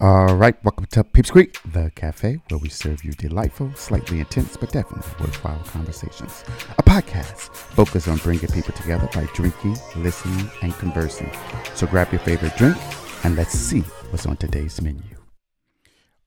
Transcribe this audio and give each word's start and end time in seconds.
All 0.00 0.36
right, 0.36 0.54
welcome 0.62 0.86
to 0.92 1.02
Peeps 1.02 1.32
Creek, 1.32 1.58
the 1.72 1.90
cafe 1.96 2.38
where 2.50 2.58
we 2.58 2.68
serve 2.68 3.02
you 3.02 3.10
delightful, 3.10 3.72
slightly 3.74 4.20
intense, 4.20 4.56
but 4.56 4.70
definitely 4.70 5.10
worthwhile 5.18 5.58
conversations. 5.64 6.44
A 6.78 6.84
podcast 6.84 7.48
focused 7.50 8.06
on 8.06 8.18
bringing 8.18 8.46
people 8.46 8.72
together 8.74 9.08
by 9.12 9.24
drinking, 9.34 9.76
listening, 9.96 10.48
and 10.62 10.72
conversing. 10.74 11.32
So 11.74 11.88
grab 11.88 12.12
your 12.12 12.20
favorite 12.20 12.56
drink 12.56 12.76
and 13.24 13.34
let's 13.34 13.58
see 13.58 13.80
what's 14.10 14.24
on 14.24 14.36
today's 14.36 14.80
menu. 14.80 15.02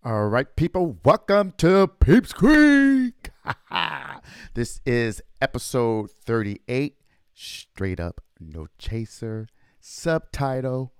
All 0.03 0.27
right, 0.27 0.53
people, 0.57 0.97
welcome 1.05 1.53
to 1.59 1.87
Peeps 1.87 2.33
Creek. 2.33 3.29
this 4.53 4.81
is 4.85 5.21
episode 5.39 6.11
38, 6.25 6.97
straight 7.33 8.01
up 8.01 8.19
no 8.37 8.67
chaser, 8.77 9.47
subtitle, 9.79 10.91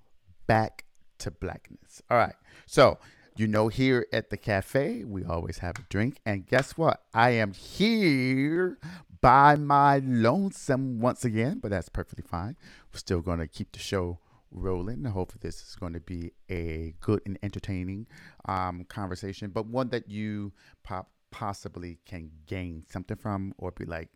back 0.47 0.85
to 1.17 1.31
blackness. 1.31 2.01
All 2.09 2.17
right. 2.17 2.35
So, 2.71 2.99
you 3.35 3.47
know, 3.47 3.67
here 3.67 4.07
at 4.13 4.29
the 4.29 4.37
cafe, 4.37 5.03
we 5.03 5.25
always 5.25 5.57
have 5.57 5.77
a 5.77 5.81
drink. 5.89 6.21
And 6.25 6.47
guess 6.47 6.77
what? 6.77 7.03
I 7.13 7.31
am 7.31 7.51
here 7.51 8.77
by 9.19 9.57
my 9.57 9.97
lonesome 9.97 11.01
once 11.01 11.25
again, 11.25 11.59
but 11.59 11.71
that's 11.71 11.89
perfectly 11.89 12.23
fine. 12.25 12.55
We're 12.93 12.99
still 12.99 13.19
going 13.19 13.39
to 13.39 13.47
keep 13.47 13.73
the 13.73 13.79
show 13.79 14.19
rolling. 14.51 15.03
Hopefully, 15.03 15.41
this 15.41 15.61
is 15.61 15.75
going 15.75 15.91
to 15.91 15.99
be 15.99 16.31
a 16.49 16.93
good 17.01 17.21
and 17.25 17.37
entertaining 17.43 18.07
um, 18.45 18.85
conversation, 18.85 19.49
but 19.49 19.65
one 19.65 19.89
that 19.89 20.09
you 20.09 20.53
pop 20.81 21.11
possibly 21.29 21.99
can 22.05 22.31
gain 22.47 22.85
something 22.87 23.17
from 23.17 23.53
or 23.57 23.71
be 23.71 23.83
like, 23.83 24.07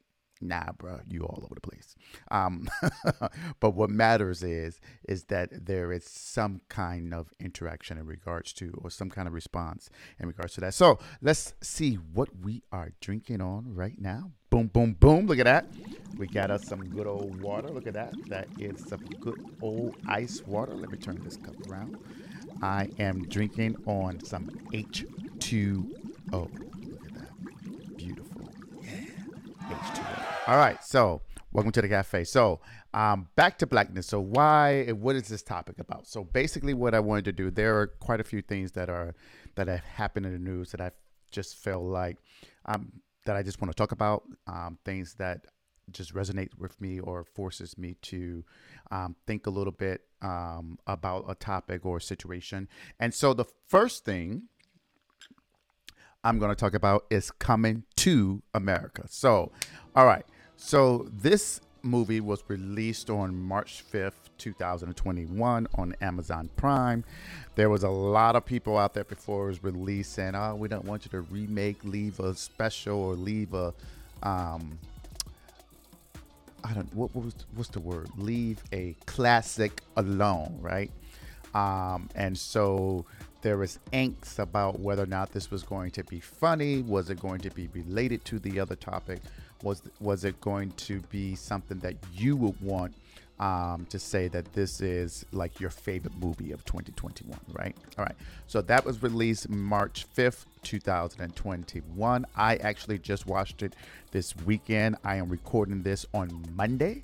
nah, 0.47 0.71
bro, 0.77 0.99
you 1.07 1.23
all 1.23 1.41
over 1.43 1.55
the 1.55 1.61
place. 1.61 1.95
Um, 2.31 2.67
but 3.59 3.71
what 3.71 3.89
matters 3.89 4.43
is 4.43 4.79
is 5.07 5.25
that 5.25 5.65
there 5.65 5.91
is 5.91 6.05
some 6.05 6.61
kind 6.69 7.13
of 7.13 7.33
interaction 7.39 7.97
in 7.97 8.05
regards 8.05 8.53
to, 8.53 8.73
or 8.83 8.89
some 8.89 9.09
kind 9.09 9.27
of 9.27 9.33
response 9.33 9.89
in 10.19 10.27
regards 10.27 10.53
to 10.55 10.61
that. 10.61 10.73
So 10.73 10.99
let's 11.21 11.53
see 11.61 11.95
what 11.95 12.29
we 12.41 12.63
are 12.71 12.91
drinking 13.01 13.41
on 13.41 13.73
right 13.73 13.99
now. 13.99 14.31
Boom, 14.49 14.67
boom, 14.67 14.93
boom! 14.93 15.25
Look 15.25 15.39
at 15.39 15.45
that. 15.45 15.65
We 16.17 16.27
got 16.27 16.49
us 16.49 16.65
some 16.65 16.87
good 16.89 17.07
old 17.07 17.41
water. 17.41 17.69
Look 17.69 17.87
at 17.87 17.93
that. 17.95 18.13
That 18.29 18.47
is 18.57 18.87
some 18.87 19.03
good 19.19 19.43
old 19.61 19.97
ice 20.07 20.41
water. 20.45 20.73
Let 20.73 20.91
me 20.91 20.97
turn 20.97 21.21
this 21.23 21.35
cup 21.35 21.55
around. 21.69 21.97
I 22.61 22.89
am 22.99 23.27
drinking 23.27 23.75
on 23.85 24.23
some 24.23 24.49
H2O. 24.71 26.74
All 30.47 30.57
right, 30.57 30.83
so 30.83 31.21
welcome 31.51 31.71
to 31.71 31.81
the 31.81 31.89
cafe. 31.89 32.23
So, 32.23 32.59
um, 32.93 33.29
back 33.35 33.57
to 33.59 33.67
blackness. 33.67 34.05
So, 34.05 34.19
why? 34.19 34.87
What 34.91 35.15
is 35.15 35.27
this 35.27 35.41
topic 35.41 35.79
about? 35.79 36.07
So, 36.07 36.23
basically, 36.23 36.75
what 36.75 36.93
I 36.93 36.99
wanted 36.99 37.25
to 37.25 37.31
do, 37.31 37.49
there 37.49 37.79
are 37.79 37.87
quite 37.87 38.19
a 38.19 38.23
few 38.23 38.41
things 38.43 38.73
that 38.73 38.89
are 38.89 39.15
that 39.55 39.67
have 39.67 39.83
happened 39.83 40.27
in 40.27 40.33
the 40.33 40.39
news 40.39 40.71
that 40.71 40.81
I 40.81 40.91
just 41.31 41.55
feel 41.55 41.83
like 41.83 42.17
um, 42.65 42.91
that 43.25 43.35
I 43.35 43.41
just 43.41 43.59
want 43.59 43.71
to 43.71 43.75
talk 43.75 43.91
about. 43.91 44.23
Um, 44.45 44.77
things 44.85 45.15
that 45.15 45.45
just 45.91 46.13
resonate 46.13 46.49
with 46.59 46.79
me 46.79 46.99
or 46.99 47.23
forces 47.23 47.77
me 47.77 47.95
to 48.03 48.43
um, 48.91 49.15
think 49.25 49.47
a 49.47 49.49
little 49.51 49.73
bit 49.73 50.01
um, 50.21 50.77
about 50.85 51.25
a 51.27 51.33
topic 51.33 51.85
or 51.85 51.97
a 51.97 52.01
situation. 52.01 52.67
And 52.99 53.13
so, 53.15 53.33
the 53.33 53.45
first 53.67 54.05
thing 54.05 54.43
I'm 56.25 56.39
going 56.39 56.49
to 56.49 56.55
talk 56.55 56.73
about 56.73 57.05
is 57.11 57.29
coming 57.29 57.83
to 57.97 58.41
America. 58.55 59.03
So, 59.07 59.51
all 59.95 60.07
right. 60.07 60.25
So 60.57 61.07
this 61.13 61.61
movie 61.83 62.19
was 62.19 62.43
released 62.47 63.11
on 63.11 63.35
March 63.35 63.83
5th, 63.93 64.13
2021 64.39 65.67
on 65.75 65.95
Amazon 66.01 66.49
Prime. 66.55 67.05
There 67.53 67.69
was 67.69 67.83
a 67.83 67.89
lot 67.89 68.35
of 68.35 68.43
people 68.43 68.75
out 68.75 68.95
there 68.95 69.03
before 69.03 69.45
it 69.45 69.47
was 69.49 69.63
released 69.63 70.13
saying, 70.13 70.33
oh, 70.33 70.55
we 70.55 70.67
don't 70.67 70.83
want 70.85 71.05
you 71.05 71.11
to 71.11 71.21
remake, 71.21 71.83
leave 71.83 72.19
a 72.19 72.33
special 72.33 72.97
or 72.97 73.13
leave 73.13 73.53
a, 73.53 73.71
um, 74.23 74.79
I 76.63 76.73
don't, 76.73 76.91
what, 76.95 77.13
what 77.13 77.25
was, 77.25 77.35
what's 77.53 77.69
the 77.69 77.79
word? 77.79 78.09
Leave 78.17 78.63
a 78.73 78.95
classic 79.05 79.83
alone, 79.95 80.57
right? 80.59 80.89
Um, 81.53 82.09
and 82.15 82.35
so 82.35 83.05
there 83.45 83.57
was 83.57 83.77
angst 83.93 84.39
about 84.39 84.79
whether 84.79 85.03
or 85.03 85.05
not 85.05 85.31
this 85.31 85.51
was 85.51 85.61
going 85.61 85.91
to 85.91 86.03
be 86.05 86.19
funny. 86.19 86.81
Was 86.81 87.11
it 87.11 87.19
going 87.19 87.41
to 87.41 87.51
be 87.51 87.67
related 87.67 88.25
to 88.25 88.39
the 88.39 88.59
other 88.59 88.75
topic? 88.75 89.19
was 89.63 89.81
was 89.99 90.23
it 90.23 90.39
going 90.41 90.71
to 90.71 90.99
be 91.09 91.35
something 91.35 91.79
that 91.79 91.95
you 92.13 92.35
would 92.35 92.59
want 92.61 92.93
um, 93.39 93.85
to 93.89 93.99
say 93.99 94.27
that 94.29 94.53
this 94.53 94.79
is 94.79 95.25
like 95.33 95.59
your 95.59 95.69
favorite 95.69 96.17
movie 96.17 96.53
of 96.53 96.63
2021, 96.63 97.37
right? 97.51 97.75
All 97.97 98.05
right. 98.05 98.15
So 98.47 98.61
that 98.61 98.85
was 98.85 99.03
released 99.03 99.49
March 99.49 100.05
5th, 100.15 100.45
2021. 100.63 102.25
I 102.35 102.55
actually 102.57 102.97
just 102.99 103.27
watched 103.27 103.61
it 103.61 103.75
this 104.11 104.33
weekend. 104.37 104.95
I 105.03 105.17
am 105.17 105.27
recording 105.27 105.83
this 105.83 106.05
on 106.13 106.45
Monday, 106.55 107.01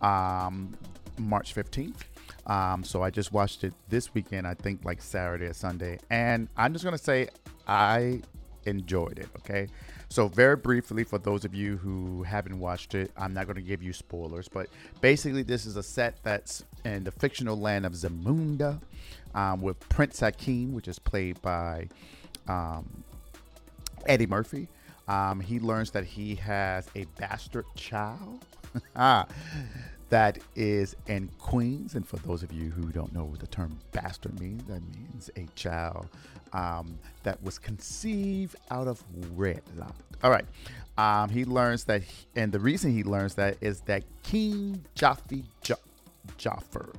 um, 0.00 0.74
March 1.18 1.54
15th. 1.54 1.96
Um, 2.46 2.84
so 2.84 3.02
I 3.02 3.10
just 3.10 3.32
watched 3.32 3.64
it 3.64 3.72
this 3.88 4.12
weekend, 4.14 4.46
I 4.46 4.54
think 4.54 4.84
like 4.84 5.00
Saturday 5.00 5.46
or 5.46 5.54
Sunday. 5.54 5.98
And 6.10 6.48
I'm 6.56 6.72
just 6.72 6.84
going 6.84 6.96
to 6.96 7.02
say 7.02 7.28
I 7.66 8.20
enjoyed 8.66 9.18
it, 9.18 9.28
okay? 9.38 9.68
So, 10.08 10.28
very 10.28 10.56
briefly, 10.56 11.02
for 11.02 11.18
those 11.18 11.44
of 11.44 11.54
you 11.54 11.76
who 11.76 12.22
haven't 12.22 12.60
watched 12.60 12.94
it, 12.94 13.10
I'm 13.16 13.34
not 13.34 13.46
going 13.46 13.56
to 13.56 13.62
give 13.62 13.82
you 13.82 13.92
spoilers, 13.92 14.48
but 14.48 14.68
basically, 15.00 15.42
this 15.42 15.66
is 15.66 15.76
a 15.76 15.82
set 15.82 16.22
that's 16.22 16.64
in 16.84 17.04
the 17.04 17.10
fictional 17.10 17.58
land 17.58 17.84
of 17.84 17.94
Zamunda 17.94 18.80
um, 19.34 19.60
with 19.60 19.80
Prince 19.88 20.20
Hakeem, 20.20 20.72
which 20.72 20.86
is 20.86 20.98
played 20.98 21.40
by 21.42 21.88
um, 22.46 23.02
Eddie 24.06 24.26
Murphy. 24.26 24.68
Um, 25.08 25.40
he 25.40 25.58
learns 25.58 25.90
that 25.92 26.04
he 26.04 26.36
has 26.36 26.88
a 26.94 27.04
bastard 27.18 27.66
child 27.74 28.44
that 30.10 30.38
is 30.54 30.94
in 31.06 31.28
Queens. 31.38 31.94
And 31.94 32.06
for 32.06 32.16
those 32.18 32.42
of 32.42 32.52
you 32.52 32.70
who 32.70 32.90
don't 32.90 33.12
know 33.12 33.24
what 33.24 33.40
the 33.40 33.46
term 33.46 33.78
bastard 33.92 34.38
means, 34.40 34.64
that 34.64 34.82
means 34.94 35.30
a 35.36 35.46
child 35.54 36.08
um, 36.52 36.98
that 37.22 37.42
was 37.42 37.58
conceived 37.58 38.56
out 38.70 38.86
of 38.86 39.02
wedlock. 39.34 39.96
All 40.22 40.30
right. 40.30 40.44
Um, 40.96 41.28
he 41.28 41.44
learns 41.44 41.84
that, 41.84 42.02
he, 42.02 42.26
and 42.36 42.52
the 42.52 42.60
reason 42.60 42.92
he 42.92 43.02
learns 43.02 43.34
that 43.34 43.56
is 43.60 43.80
that 43.82 44.04
King 44.22 44.84
Jaffe 44.94 45.44
jo- 45.62 45.74
Joffer, 46.38 46.94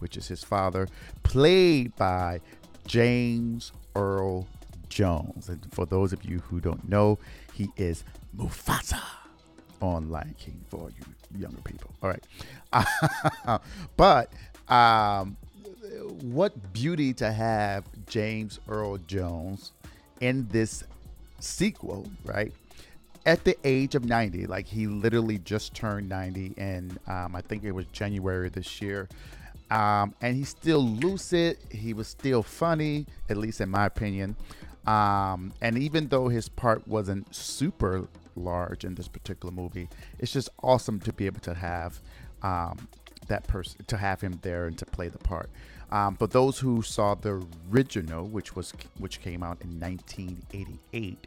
which 0.00 0.16
is 0.16 0.28
his 0.28 0.44
father, 0.44 0.88
played 1.22 1.96
by 1.96 2.40
James 2.86 3.72
Earl 3.96 4.46
Jones. 4.88 5.48
And 5.48 5.66
for 5.72 5.86
those 5.86 6.12
of 6.12 6.24
you 6.24 6.40
who 6.40 6.60
don't 6.60 6.86
know, 6.88 7.18
he 7.54 7.70
is 7.76 8.04
Mufasa 8.36 9.00
on 9.82 10.08
Lion 10.10 10.34
King 10.38 10.64
for 10.68 10.90
you 10.90 11.04
younger 11.38 11.60
people. 11.62 11.90
All 12.02 12.10
right. 12.10 13.60
but 13.96 14.32
um, 14.68 15.36
what 16.22 16.72
beauty 16.72 17.12
to 17.14 17.32
have 17.32 17.84
James 18.06 18.60
Earl 18.68 18.98
Jones 18.98 19.72
in 20.20 20.46
this 20.48 20.84
sequel, 21.40 22.06
right? 22.24 22.52
At 23.24 23.44
the 23.44 23.56
age 23.64 23.94
of 23.94 24.04
90, 24.04 24.46
like 24.46 24.66
he 24.66 24.86
literally 24.86 25.38
just 25.38 25.74
turned 25.74 26.08
90, 26.08 26.54
and 26.56 26.98
um, 27.06 27.36
I 27.36 27.40
think 27.40 27.64
it 27.64 27.72
was 27.72 27.86
January 27.92 28.48
this 28.48 28.80
year. 28.80 29.08
Um, 29.70 30.14
and 30.20 30.36
he's 30.36 30.50
still 30.50 30.84
lucid. 30.86 31.56
He 31.70 31.94
was 31.94 32.08
still 32.08 32.42
funny, 32.42 33.06
at 33.30 33.36
least 33.36 33.60
in 33.60 33.70
my 33.70 33.86
opinion. 33.86 34.36
Um, 34.86 35.52
and 35.60 35.78
even 35.78 36.08
though 36.08 36.28
his 36.28 36.48
part 36.48 36.86
wasn't 36.86 37.32
super 37.34 38.08
large 38.36 38.84
in 38.84 38.94
this 38.94 39.08
particular 39.08 39.54
movie, 39.54 39.88
it's 40.18 40.32
just 40.32 40.48
awesome 40.62 41.00
to 41.00 41.12
be 41.12 41.26
able 41.26 41.40
to 41.40 41.54
have 41.54 42.00
um, 42.42 42.88
that 43.28 43.46
person, 43.46 43.84
to 43.86 43.96
have 43.96 44.20
him 44.20 44.38
there 44.42 44.66
and 44.66 44.76
to 44.78 44.86
play 44.86 45.08
the 45.08 45.18
part. 45.18 45.50
Um, 45.90 46.16
but 46.18 46.30
those 46.30 46.58
who 46.58 46.82
saw 46.82 47.14
the 47.14 47.46
original, 47.70 48.26
which 48.26 48.56
was 48.56 48.72
which 48.98 49.20
came 49.20 49.42
out 49.42 49.60
in 49.60 49.78
1988, 49.78 51.26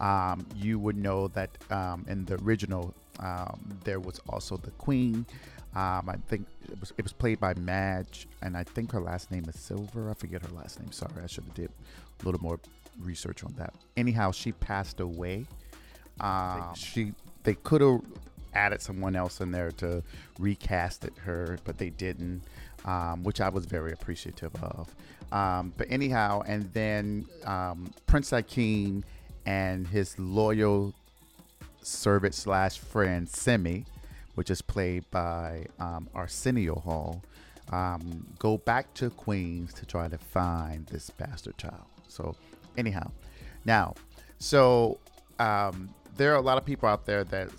um, 0.00 0.46
you 0.56 0.78
would 0.78 0.96
know 0.96 1.28
that 1.28 1.50
um, 1.70 2.06
in 2.08 2.24
the 2.24 2.36
original 2.42 2.94
um, 3.20 3.78
there 3.84 4.00
was 4.00 4.20
also 4.28 4.56
the 4.56 4.70
Queen. 4.72 5.26
Um, 5.74 6.08
I 6.08 6.16
think 6.28 6.46
it 6.70 6.80
was 6.80 6.92
it 6.96 7.02
was 7.02 7.12
played 7.12 7.40
by 7.40 7.52
Madge, 7.54 8.26
and 8.40 8.56
I 8.56 8.64
think 8.64 8.92
her 8.92 9.00
last 9.00 9.30
name 9.30 9.44
is 9.48 9.60
Silver. 9.60 10.10
I 10.10 10.14
forget 10.14 10.40
her 10.42 10.54
last 10.54 10.80
name. 10.80 10.92
Sorry, 10.92 11.22
I 11.22 11.26
should 11.26 11.44
have 11.44 11.54
did 11.54 11.70
a 12.22 12.24
little 12.24 12.40
more 12.40 12.58
research 13.00 13.44
on 13.44 13.54
that. 13.58 13.74
Anyhow, 13.96 14.30
she 14.32 14.52
passed 14.52 15.00
away. 15.00 15.46
Um, 16.20 16.74
she 16.74 17.12
they 17.44 17.54
could 17.54 17.80
have 17.80 18.00
added 18.54 18.80
someone 18.80 19.16
else 19.16 19.40
in 19.40 19.50
there 19.50 19.70
to 19.72 20.02
recast 20.38 21.04
it 21.04 21.12
her, 21.18 21.58
but 21.64 21.78
they 21.78 21.90
didn't 21.90 22.42
um, 22.86 23.24
which 23.24 23.40
I 23.40 23.48
was 23.48 23.66
very 23.66 23.92
appreciative 23.92 24.52
of. 24.62 24.94
Um, 25.32 25.72
but 25.76 25.88
anyhow, 25.90 26.42
and 26.46 26.72
then 26.72 27.26
um, 27.44 27.92
Prince 28.06 28.30
Hakeem 28.30 29.04
and 29.44 29.86
his 29.88 30.18
loyal 30.18 30.94
servant 31.82 32.34
slash 32.34 32.78
friend 32.78 33.26
Semmi, 33.26 33.84
which 34.36 34.50
is 34.50 34.62
played 34.62 35.04
by 35.10 35.66
um, 35.78 36.08
Arsenio 36.14 36.76
Hall. 36.76 37.22
um, 37.72 38.26
go 38.38 38.58
back 38.58 38.92
to 38.94 39.10
Queens 39.10 39.72
to 39.74 39.86
try 39.86 40.08
to 40.08 40.18
find 40.18 40.86
this 40.86 41.10
bastard 41.10 41.58
child. 41.58 41.84
So, 42.08 42.36
anyhow, 42.76 43.10
now, 43.64 43.94
so 44.38 44.98
um, 45.38 45.90
there 46.16 46.32
are 46.32 46.36
a 46.36 46.40
lot 46.40 46.58
of 46.58 46.64
people 46.64 46.88
out 46.88 47.06
there 47.06 47.24
that 47.24 47.50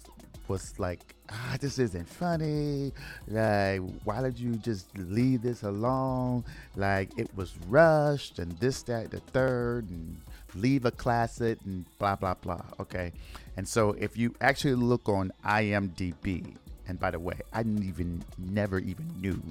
was 0.48 0.80
like, 0.80 1.16
ah, 1.30 1.58
this 1.60 1.80
isn't 1.80 2.08
funny. 2.08 2.92
Like, 3.28 3.82
why 4.04 4.22
did 4.22 4.40
you 4.40 4.56
just 4.56 4.88
leave 4.98 5.42
this 5.42 5.64
alone? 5.64 6.46
Like, 6.76 7.18
it 7.18 7.30
was 7.36 7.56
rushed 7.68 8.40
and 8.40 8.52
this, 8.60 8.84
that, 8.84 9.12
the 9.12 9.20
third, 9.20 9.90
and 9.90 10.22
leave 10.56 10.86
a 10.86 10.92
classic 10.92 11.60
and 11.66 11.86
blah, 12.00 12.16
blah, 12.16 12.36
blah. 12.36 12.62
Okay. 12.80 13.12
And 13.58 13.68
so 13.68 13.92
if 14.00 14.18
you 14.18 14.36
actually 14.42 14.76
look 14.76 15.10
on 15.10 15.32
IMDb, 15.46 16.56
and 16.88 17.00
by 17.00 17.12
the 17.12 17.20
way, 17.20 17.40
I 17.52 17.64
didn't 17.64 17.84
even, 17.84 18.24
never 18.38 18.80
even 18.80 19.14
knew 19.20 19.42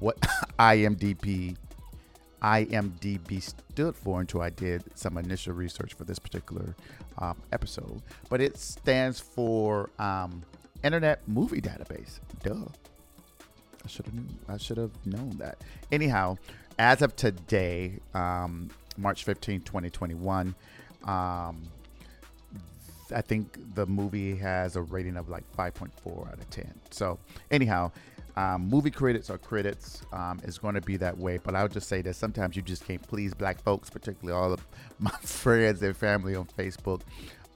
what 0.00 0.20
IMDb 0.58 1.56
IMDb 2.44 3.42
stood 3.42 3.96
for 3.96 4.20
until 4.20 4.42
I 4.42 4.50
did 4.50 4.84
some 4.94 5.16
initial 5.16 5.54
research 5.54 5.94
for 5.94 6.04
this 6.04 6.18
particular 6.18 6.76
um, 7.16 7.40
episode. 7.52 8.02
But 8.28 8.42
it 8.42 8.58
stands 8.58 9.18
for 9.18 9.88
um, 9.98 10.44
Internet 10.82 11.26
Movie 11.26 11.62
Database. 11.62 12.20
Duh. 12.42 12.66
I 13.82 13.88
should 13.88 14.06
have 14.06 14.14
I 14.48 14.56
should 14.58 14.76
have 14.76 14.92
known 15.06 15.30
that. 15.38 15.58
Anyhow, 15.90 16.36
as 16.78 17.00
of 17.00 17.16
today, 17.16 17.98
um, 18.12 18.70
March 18.98 19.24
15, 19.24 19.62
2021, 19.62 20.54
um, 21.04 21.62
I 23.14 23.20
think 23.20 23.58
the 23.74 23.86
movie 23.86 24.36
has 24.36 24.76
a 24.76 24.82
rating 24.82 25.16
of 25.16 25.28
like 25.28 25.44
5.4 25.56 26.28
out 26.28 26.34
of 26.34 26.50
10. 26.50 26.72
So, 26.90 27.18
anyhow, 27.50 27.92
um, 28.36 28.68
movie 28.68 28.90
credits 28.90 29.30
or 29.30 29.38
credits 29.38 30.02
um, 30.12 30.40
is 30.44 30.58
going 30.58 30.74
to 30.74 30.80
be 30.80 30.96
that 30.96 31.16
way, 31.16 31.38
but 31.38 31.54
I 31.54 31.62
would 31.62 31.72
just 31.72 31.88
say 31.88 32.02
that 32.02 32.14
sometimes 32.16 32.56
you 32.56 32.62
just 32.62 32.84
can't 32.84 33.02
please 33.06 33.32
black 33.32 33.62
folks, 33.62 33.90
particularly 33.90 34.38
all 34.38 34.52
of 34.52 34.66
my 34.98 35.10
friends 35.22 35.82
and 35.82 35.96
family 35.96 36.34
on 36.34 36.46
Facebook 36.58 37.02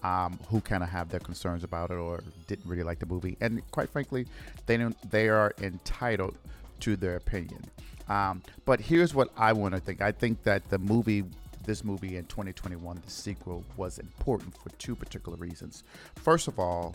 um, 0.02 0.38
who 0.48 0.60
kind 0.60 0.82
of 0.82 0.88
have 0.88 1.08
their 1.08 1.20
concerns 1.20 1.64
about 1.64 1.90
it 1.90 1.96
or 1.96 2.22
didn't 2.46 2.66
really 2.66 2.84
like 2.84 2.98
the 3.00 3.06
movie. 3.06 3.36
And 3.40 3.68
quite 3.70 3.90
frankly, 3.90 4.26
they 4.66 4.76
don't, 4.76 4.96
they 5.10 5.28
are 5.28 5.52
entitled 5.60 6.36
to 6.80 6.96
their 6.96 7.16
opinion. 7.16 7.64
Um, 8.08 8.42
but 8.64 8.80
here's 8.80 9.14
what 9.14 9.30
I 9.36 9.52
want 9.52 9.74
to 9.74 9.80
think. 9.80 10.00
I 10.00 10.12
think 10.12 10.42
that 10.44 10.68
the 10.70 10.78
movie, 10.78 11.24
this 11.64 11.84
movie 11.84 12.16
in 12.16 12.24
2021, 12.26 13.02
the 13.04 13.10
sequel, 13.10 13.64
was 13.76 13.98
important 13.98 14.56
for 14.56 14.70
two 14.78 14.94
particular 14.94 15.36
reasons. 15.36 15.82
First 16.14 16.48
of 16.48 16.58
all, 16.58 16.94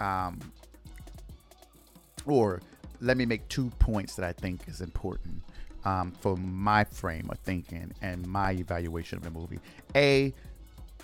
um, 0.00 0.38
or 2.24 2.60
let 3.00 3.16
me 3.16 3.26
make 3.26 3.48
two 3.48 3.70
points 3.78 4.16
that 4.16 4.24
I 4.24 4.32
think 4.32 4.62
is 4.68 4.80
important 4.80 5.42
um, 5.84 6.12
for 6.20 6.36
my 6.36 6.84
frame 6.84 7.28
of 7.30 7.38
thinking 7.38 7.92
and 8.02 8.26
my 8.26 8.52
evaluation 8.52 9.18
of 9.18 9.24
the 9.24 9.30
movie. 9.30 9.58
A, 9.94 10.34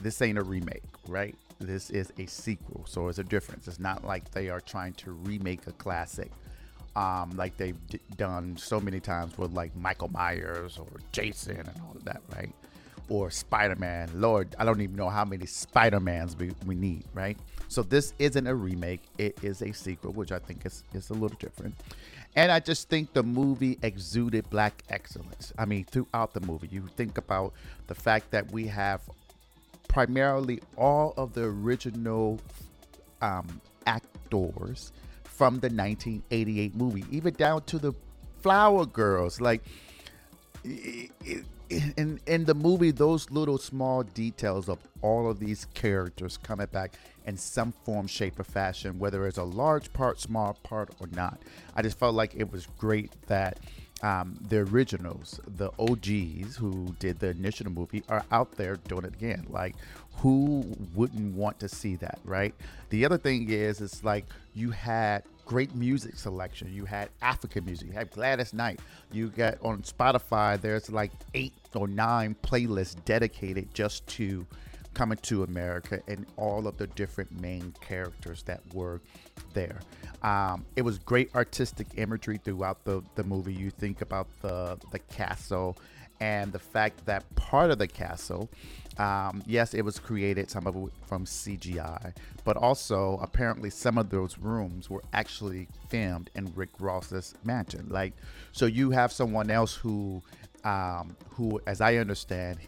this 0.01 0.21
ain't 0.23 0.39
a 0.39 0.43
remake, 0.43 0.83
right? 1.07 1.37
This 1.61 1.91
is 1.91 2.13
a 2.19 2.27
sequel, 2.27 2.85
so 2.87 3.09
it's 3.09 3.19
a 3.19 3.25
difference. 3.25 3.69
It's 3.69 3.79
not 3.79 4.05
like 4.05 4.31
they 4.33 4.49
are 4.49 4.61
trying 4.61 4.95
to 4.95 5.13
remake 5.13 5.67
a 5.69 5.73
classic, 5.73 6.33
um, 6.97 7.31
like 7.37 7.57
they've 7.57 7.79
d- 7.89 8.01
done 8.17 8.57
so 8.57 8.81
many 8.81 8.99
times 8.99 9.39
with 9.39 9.53
like 9.53 9.75
Michael 9.77 10.09
Myers 10.09 10.79
or 10.79 10.89
Jason 11.13 11.59
and 11.59 11.81
all 11.87 11.95
of 11.95 12.05
that, 12.05 12.21
right? 12.35 12.53
Or 13.09 13.31
Spider 13.31 13.77
Man. 13.77 14.11
Lord, 14.15 14.57
I 14.59 14.65
don't 14.65 14.81
even 14.81 14.97
know 14.97 15.09
how 15.09 15.25
many 15.25 15.47
Spider 15.47 16.01
Mans 16.01 16.37
we, 16.37 16.51
we 16.67 16.75
need, 16.75 17.05
right? 17.15 17.39
So 17.73 17.83
this 17.83 18.13
isn't 18.19 18.47
a 18.47 18.55
remake; 18.55 19.01
it 19.17 19.43
is 19.43 19.63
a 19.63 19.73
sequel, 19.73 20.13
which 20.13 20.31
I 20.31 20.39
think 20.39 20.67
is 20.67 20.85
is 20.93 21.09
a 21.09 21.15
little 21.15 21.39
different. 21.39 21.75
And 22.37 22.53
I 22.53 22.61
just 22.61 22.91
think 22.91 23.15
the 23.15 23.23
movie 23.23 23.79
exuded 23.83 24.49
black 24.51 24.83
excellence. 24.91 25.55
I 25.57 25.65
mean, 25.65 25.85
throughout 25.85 26.35
the 26.35 26.41
movie, 26.41 26.69
you 26.71 26.87
think 26.97 27.17
about 27.17 27.55
the 27.87 27.95
fact 27.95 28.31
that 28.33 28.53
we 28.53 28.67
have 28.67 29.01
primarily 29.89 30.61
all 30.77 31.15
of 31.17 31.33
the 31.33 31.45
original 31.45 32.41
um, 33.23 33.61
actors 33.87 34.93
from 35.25 35.55
the 35.61 35.69
1988 35.69 36.75
movie, 36.75 37.05
even 37.11 37.33
down 37.35 37.63
to 37.65 37.79
the 37.79 37.95
Flower 38.43 38.85
Girls. 38.85 39.41
Like 39.41 39.63
in 41.97 42.21
in 42.27 42.45
the 42.45 42.55
movie, 42.55 42.91
those 42.91 43.31
little 43.31 43.59
small 43.59 44.03
details 44.03 44.69
of 44.69 44.79
all 45.01 45.31
of 45.31 45.39
these 45.39 45.67
characters 45.75 46.37
coming 46.37 46.67
back 46.67 46.95
in 47.27 47.37
some 47.37 47.73
form, 47.85 48.07
shape, 48.07 48.39
or 48.39 48.45
fashion, 48.45 48.99
whether 48.99 49.27
it's 49.27 49.39
a 49.39 49.45
large 49.45 49.93
part, 49.93 50.21
small 50.21 50.55
part, 50.63 50.91
or 51.01 51.07
not. 51.13 51.41
I 51.77 51.83
just 51.83 51.99
felt 51.99 52.15
like 52.15 52.35
it 52.35 52.51
was 52.51 52.67
great 52.79 53.13
that 53.27 53.59
um, 54.03 54.37
the 54.49 54.59
originals, 54.59 55.41
the 55.47 55.71
OGs 55.79 56.57
who 56.57 56.95
did 56.99 57.21
the 57.21 57.29
initial 57.29 57.71
movie, 57.71 58.03
are 58.09 58.25
out 58.31 58.53
there 58.53 58.77
doing 58.89 59.05
it 59.05 59.15
again. 59.15 59.47
Like, 59.49 59.77
who 60.17 60.65
wouldn't 60.95 61.35
want 61.35 61.61
to 61.61 61.69
see 61.69 61.97
that, 61.97 62.19
right? 62.25 62.55
The 62.91 63.05
other 63.05 63.19
thing 63.19 63.49
is, 63.51 63.81
it's 63.81 64.03
like 64.03 64.27
you 64.55 64.71
had 64.71 65.23
great 65.53 65.75
music 65.75 66.17
selection. 66.17 66.73
You 66.73 66.87
had 66.87 67.11
African 67.21 67.67
music. 67.67 67.89
You 67.89 67.93
had 67.93 68.11
Gladys 68.11 68.55
Knight. 68.55 68.81
You 69.13 69.29
got 69.29 69.59
on 69.63 69.83
Spotify. 69.83 70.59
There's 70.59 70.91
like 70.91 71.13
eight 71.35 71.53
or 71.75 71.87
nine 71.87 72.35
playlists 72.43 72.97
dedicated 73.05 73.69
just 73.75 74.07
to 74.19 74.47
coming 74.95 75.19
to 75.19 75.43
America 75.43 76.01
and 76.09 76.25
all 76.39 76.67
of 76.67 76.79
the 76.79 76.87
different 76.87 77.39
main 77.39 77.75
characters 77.83 78.43
that 78.45 78.63
were 78.73 79.03
there. 79.53 79.81
Um, 80.23 80.65
it 80.75 80.83
was 80.83 80.99
great 80.99 81.35
artistic 81.35 81.87
imagery 81.97 82.41
throughout 82.43 82.83
the, 82.85 83.03
the 83.15 83.23
movie. 83.23 83.53
You 83.53 83.69
think 83.69 84.01
about 84.01 84.29
the 84.41 84.79
the 84.91 85.01
castle 85.01 85.77
and 86.19 86.51
the 86.51 86.59
fact 86.59 87.05
that 87.05 87.25
part 87.35 87.71
of 87.71 87.77
the 87.77 87.89
castle, 87.89 88.49
um, 88.99 89.43
yes, 89.47 89.75
it 89.75 89.83
was 89.83 89.99
created 89.99 90.51
some 90.51 90.67
of 90.67 90.77
it 90.77 90.93
from 91.07 91.25
CGI, 91.25 92.15
but 92.45 92.57
also 92.57 93.19
apparently 93.23 93.71
some 93.71 93.97
of 93.99 94.11
those 94.11 94.39
rooms 94.39 94.91
were 94.91 95.03
actually 95.13 95.69
filmed 95.89 96.31
in 96.35 96.53
Rick 96.55 96.71
Ross's 96.79 97.35
mansion. 97.45 97.87
Like, 97.89 98.13
so 98.53 98.67
you 98.67 98.91
have 98.91 99.11
someone 99.13 99.51
else 99.51 99.75
who, 99.75 100.23
um, 100.65 101.17
who, 101.31 101.61
as 101.67 101.81
I 101.81 101.97
understand, 101.97 102.59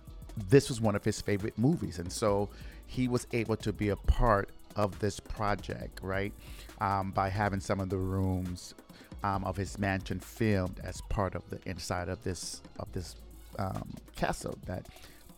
this 0.48 0.68
was 0.68 0.80
one 0.80 0.96
of 0.96 1.04
his 1.04 1.20
favorite 1.20 1.58
movies, 1.58 1.98
and 1.98 2.10
so 2.10 2.48
he 2.86 3.08
was 3.08 3.26
able 3.32 3.56
to 3.56 3.72
be 3.72 3.90
a 3.90 3.96
part 3.96 4.48
of 4.76 4.98
this 4.98 5.20
project, 5.20 6.00
right? 6.02 6.32
Um, 6.80 7.12
by 7.12 7.28
having 7.28 7.60
some 7.60 7.80
of 7.80 7.90
the 7.90 7.96
rooms 7.96 8.74
um, 9.22 9.44
of 9.44 9.56
his 9.56 9.78
mansion 9.78 10.20
filmed 10.20 10.80
as 10.82 11.00
part 11.02 11.34
of 11.34 11.48
the 11.48 11.58
inside 11.66 12.08
of 12.08 12.22
this 12.24 12.60
of 12.78 12.92
this 12.92 13.16
um, 13.58 13.88
castle 14.16 14.58
that 14.66 14.86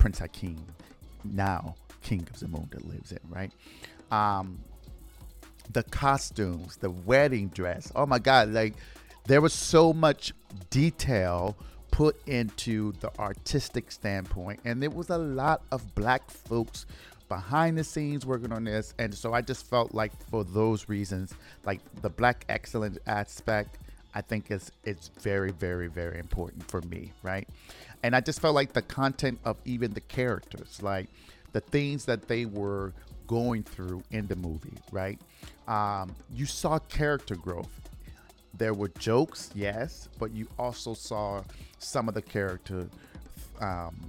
Prince 0.06 0.20
Hakeem, 0.20 0.64
now 1.25 1.75
King 2.00 2.28
of 2.30 2.36
Zamunda, 2.36 2.80
lives 2.88 3.10
in, 3.10 3.18
right? 3.28 3.50
Um, 4.12 4.60
the 5.72 5.82
costumes, 5.82 6.76
the 6.76 6.90
wedding 6.90 7.48
dress. 7.48 7.90
Oh 7.96 8.06
my 8.06 8.20
God! 8.20 8.50
Like 8.50 8.75
there 9.26 9.40
was 9.40 9.52
so 9.52 9.92
much 9.92 10.32
detail 10.70 11.56
put 11.90 12.16
into 12.28 12.92
the 13.00 13.10
artistic 13.18 13.90
standpoint, 13.90 14.60
and 14.64 14.80
there 14.80 14.90
was 14.90 15.10
a 15.10 15.18
lot 15.18 15.62
of 15.72 15.92
black 15.96 16.30
folks 16.30 16.86
behind 17.28 17.76
the 17.76 17.82
scenes 17.82 18.25
working 18.25 18.52
on 18.52 18.62
this, 18.62 18.94
and 19.00 19.12
so 19.12 19.32
I 19.32 19.40
just 19.40 19.68
felt 19.68 19.92
like 19.92 20.12
for 20.30 20.44
those 20.44 20.88
reasons, 20.88 21.34
like 21.64 21.80
the 22.00 22.10
black 22.10 22.44
excellence 22.48 22.96
aspect, 23.08 23.78
I 24.14 24.20
think 24.20 24.52
is 24.52 24.70
it's 24.84 25.08
very, 25.20 25.50
very, 25.50 25.88
very 25.88 26.20
important 26.20 26.70
for 26.70 26.80
me, 26.82 27.12
right? 27.25 27.48
And 28.06 28.14
I 28.14 28.20
just 28.20 28.40
felt 28.40 28.54
like 28.54 28.72
the 28.72 28.82
content 28.82 29.40
of 29.44 29.56
even 29.64 29.92
the 29.92 30.00
characters, 30.00 30.80
like 30.80 31.08
the 31.52 31.60
things 31.60 32.04
that 32.04 32.28
they 32.28 32.46
were 32.46 32.92
going 33.26 33.64
through 33.64 34.04
in 34.12 34.28
the 34.28 34.36
movie, 34.36 34.78
right? 34.92 35.18
Um, 35.66 36.14
you 36.32 36.46
saw 36.46 36.78
character 36.78 37.34
growth 37.34 37.68
there 38.58 38.75
were 38.75 38.88
jokes, 38.88 39.50
yes, 39.54 40.08
but 40.20 40.32
you 40.32 40.46
also 40.56 40.94
saw 40.94 41.42
some 41.78 42.08
of 42.08 42.14
the 42.14 42.22
character 42.22 42.88
um, 43.60 44.08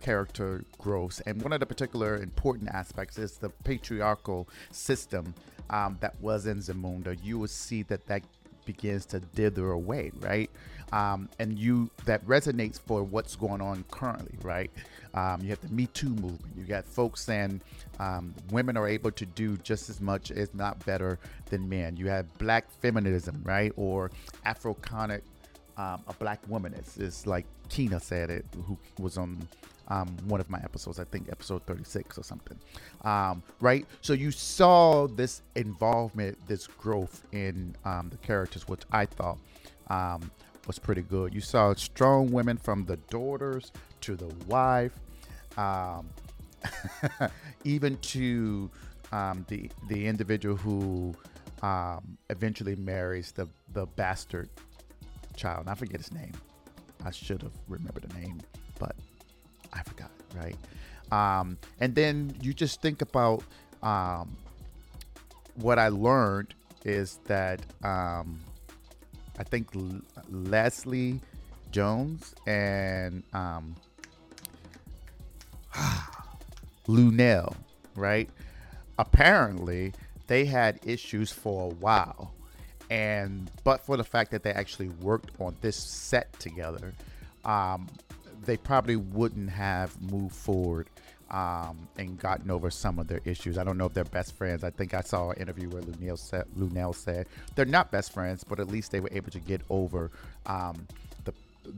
character 0.00 0.64
growth. 0.78 1.20
And 1.26 1.42
one 1.42 1.52
of 1.52 1.60
the 1.60 1.66
particular 1.66 2.16
important 2.22 2.70
aspects 2.70 3.18
is 3.18 3.36
the 3.36 3.50
patriarchal 3.50 4.48
system 4.70 5.34
um, 5.70 5.96
that 6.00 6.20
was 6.20 6.46
in 6.46 6.58
Zamunda. 6.58 7.16
You 7.22 7.38
will 7.38 7.48
see 7.48 7.82
that 7.84 8.06
that 8.06 8.22
begins 8.64 9.06
to 9.06 9.20
dither 9.20 9.70
away, 9.70 10.10
right? 10.20 10.50
Um, 10.92 11.28
and 11.38 11.58
you 11.58 11.90
that 12.04 12.24
resonates 12.26 12.78
for 12.78 13.02
what's 13.02 13.36
going 13.36 13.60
on 13.60 13.84
currently, 13.90 14.38
right? 14.42 14.70
Um, 15.14 15.40
you 15.42 15.50
have 15.50 15.60
the 15.60 15.68
Me 15.68 15.86
Too 15.86 16.08
movement. 16.08 16.54
You 16.56 16.64
got 16.64 16.84
folks 16.84 17.20
saying 17.22 17.60
um, 17.98 18.34
women 18.50 18.76
are 18.76 18.88
able 18.88 19.10
to 19.12 19.26
do 19.26 19.56
just 19.58 19.88
as 19.88 20.00
much, 20.00 20.30
if 20.30 20.54
not 20.54 20.84
better, 20.84 21.18
than 21.50 21.68
men. 21.68 21.96
You 21.96 22.08
have 22.08 22.32
black 22.38 22.70
feminism, 22.80 23.40
right? 23.44 23.72
Or 23.76 24.10
Afroconic, 24.44 25.22
um, 25.76 26.02
a 26.08 26.14
black 26.18 26.40
woman. 26.48 26.74
It's, 26.74 26.96
it's 26.96 27.26
like 27.26 27.46
Tina 27.68 28.00
said 28.00 28.30
it, 28.30 28.44
who 28.66 28.78
was 28.98 29.16
on 29.16 29.46
um, 29.88 30.16
one 30.26 30.40
of 30.40 30.48
my 30.50 30.58
episodes, 30.58 30.98
I 30.98 31.04
think 31.04 31.28
episode 31.30 31.62
36 31.66 32.18
or 32.18 32.24
something. 32.24 32.58
Um, 33.02 33.42
right? 33.60 33.86
So 34.00 34.12
you 34.12 34.30
saw 34.30 35.06
this 35.06 35.42
involvement, 35.56 36.38
this 36.46 36.66
growth 36.66 37.24
in 37.32 37.76
um, 37.84 38.08
the 38.10 38.16
characters, 38.18 38.66
which 38.68 38.82
I 38.92 39.06
thought 39.06 39.38
um, 39.88 40.30
was 40.66 40.78
pretty 40.78 41.02
good. 41.02 41.34
You 41.34 41.40
saw 41.40 41.74
strong 41.74 42.30
women 42.30 42.56
from 42.56 42.84
the 42.84 42.96
daughters 43.10 43.72
to 44.02 44.16
the 44.16 44.32
wife, 44.46 44.98
um, 45.56 46.08
even 47.64 47.96
to 47.98 48.70
um, 49.12 49.44
the 49.48 49.70
the 49.88 50.06
individual 50.06 50.56
who 50.56 51.14
eventually 52.30 52.76
marries 52.76 53.32
the 53.32 53.48
the 53.72 53.86
bastard 53.86 54.48
child. 55.36 55.68
I 55.68 55.74
forget 55.74 55.98
his 55.98 56.12
name. 56.12 56.32
I 57.04 57.10
should 57.10 57.42
have 57.42 57.52
remembered 57.68 58.04
the 58.08 58.18
name, 58.18 58.40
but 58.78 58.96
I 59.74 59.82
forgot. 59.82 60.10
Right. 60.34 60.56
Um, 61.12 61.58
and 61.80 61.94
then 61.94 62.34
you 62.40 62.54
just 62.54 62.80
think 62.80 63.02
about 63.02 63.42
um, 63.82 64.36
what 65.54 65.78
I 65.78 65.88
learned 65.88 66.54
is 66.84 67.20
that 67.24 67.60
um, 67.82 68.40
I 69.38 69.44
think 69.44 69.68
L- 69.74 70.00
Leslie 70.30 71.20
Jones 71.70 72.34
and 72.46 73.22
um, 73.32 73.74
right? 77.96 78.28
Apparently, 78.98 79.92
they 80.26 80.44
had 80.44 80.78
issues 80.84 81.32
for 81.32 81.70
a 81.70 81.74
while, 81.74 82.32
and 82.90 83.50
but 83.64 83.80
for 83.84 83.96
the 83.96 84.04
fact 84.04 84.30
that 84.30 84.42
they 84.42 84.52
actually 84.52 84.88
worked 84.88 85.32
on 85.40 85.56
this 85.60 85.76
set 85.76 86.32
together, 86.38 86.94
um, 87.44 87.88
they 88.44 88.56
probably 88.56 88.96
wouldn't 88.96 89.50
have 89.50 90.00
moved 90.00 90.34
forward 90.34 90.88
um, 91.30 91.88
and 91.98 92.18
gotten 92.18 92.50
over 92.50 92.70
some 92.70 92.98
of 92.98 93.08
their 93.08 93.20
issues. 93.24 93.58
I 93.58 93.64
don't 93.64 93.78
know 93.78 93.86
if 93.86 93.94
they're 93.94 94.04
best 94.04 94.34
friends. 94.34 94.62
I 94.62 94.70
think 94.70 94.94
I 94.94 95.00
saw 95.00 95.30
an 95.30 95.40
interview 95.40 95.68
where 95.68 95.82
Luenell 95.82 96.18
said, 96.18 96.44
Luenell 96.56 96.94
said 96.94 97.26
they're 97.54 97.64
not 97.64 97.90
best 97.90 98.12
friends, 98.12 98.44
but 98.44 98.60
at 98.60 98.68
least 98.68 98.92
they 98.92 99.00
were 99.00 99.10
able 99.12 99.30
to 99.30 99.40
get 99.40 99.60
over 99.70 100.10
um, 100.46 100.86
the, 101.24 101.32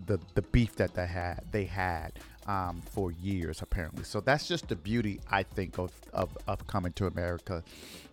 the 0.07 0.19
the 0.35 0.43
beef 0.43 0.75
that 0.77 0.95
they 0.95 1.07
had 1.07 1.43
they 1.53 1.65
had 1.65 2.13
um, 2.47 2.83
for 2.91 3.13
years 3.13 3.63
apparently. 3.63 4.05
So 4.05 4.21
that's 4.21 4.47
just 4.47 4.69
the 4.69 4.77
beauty 4.77 5.21
I 5.31 5.43
think 5.43 5.79
of 5.79 5.93
of, 6.13 6.37
of 6.49 6.67
coming 6.67 6.93
to 6.95 7.07
America. 7.07 7.63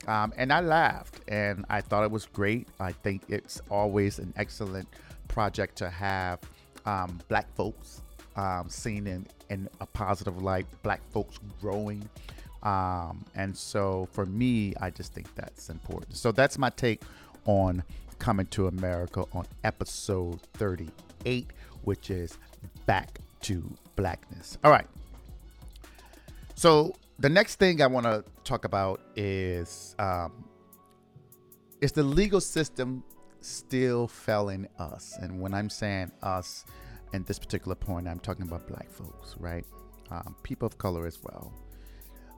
Um, 0.07 0.33
and 0.38 0.53
I 0.53 0.60
laughed 0.60 1.22
and 1.27 1.65
I 1.69 1.81
thought 1.81 2.03
it 2.03 2.12
was 2.12 2.25
great. 2.27 2.67
I 2.79 2.91
think 2.91 3.24
it's 3.27 3.62
always 3.69 4.19
an 4.19 4.33
excellent 4.36 4.88
project 5.27 5.77
to 5.77 5.89
have 5.89 6.39
um, 6.86 7.19
black 7.27 7.53
folks 7.55 8.01
um, 8.36 8.70
seen 8.70 9.08
in, 9.08 9.28
in 9.50 9.70
a 9.80 9.86
positive 9.86 10.42
light, 10.42 10.66
black 10.82 11.02
folks 11.12 11.40
growing. 11.62 12.08
Um, 12.63 13.25
and 13.36 13.56
so 13.56 14.08
for 14.12 14.25
me, 14.25 14.74
I 14.80 14.90
just 14.90 15.13
think 15.13 15.34
that's 15.36 15.70
important. 15.70 16.16
So 16.16 16.32
that's 16.32 16.58
my 16.58 16.70
take 16.70 17.02
on 17.46 17.84
Coming 18.20 18.46
to 18.48 18.68
America 18.68 19.25
on 19.34 19.46
episode 19.66 20.40
38, 20.54 21.48
which 21.84 22.10
is 22.10 22.38
Back 22.86 23.20
to 23.42 23.70
Blackness. 23.98 24.58
All 24.63 24.72
right. 24.72 24.88
So 26.56 26.94
the 27.20 27.28
next 27.28 27.56
thing 27.56 27.82
I 27.82 27.88
want 27.88 28.06
to 28.06 28.24
talk 28.46 28.63
about 28.63 29.02
is 29.16 29.96
um, 30.00 30.46
is 31.82 31.92
the 31.92 32.04
legal 32.04 32.40
system 32.40 33.04
still 33.42 34.08
failing 34.08 34.70
us? 34.80 35.18
And 35.22 35.42
when 35.42 35.54
I'm 35.54 35.70
saying 35.70 36.12
us, 36.22 36.66
in 37.13 37.24
this 37.24 37.39
particular 37.39 37.75
point, 37.75 38.08
I'm 38.08 38.20
talking 38.20 38.43
about 38.43 38.67
black 38.67 38.91
folks, 38.91 39.36
right? 39.39 39.65
Um, 40.12 40.36
people 40.43 40.65
of 40.65 40.77
color 40.77 41.08
as 41.08 41.20
well. 41.24 41.53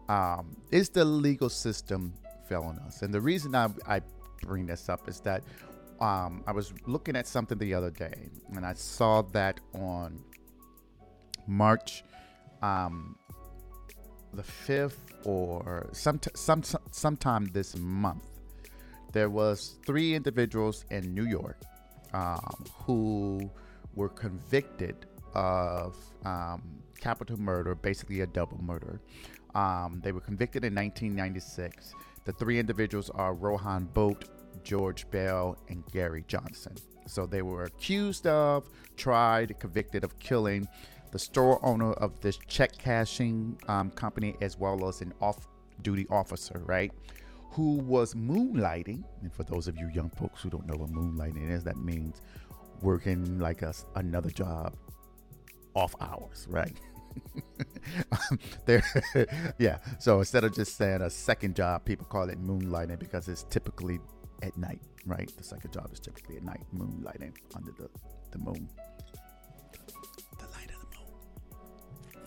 Um, 0.08 0.56
is 0.72 0.90
the 0.90 1.04
legal 1.04 1.50
system 1.50 2.14
failing 2.48 2.78
us? 2.80 3.02
And 3.02 3.14
the 3.14 3.22
reason 3.22 3.56
I, 3.56 3.70
I 3.88 4.02
bring 4.42 4.68
this 4.68 4.88
up 4.90 5.10
is 5.10 5.20
that 5.22 5.44
um, 6.00 6.44
I 6.46 6.52
was 6.52 6.74
looking 6.86 7.16
at 7.16 7.26
something 7.26 7.58
the 7.58 7.74
other 7.74 7.90
day, 7.90 8.30
and 8.54 8.66
I 8.66 8.74
saw 8.74 9.22
that 9.22 9.60
on 9.74 10.22
March 11.48 12.04
um, 12.62 13.18
the 14.34 14.44
fifth 14.44 15.00
or 15.24 15.90
some 15.94 16.20
some 16.36 16.62
sometime 16.92 17.46
this 17.54 17.78
month, 17.78 18.28
there 19.14 19.30
was 19.30 19.78
three 19.86 20.14
individuals 20.14 20.86
in 20.92 21.14
New 21.14 21.26
York 21.26 21.62
um, 22.14 22.66
who 22.86 23.50
were 23.96 24.10
convicted 24.10 25.06
of 25.34 25.96
um, 26.26 26.62
capital 27.00 27.40
murder, 27.40 27.76
basically 27.76 28.22
a 28.22 28.28
double 28.28 28.62
murder. 28.62 29.02
Um, 29.54 30.02
they 30.04 30.12
were 30.12 30.22
convicted 30.22 30.64
in 30.64 30.76
1996. 30.76 31.94
The 32.26 32.34
three 32.34 32.60
individuals 32.60 33.10
are 33.12 33.34
Rohan 33.34 33.86
Bolt, 33.86 34.26
George 34.64 35.10
Bell, 35.12 35.58
and 35.70 35.86
Gary 35.92 36.24
Johnson. 36.28 36.76
So 37.08 37.26
they 37.26 37.42
were 37.42 37.64
accused 37.64 38.28
of, 38.28 38.70
tried, 38.98 39.58
convicted 39.60 40.04
of 40.04 40.18
killing 40.20 40.68
the 41.12 41.20
store 41.20 41.64
owner 41.64 41.94
of 41.94 42.20
this 42.20 42.38
check 42.48 42.78
cashing 42.78 43.58
um, 43.68 43.92
company, 43.92 44.36
as 44.42 44.58
well 44.58 44.88
as 44.88 45.02
an 45.02 45.14
off 45.22 45.48
duty 45.82 46.08
officer, 46.10 46.62
right? 46.66 46.92
Who 47.52 47.76
was 47.78 48.16
moonlighting. 48.16 49.04
And 49.22 49.32
for 49.32 49.44
those 49.44 49.68
of 49.68 49.78
you 49.78 49.90
young 49.94 50.10
folks 50.10 50.42
who 50.42 50.50
don't 50.50 50.66
know 50.66 50.76
what 50.76 50.90
moonlighting 50.90 51.50
is, 51.50 51.64
that 51.64 51.78
means 51.78 52.22
working 52.82 53.40
like 53.40 53.62
a, 53.62 53.74
another 53.96 54.30
job 54.30 54.76
off 55.74 55.96
hours, 56.00 56.48
right? 56.50 56.74
there, 58.66 58.84
yeah. 59.58 59.78
So 60.00 60.20
instead 60.20 60.44
of 60.44 60.54
just 60.54 60.78
saying 60.78 61.02
a 61.02 61.10
second 61.10 61.56
job, 61.56 61.86
people 61.86 62.06
call 62.06 62.30
it 62.30 62.42
moonlighting 62.44 63.00
because 63.00 63.28
it's 63.28 63.44
typically 63.44 64.00
at 64.42 64.56
night, 64.58 64.82
right? 65.06 65.32
The 65.38 65.44
second 65.44 65.72
job 65.72 65.90
is 65.92 66.00
typically 66.00 66.38
at 66.38 66.44
night, 66.44 66.64
moonlighting 66.76 67.34
under 67.56 67.72
the, 67.72 67.90
the 68.32 68.40
moon. 68.40 68.70
The 70.40 70.46
light 70.54 70.70
of 70.70 70.82
the 70.82 70.98
moon. 70.98 72.22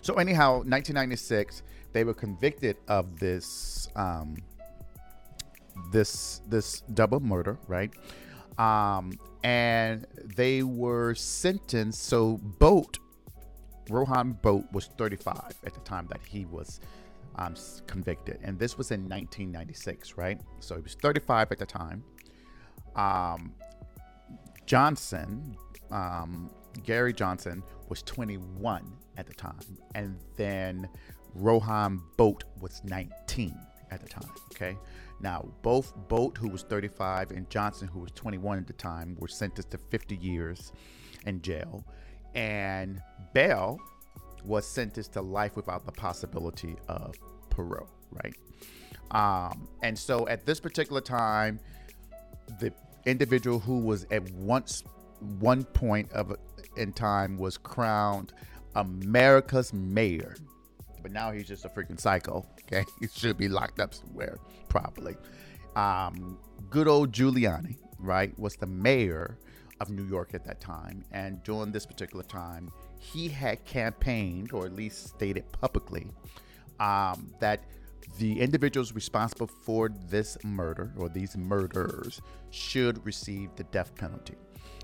So 0.00 0.14
anyhow, 0.14 0.58
1996, 0.58 1.62
they 1.92 2.04
were 2.04 2.14
convicted 2.14 2.76
of 2.88 3.18
this 3.18 3.88
um, 3.96 4.36
this 5.92 6.40
this 6.48 6.80
double 6.94 7.20
murder, 7.20 7.58
right? 7.68 7.92
Um, 8.58 9.18
and 9.42 10.06
they 10.36 10.62
were 10.62 11.14
sentenced. 11.14 12.04
So 12.04 12.38
Bolt, 12.58 12.98
Rohan 13.90 14.32
Bolt, 14.42 14.64
was 14.72 14.86
35 14.98 15.54
at 15.64 15.74
the 15.74 15.80
time 15.80 16.06
that 16.10 16.20
he 16.26 16.46
was 16.46 16.80
um, 17.36 17.54
convicted, 17.86 18.38
and 18.42 18.58
this 18.58 18.78
was 18.78 18.90
in 18.90 19.02
1996, 19.02 20.16
right? 20.16 20.40
So 20.60 20.74
he 20.76 20.82
was 20.82 20.94
35 20.94 21.52
at 21.52 21.58
the 21.58 21.66
time. 21.66 22.02
Um, 22.94 23.52
Johnson, 24.64 25.56
um, 25.90 26.50
Gary 26.82 27.12
Johnson, 27.12 27.62
was 27.88 28.02
21 28.02 28.90
at 29.16 29.26
the 29.26 29.34
time, 29.34 29.60
and 29.94 30.18
then 30.36 30.88
Rohan 31.34 32.02
Bolt 32.16 32.44
was 32.60 32.82
19 32.84 33.54
at 33.90 34.00
the 34.02 34.08
time. 34.08 34.30
Okay, 34.52 34.76
now, 35.20 35.48
both 35.62 35.94
Bolt, 36.08 36.36
who 36.36 36.48
was 36.48 36.62
35, 36.62 37.30
and 37.30 37.48
Johnson, 37.48 37.88
who 37.88 38.00
was 38.00 38.10
21 38.12 38.58
at 38.58 38.66
the 38.66 38.72
time, 38.74 39.16
were 39.18 39.28
sentenced 39.28 39.70
to 39.70 39.78
50 39.78 40.16
years 40.16 40.72
in 41.24 41.40
jail. 41.40 41.84
And 42.34 43.02
Bell 43.32 43.80
was 44.44 44.66
sentenced 44.66 45.14
to 45.14 45.22
life 45.22 45.56
without 45.56 45.86
the 45.86 45.92
possibility 45.92 46.76
of 46.88 47.14
parole, 47.48 47.88
right? 48.10 48.36
Um, 49.10 49.68
and 49.82 49.98
so 49.98 50.28
at 50.28 50.44
this 50.44 50.60
particular 50.60 51.00
time, 51.00 51.60
the 52.60 52.72
individual 53.06 53.58
who 53.58 53.78
was 53.78 54.06
at 54.10 54.30
once 54.32 54.84
one 55.38 55.64
point 55.64 56.12
of 56.12 56.36
in 56.76 56.92
time 56.92 57.38
was 57.38 57.56
crowned 57.56 58.34
America's 58.74 59.72
mayor 59.72 60.36
but 61.06 61.12
now 61.12 61.30
he's 61.30 61.46
just 61.46 61.64
a 61.64 61.68
freaking 61.68 62.00
psycho. 62.00 62.44
Okay, 62.72 62.84
he 62.98 63.06
should 63.06 63.38
be 63.38 63.48
locked 63.48 63.78
up 63.78 63.94
somewhere 63.94 64.38
probably. 64.68 65.16
Um, 65.76 66.36
good 66.68 66.88
old 66.88 67.12
Giuliani, 67.12 67.76
right, 67.98 68.36
was 68.38 68.56
the 68.56 68.66
mayor 68.66 69.38
of 69.80 69.90
New 69.90 70.04
York 70.04 70.34
at 70.34 70.44
that 70.46 70.60
time, 70.60 71.04
and 71.12 71.42
during 71.44 71.70
this 71.70 71.86
particular 71.86 72.24
time, 72.24 72.72
he 72.98 73.28
had 73.28 73.64
campaigned, 73.64 74.52
or 74.52 74.66
at 74.66 74.72
least 74.72 75.08
stated 75.08 75.44
publicly, 75.52 76.08
um, 76.80 77.32
that 77.40 77.60
the 78.18 78.40
individuals 78.40 78.92
responsible 78.94 79.46
for 79.46 79.90
this 80.08 80.38
murder 80.42 80.92
or 80.96 81.08
these 81.08 81.36
murders 81.36 82.20
should 82.50 83.04
receive 83.04 83.50
the 83.56 83.64
death 83.64 83.94
penalty. 83.94 84.34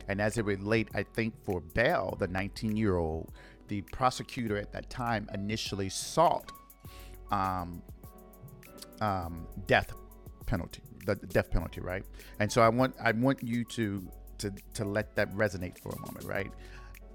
And 0.08 0.20
as 0.20 0.36
it 0.36 0.44
relate, 0.44 0.88
I 0.94 1.02
think 1.02 1.34
for 1.44 1.60
Bell, 1.60 2.16
the 2.18 2.28
19 2.28 2.76
year 2.76 2.96
old, 2.96 3.32
the 3.68 3.80
prosecutor 3.82 4.58
at 4.58 4.72
that 4.72 4.90
time 4.90 5.28
initially 5.32 5.88
sought 5.88 6.52
um, 7.32 7.82
um, 9.00 9.46
death 9.66 9.92
penalty, 10.46 10.82
the 11.06 11.16
death 11.16 11.50
penalty, 11.50 11.80
right? 11.80 12.04
And 12.38 12.52
so 12.52 12.62
I 12.62 12.68
want 12.68 12.94
I 13.02 13.12
want 13.12 13.42
you 13.42 13.64
to 13.64 14.06
to 14.38 14.52
to 14.74 14.84
let 14.84 15.16
that 15.16 15.32
resonate 15.34 15.78
for 15.78 15.90
a 15.90 16.00
moment, 16.00 16.24
right? 16.24 16.52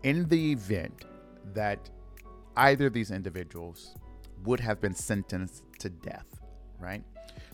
In 0.04 0.28
the 0.28 0.52
event 0.52 1.06
that 1.54 1.90
either 2.58 2.88
of 2.88 2.94
these 2.94 3.12
individuals 3.12 3.96
would 4.44 4.60
have 4.60 4.82
been 4.82 4.94
sentenced 4.96 5.64
to 5.80 5.90
death, 5.90 6.26
right? 6.80 7.04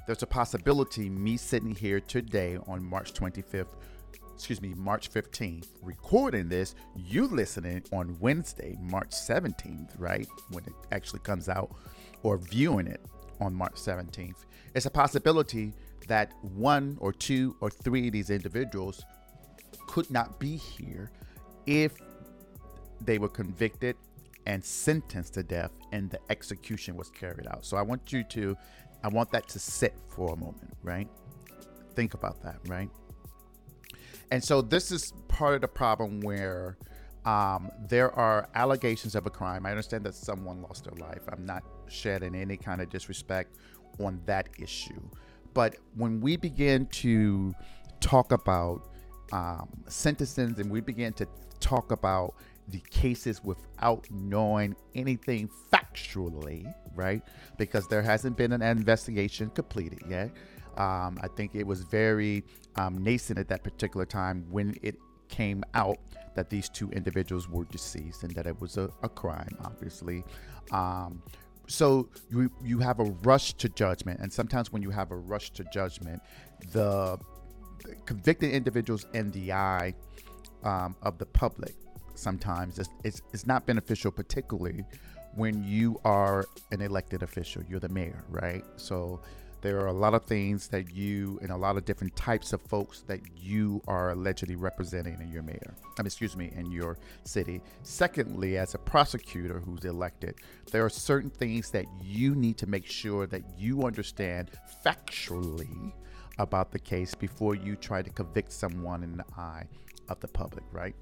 There's 0.05 0.24
a 0.24 0.27
possibility 0.27 1.10
me 1.10 1.38
sitting 1.38 1.74
here 1.74 2.00
today 2.00 2.58
on 2.67 2.84
March 2.84 3.13
25th, 3.13 3.70
excuse 4.34 4.62
me, 4.62 4.74
March 4.75 5.10
15th, 5.10 5.67
recording 5.82 6.50
this, 6.50 6.75
you 6.96 7.27
listening 7.27 7.84
on 7.93 8.17
Wednesday, 8.20 8.77
March 8.82 9.12
17th, 9.12 9.91
right? 9.98 10.27
When 10.50 10.65
it 10.65 10.74
actually 10.91 11.22
comes 11.22 11.48
out, 11.48 11.74
or 12.24 12.38
viewing 12.38 12.88
it 12.88 13.01
on 13.39 13.53
March 13.53 13.75
17th, 13.75 14.46
it's 14.74 14.86
a 14.86 14.89
possibility 14.89 15.74
that 16.08 16.32
one 16.42 16.98
or 17.00 17.13
two 17.13 17.56
or 17.62 17.70
three 17.70 18.08
of 18.08 18.13
these 18.13 18.30
individuals 18.30 19.03
could 19.88 20.10
not 20.10 20.39
be 20.39 20.56
here 20.58 21.12
if 21.65 21.94
they 23.01 23.20
were 23.20 23.30
convicted 23.30 23.96
and 24.46 24.63
sentenced 24.63 25.36
to 25.36 25.44
death 25.44 25.72
and 25.92 26.10
the 26.10 26.20
execution 26.30 26.96
was 26.96 27.10
carried 27.10 27.48
out. 27.48 27.65
So 27.65 27.77
I 27.77 27.82
want 27.82 28.12
you 28.12 28.24
to, 28.24 28.58
I 29.03 29.08
want 29.08 29.32
that 29.32 29.48
to 29.50 29.60
sit 29.60 29.94
for 30.10 30.34
a 30.34 30.36
moment, 30.36 30.74
right? 30.82 31.08
Think 31.96 32.13
about 32.13 32.42
that, 32.44 32.58
right? 32.68 32.89
And 34.32 34.44
so 34.44 34.62
this 34.62 34.92
is 34.92 35.13
part 35.27 35.56
of 35.56 35.62
the 35.62 35.68
problem 35.68 36.22
where 36.22 36.77
um, 37.25 37.72
there 37.88 38.12
are 38.12 38.50
allegations 38.56 39.15
of 39.15 39.25
a 39.25 39.30
crime. 39.30 39.65
I 39.65 39.70
understand 39.70 40.03
that 40.06 40.15
someone 40.15 40.62
lost 40.62 40.86
their 40.86 40.96
life. 40.96 41.22
I'm 41.32 41.46
not 41.46 41.63
shedding 41.88 42.36
any 42.36 42.58
kind 42.58 42.82
of 42.82 42.89
disrespect 42.89 43.58
on 44.00 44.22
that 44.25 44.50
issue. 44.60 45.01
But 45.53 45.77
when 45.96 46.20
we 46.20 46.36
begin 46.36 46.88
to 46.88 47.53
talk 48.00 48.32
about 48.32 48.89
um, 49.32 49.70
and 50.06 50.70
we 50.70 50.82
begin 50.82 51.13
to 51.13 51.27
talk 51.60 51.92
about 51.92 52.36
the 52.68 52.80
cases 52.89 53.44
without 53.44 54.06
knowing 54.12 54.75
anything 54.96 55.50
factually, 55.72 56.72
right? 56.96 57.22
Because 57.58 57.88
there 57.88 58.01
hasn't 58.01 58.38
been 58.38 58.51
an 58.51 58.62
investigation 58.62 59.50
completed 59.50 60.01
yet. 60.08 60.32
Um, 60.77 61.20
I 61.22 61.27
think 61.36 61.56
it 61.56 61.65
was 61.65 61.82
very 61.84 62.44
um, 62.75 63.03
nascent 63.03 63.39
at 63.39 63.48
that 63.50 63.63
particular 63.63 64.06
time 64.06 64.46
when 64.50 64.75
it 64.82 64.96
came 65.39 65.63
out 65.73 65.97
that 66.35 66.49
these 66.49 66.67
two 66.69 66.89
individuals 66.91 67.47
were 67.47 67.65
deceased 67.65 68.23
and 68.23 68.33
that 68.35 68.47
it 68.47 68.59
was 68.59 68.77
a, 68.77 68.89
a 69.03 69.09
crime, 69.09 69.55
obviously. 69.63 70.23
Um, 70.71 71.21
so 71.67 72.09
you 72.29 72.51
you 72.63 72.79
have 72.79 72.99
a 72.99 73.05
rush 73.29 73.53
to 73.53 73.69
judgment, 73.69 74.19
and 74.19 74.31
sometimes 74.31 74.71
when 74.73 74.81
you 74.81 74.91
have 74.91 75.11
a 75.11 75.15
rush 75.33 75.51
to 75.51 75.63
judgment, 75.79 76.21
the 76.71 77.17
convicted 78.05 78.51
individuals 78.51 79.05
in 79.13 79.31
the 79.31 79.53
eye 79.53 79.93
um, 80.63 80.95
of 81.01 81.17
the 81.17 81.25
public 81.25 81.75
sometimes 82.15 82.79
it's, 82.79 82.89
it's, 83.03 83.21
it's 83.33 83.45
not 83.45 83.65
beneficial, 83.65 84.11
particularly 84.11 84.85
when 85.35 85.63
you 85.63 85.99
are 86.05 86.45
an 86.71 86.81
elected 86.81 87.23
official. 87.23 87.63
You're 87.67 87.79
the 87.79 87.89
mayor, 87.89 88.23
right? 88.29 88.63
So 88.75 89.21
there 89.63 89.79
are 89.79 89.88
a 89.88 89.93
lot 89.93 90.13
of 90.13 90.25
things 90.25 90.67
that 90.67 90.93
you 90.93 91.39
and 91.41 91.50
a 91.50 91.55
lot 91.55 91.77
of 91.77 91.86
different 91.86 92.13
types 92.17 92.51
of 92.51 92.62
folks 92.63 93.00
that 93.08 93.22
you 93.34 93.82
are 93.88 94.12
allegedly 94.12 94.58
representing 94.58 95.17
in 95.22 95.32
your 95.32 95.41
mayor. 95.41 95.74
I 95.98 96.01
excuse 96.03 96.36
me, 96.36 96.51
in 96.53 96.70
your 96.70 96.98
city. 97.24 97.62
Secondly, 97.82 98.58
as 98.58 98.75
a 98.75 98.77
prosecutor 98.77 99.62
who's 99.62 99.86
elected, 99.86 100.36
there 100.72 100.84
are 100.84 100.89
certain 100.89 101.29
things 101.29 101.72
that 101.72 101.86
you 102.01 102.36
need 102.36 102.58
to 102.58 102.67
make 102.67 102.86
sure 102.86 103.25
that 103.27 103.41
you 103.58 103.84
understand 103.84 104.51
factually 104.86 105.93
about 106.39 106.72
the 106.72 106.79
case 106.79 107.15
before 107.15 107.55
you 107.55 107.77
try 107.77 108.01
to 108.01 108.10
convict 108.10 108.51
someone 108.51 109.01
in 109.01 109.15
the 109.15 109.25
eye 109.38 109.63
of 110.10 110.20
the 110.20 110.27
public, 110.27 110.65
right? 110.74 110.96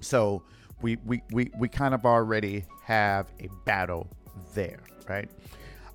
So 0.00 0.42
we, 0.82 0.98
we, 1.06 1.22
we, 1.32 1.50
we 1.58 1.68
kind 1.68 1.94
of 1.94 2.04
already 2.04 2.66
have 2.82 3.32
a 3.40 3.48
battle 3.64 4.06
there, 4.54 4.80
right? 5.08 5.30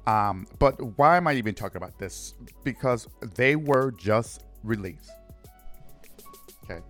Um, 0.06 0.48
but 0.60 0.98
why 0.98 1.18
am 1.18 1.28
I 1.28 1.34
even 1.34 1.56
talking 1.56 1.78
about 1.78 1.98
this? 1.98 2.36
Because 2.64 3.08
they 3.36 3.56
were 3.56 3.92
just 3.92 4.44
released. 4.64 5.12
Okay. 6.64 6.82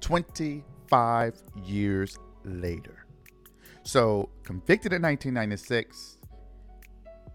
25 0.00 1.40
years 1.64 2.18
later. 2.44 3.06
So 3.82 4.30
convicted 4.42 4.92
in 4.92 5.02
1996, 5.02 6.18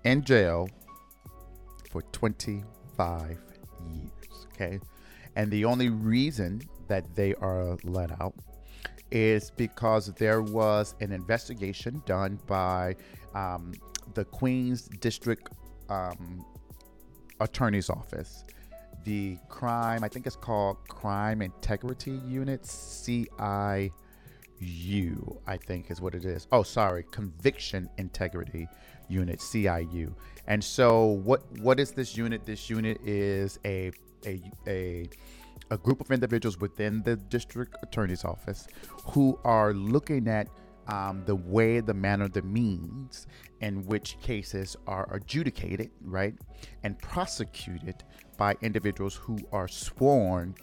in 0.03 0.23
jail 0.23 0.69
for 1.91 2.01
25 2.01 3.37
years. 3.91 4.47
Okay. 4.53 4.79
And 5.35 5.51
the 5.51 5.65
only 5.65 5.89
reason 5.89 6.61
that 6.87 7.15
they 7.15 7.33
are 7.35 7.77
let 7.83 8.11
out 8.21 8.35
is 9.11 9.51
because 9.51 10.07
there 10.13 10.41
was 10.41 10.95
an 10.99 11.11
investigation 11.11 12.01
done 12.05 12.39
by 12.47 12.95
um, 13.33 13.73
the 14.15 14.25
Queens 14.25 14.83
District 14.83 15.47
um, 15.89 16.43
Attorney's 17.39 17.89
Office. 17.89 18.43
The 19.03 19.37
crime, 19.49 20.03
I 20.03 20.07
think 20.07 20.25
it's 20.25 20.35
called 20.35 20.77
Crime 20.87 21.43
Integrity 21.43 22.19
Unit, 22.25 22.63
CIU, 22.63 23.91
I 25.45 25.57
think 25.57 25.91
is 25.91 26.01
what 26.01 26.15
it 26.15 26.25
is. 26.25 26.47
Oh, 26.51 26.63
sorry, 26.63 27.05
Conviction 27.11 27.87
Integrity 27.99 28.67
Unit, 29.07 29.39
CIU. 29.39 30.15
And 30.47 30.63
so, 30.63 31.05
what 31.05 31.43
what 31.59 31.79
is 31.79 31.91
this 31.91 32.17
unit? 32.17 32.45
This 32.45 32.67
unit 32.69 32.99
is 33.05 33.59
a 33.63 33.91
a 34.25 34.41
a 34.65 35.09
a 35.71 35.77
group 35.77 36.01
of 36.01 36.11
individuals 36.11 36.59
within 36.59 37.01
the 37.03 37.15
district 37.15 37.77
attorney's 37.83 38.23
office 38.23 38.67
who 39.11 39.39
are 39.43 39.73
looking 39.73 40.27
at 40.27 40.47
um, 40.87 41.23
the 41.25 41.35
way, 41.35 41.79
the 41.79 41.93
manner, 41.93 42.27
the 42.27 42.41
means 42.41 43.27
in 43.61 43.85
which 43.85 44.19
cases 44.19 44.75
are 44.87 45.07
adjudicated, 45.13 45.91
right, 46.01 46.35
and 46.83 46.97
prosecuted 46.99 48.03
by 48.37 48.55
individuals 48.61 49.15
who 49.15 49.37
are 49.51 49.67
sworn 49.67 50.55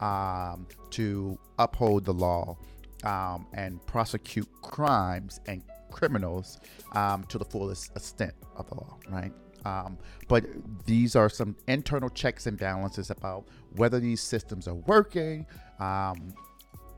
um, 0.00 0.66
to 0.90 1.38
uphold 1.58 2.04
the 2.04 2.12
law 2.12 2.56
um, 3.04 3.46
and 3.54 3.84
prosecute 3.86 4.48
crimes 4.62 5.40
and 5.46 5.62
criminals 5.90 6.60
um, 6.92 7.24
to 7.24 7.38
the 7.38 7.44
fullest 7.44 7.90
extent 7.96 8.34
of 8.56 8.68
the 8.68 8.74
law, 8.74 8.98
right? 9.08 9.32
Um, 9.64 9.98
but 10.28 10.44
these 10.86 11.16
are 11.16 11.28
some 11.28 11.56
internal 11.68 12.08
checks 12.08 12.46
and 12.46 12.58
balances 12.58 13.10
about 13.10 13.46
whether 13.76 14.00
these 14.00 14.20
systems 14.20 14.66
are 14.66 14.74
working. 14.74 15.46
Um, 15.78 16.34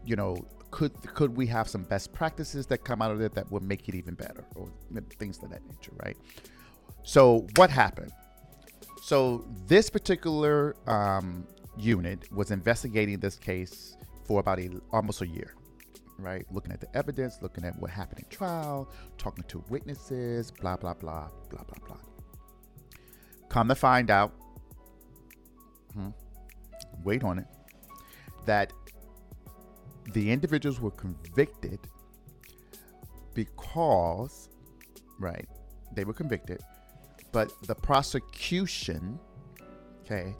you 0.05 0.16
know, 0.16 0.37
could 0.73 0.93
could 1.15 1.37
we 1.37 1.47
have 1.47 1.69
some 1.69 1.85
best 1.85 2.13
practices 2.13 2.67
that 2.67 2.79
come 2.83 3.01
out 3.01 3.13
of 3.13 3.21
it 3.21 3.35
that 3.35 3.49
would 3.53 3.63
make 3.63 3.89
it 3.89 3.95
even 3.95 4.15
better, 4.15 4.45
or 4.57 4.69
things 5.19 5.41
of 5.43 5.51
that 5.51 5.65
nature, 5.69 5.93
right? 6.03 6.17
So 7.05 7.47
what 7.57 7.71
happened? 7.71 8.11
So 9.03 9.45
this 9.67 9.91
particular 9.91 10.75
um, 10.87 11.47
unit 11.77 12.33
was 12.33 12.51
investigating 12.51 13.21
this 13.21 13.37
case 13.37 13.97
for 14.25 14.41
about 14.41 14.59
a, 14.61 14.71
almost 14.93 15.21
a 15.21 15.27
year, 15.27 15.55
right? 16.19 16.47
Looking 16.51 16.73
at 16.73 16.81
the 16.81 16.97
evidence, 16.97 17.39
looking 17.43 17.65
at 17.65 17.79
what 17.79 17.91
happened 17.91 18.21
in 18.21 18.29
trial, 18.31 18.89
talking 19.19 19.45
to 19.49 19.63
witnesses, 19.69 20.51
blah 20.51 20.77
blah 20.77 20.95
blah 20.95 21.29
blah 21.51 21.63
blah 21.65 21.87
blah. 21.87 21.97
Come 23.51 23.69
to 23.69 23.75
find 23.75 24.11
out, 24.11 24.33
hmm, 25.93 26.09
wait 27.05 27.23
on 27.25 27.39
it, 27.41 27.47
that 28.47 28.73
the 30.12 30.31
individuals 30.31 30.81
were 30.81 30.91
convicted 30.91 31.79
because, 33.35 34.49
right, 35.19 35.49
they 35.95 36.05
were 36.05 36.12
convicted, 36.12 36.61
but 37.33 37.51
the 37.67 37.75
prosecution, 37.75 39.19
okay, 40.05 40.35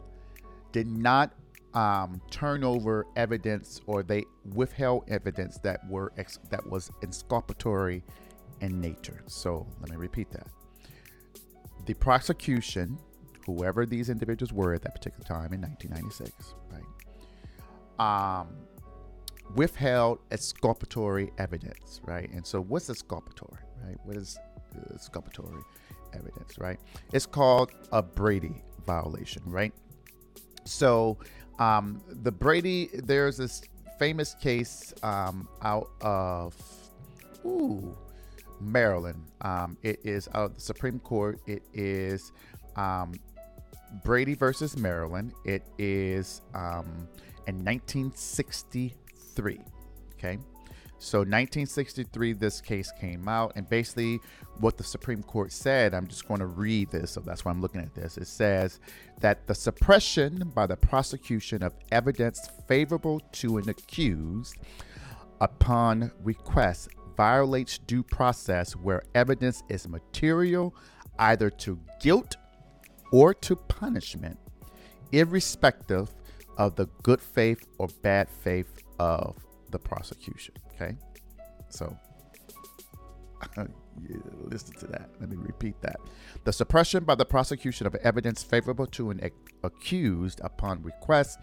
did 0.71 0.87
not 0.87 1.33
um, 1.73 2.21
turn 2.29 2.63
over 2.63 3.05
evidence 3.15 3.81
or 3.87 4.03
they 4.03 4.25
withheld 4.53 5.03
evidence 5.07 5.57
that 5.59 5.79
were 5.89 6.11
ex- 6.17 6.39
that 6.49 6.65
was 6.67 6.91
exculpatory 7.01 8.03
in 8.61 8.79
nature. 8.79 9.23
So 9.27 9.65
let 9.79 9.89
me 9.89 9.95
repeat 9.95 10.29
that 10.31 10.47
the 11.85 11.93
prosecution, 11.95 12.97
whoever 13.45 13.85
these 13.85 14.09
individuals 14.09 14.53
were 14.53 14.73
at 14.73 14.81
that 14.83 14.93
particular 14.93 15.25
time 15.25 15.53
in 15.53 15.61
1996, 15.61 16.53
right, 16.71 18.39
um, 18.39 18.47
withheld 19.55 20.19
exculpatory 20.31 21.31
evidence, 21.37 22.01
right? 22.05 22.29
And 22.31 22.45
so, 22.45 22.61
what's 22.61 22.89
exculpatory, 22.89 23.61
right? 23.85 23.97
What 24.03 24.17
is 24.17 24.37
exculpatory 24.93 25.61
evidence, 26.13 26.57
right? 26.57 26.79
It's 27.11 27.25
called 27.25 27.71
a 27.91 28.01
Brady 28.01 28.63
violation, 28.85 29.43
right? 29.45 29.73
So, 30.65 31.17
um, 31.59 32.01
the 32.07 32.31
Brady, 32.31 32.89
there's 32.93 33.37
this 33.37 33.61
famous 33.99 34.33
case 34.35 34.93
um, 35.03 35.47
out 35.61 35.89
of, 36.01 36.55
ooh, 37.45 37.95
Maryland. 38.59 39.23
Um, 39.41 39.77
it 39.83 39.99
is 40.03 40.27
out 40.33 40.45
of 40.45 40.55
the 40.55 40.61
Supreme 40.61 40.99
Court. 40.99 41.39
It 41.47 41.63
is 41.73 42.31
um, 42.75 43.13
Brady 44.03 44.35
versus 44.35 44.77
Maryland. 44.77 45.33
It 45.45 45.63
is 45.77 46.41
um, 46.53 47.07
in 47.47 47.63
1963. 49.37 49.59
Okay. 50.13 50.39
So 50.99 51.19
1963, 51.19 52.33
this 52.33 52.61
case 52.61 52.91
came 52.97 53.27
out, 53.27 53.51
and 53.57 53.67
basically 53.67 54.21
what 54.59 54.77
the 54.77 54.85
Supreme 54.85 55.21
Court 55.21 55.51
said, 55.51 55.93
I'm 55.93 56.07
just 56.07 56.25
going 56.29 56.39
to 56.39 56.45
read 56.45 56.91
this, 56.91 57.11
so 57.11 57.19
that's 57.19 57.43
why 57.43 57.51
I'm 57.51 57.59
looking 57.59 57.81
at 57.81 57.93
this. 57.93 58.17
It 58.17 58.27
says 58.27 58.79
that 59.19 59.45
the 59.45 59.53
suppression 59.53 60.49
by 60.55 60.65
the 60.65 60.77
prosecution 60.77 61.61
of 61.61 61.73
evidence 61.91 62.49
favorable 62.69 63.19
to 63.33 63.57
an 63.57 63.67
accused 63.67 64.55
upon 65.41 66.09
request 66.23 66.87
violates 67.17 67.79
due 67.79 68.03
process 68.03 68.73
where 68.73 69.03
evidence 69.13 69.61
is 69.67 69.87
material 69.89 70.73
either 71.19 71.49
to 71.49 71.77
guilt 71.99 72.37
or 73.11 73.33
to 73.33 73.57
punishment, 73.57 74.39
irrespective 75.11 76.09
of 76.57 76.75
the 76.75 76.87
good 77.01 77.21
faith 77.21 77.67
or 77.77 77.87
bad 78.01 78.29
faith 78.29 78.82
of 78.99 79.37
the 79.71 79.79
prosecution. 79.79 80.53
Okay, 80.73 80.95
so 81.69 81.97
listen 84.45 84.75
to 84.75 84.87
that. 84.87 85.09
Let 85.19 85.29
me 85.29 85.37
repeat 85.37 85.79
that. 85.81 85.97
The 86.43 86.53
suppression 86.53 87.03
by 87.03 87.15
the 87.15 87.25
prosecution 87.25 87.87
of 87.87 87.95
evidence 87.95 88.43
favorable 88.43 88.87
to 88.87 89.11
an 89.11 89.29
accused 89.63 90.41
upon 90.43 90.81
request 90.83 91.39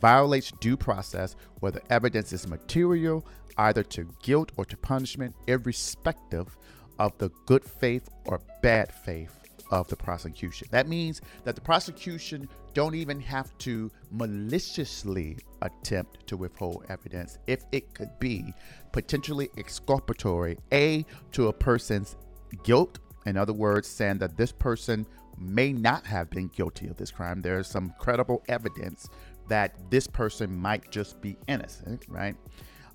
violates 0.00 0.52
due 0.60 0.76
process 0.76 1.36
where 1.60 1.72
the 1.72 1.92
evidence 1.92 2.32
is 2.32 2.48
material 2.48 3.26
either 3.58 3.82
to 3.82 4.08
guilt 4.22 4.50
or 4.56 4.64
to 4.64 4.76
punishment, 4.76 5.34
irrespective 5.46 6.56
of 6.98 7.16
the 7.18 7.30
good 7.46 7.64
faith 7.64 8.08
or 8.26 8.40
bad 8.62 8.92
faith 8.92 9.41
of 9.72 9.88
the 9.88 9.96
prosecution. 9.96 10.68
That 10.70 10.86
means 10.86 11.20
that 11.44 11.54
the 11.56 11.60
prosecution 11.60 12.48
don't 12.74 12.94
even 12.94 13.20
have 13.20 13.56
to 13.58 13.90
maliciously 14.10 15.38
attempt 15.62 16.26
to 16.26 16.36
withhold 16.36 16.84
evidence 16.88 17.38
if 17.46 17.64
it 17.72 17.92
could 17.94 18.10
be 18.20 18.52
potentially 18.92 19.48
exculpatory 19.56 20.58
a 20.72 21.04
to 21.32 21.48
a 21.48 21.52
person's 21.52 22.16
guilt 22.62 22.98
in 23.26 23.36
other 23.36 23.52
words 23.52 23.88
saying 23.88 24.18
that 24.18 24.36
this 24.36 24.52
person 24.52 25.06
may 25.38 25.72
not 25.72 26.04
have 26.06 26.28
been 26.30 26.48
guilty 26.48 26.88
of 26.88 26.96
this 26.96 27.10
crime 27.10 27.40
there 27.40 27.58
is 27.58 27.66
some 27.66 27.94
credible 27.98 28.42
evidence 28.48 29.08
that 29.48 29.74
this 29.90 30.06
person 30.06 30.54
might 30.54 30.90
just 30.90 31.20
be 31.20 31.36
innocent 31.46 32.04
right 32.08 32.36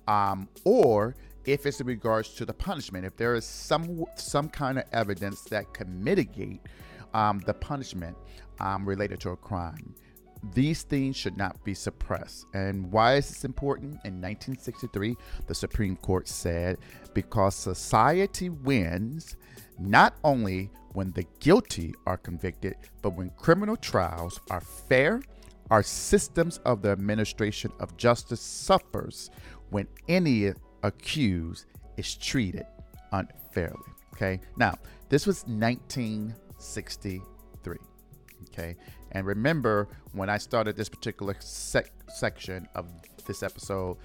um, 0.06 0.48
or 0.64 1.14
if 1.48 1.64
it's 1.64 1.80
in 1.80 1.86
regards 1.86 2.28
to 2.34 2.44
the 2.44 2.52
punishment, 2.52 3.06
if 3.06 3.16
there 3.16 3.34
is 3.34 3.44
some 3.44 4.04
some 4.16 4.50
kind 4.50 4.78
of 4.78 4.84
evidence 4.92 5.40
that 5.44 5.72
can 5.72 6.04
mitigate 6.04 6.60
um, 7.14 7.38
the 7.46 7.54
punishment 7.54 8.14
um, 8.60 8.86
related 8.86 9.18
to 9.20 9.30
a 9.30 9.36
crime, 9.36 9.94
these 10.52 10.82
things 10.82 11.16
should 11.16 11.38
not 11.38 11.64
be 11.64 11.72
suppressed. 11.72 12.44
And 12.52 12.92
why 12.92 13.14
is 13.14 13.28
this 13.28 13.44
important? 13.46 13.92
In 14.04 14.20
1963, 14.20 15.16
the 15.46 15.54
Supreme 15.54 15.96
Court 15.96 16.28
said 16.28 16.76
because 17.14 17.54
society 17.54 18.50
wins 18.50 19.36
not 19.78 20.16
only 20.24 20.70
when 20.92 21.12
the 21.12 21.24
guilty 21.40 21.94
are 22.04 22.18
convicted, 22.18 22.74
but 23.00 23.10
when 23.16 23.30
criminal 23.38 23.76
trials 23.76 24.38
are 24.50 24.60
fair, 24.60 25.22
our 25.70 25.82
systems 25.82 26.58
of 26.66 26.82
the 26.82 26.90
administration 26.90 27.72
of 27.80 27.96
justice 27.96 28.40
suffers 28.40 29.30
when 29.70 29.86
any 30.08 30.52
accused 30.82 31.66
is 31.96 32.14
treated 32.14 32.66
unfairly. 33.12 33.76
Okay. 34.14 34.40
Now, 34.56 34.74
this 35.08 35.26
was 35.26 35.44
1963. 35.46 37.78
Okay. 38.48 38.76
And 39.12 39.26
remember, 39.26 39.88
when 40.12 40.28
I 40.28 40.38
started 40.38 40.76
this 40.76 40.88
particular 40.88 41.36
sec- 41.40 41.92
section 42.08 42.68
of 42.74 42.86
this 43.26 43.42
episode, 43.42 43.96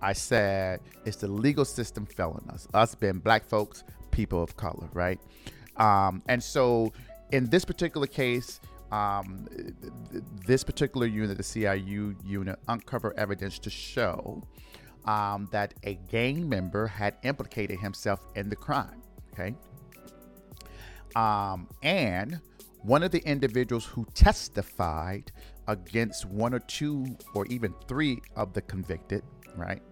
I 0.00 0.12
said 0.12 0.80
it's 1.04 1.18
the 1.18 1.28
legal 1.28 1.64
system 1.64 2.06
failing 2.06 2.48
us, 2.50 2.68
us 2.74 2.94
being 2.94 3.18
black 3.18 3.44
folks, 3.44 3.84
people 4.10 4.42
of 4.42 4.56
color, 4.56 4.88
right? 4.92 5.20
Um, 5.76 6.22
and 6.28 6.42
so, 6.42 6.92
in 7.30 7.48
this 7.50 7.64
particular 7.64 8.06
case, 8.06 8.60
um, 8.90 9.46
this 10.46 10.64
particular 10.64 11.06
unit, 11.06 11.36
the 11.36 11.42
CIU 11.42 12.16
unit, 12.24 12.58
uncovered 12.68 13.14
evidence 13.16 13.58
to 13.60 13.70
show 13.70 14.42
um, 15.04 15.48
that 15.52 15.74
a 15.84 15.94
gang 16.10 16.48
member 16.48 16.86
had 16.86 17.16
implicated 17.22 17.78
himself 17.78 18.20
in 18.34 18.48
the 18.48 18.56
crime. 18.56 19.02
Okay. 19.32 19.54
Um, 21.16 21.68
and 21.82 22.40
one 22.82 23.02
of 23.02 23.10
the 23.10 23.20
individuals 23.20 23.84
who 23.84 24.06
testified 24.14 25.32
against 25.66 26.24
one 26.26 26.54
or 26.54 26.60
two 26.60 27.16
or 27.34 27.46
even 27.46 27.74
three 27.86 28.20
of 28.36 28.52
the 28.52 28.62
convicted, 28.62 29.22
right? 29.56 29.82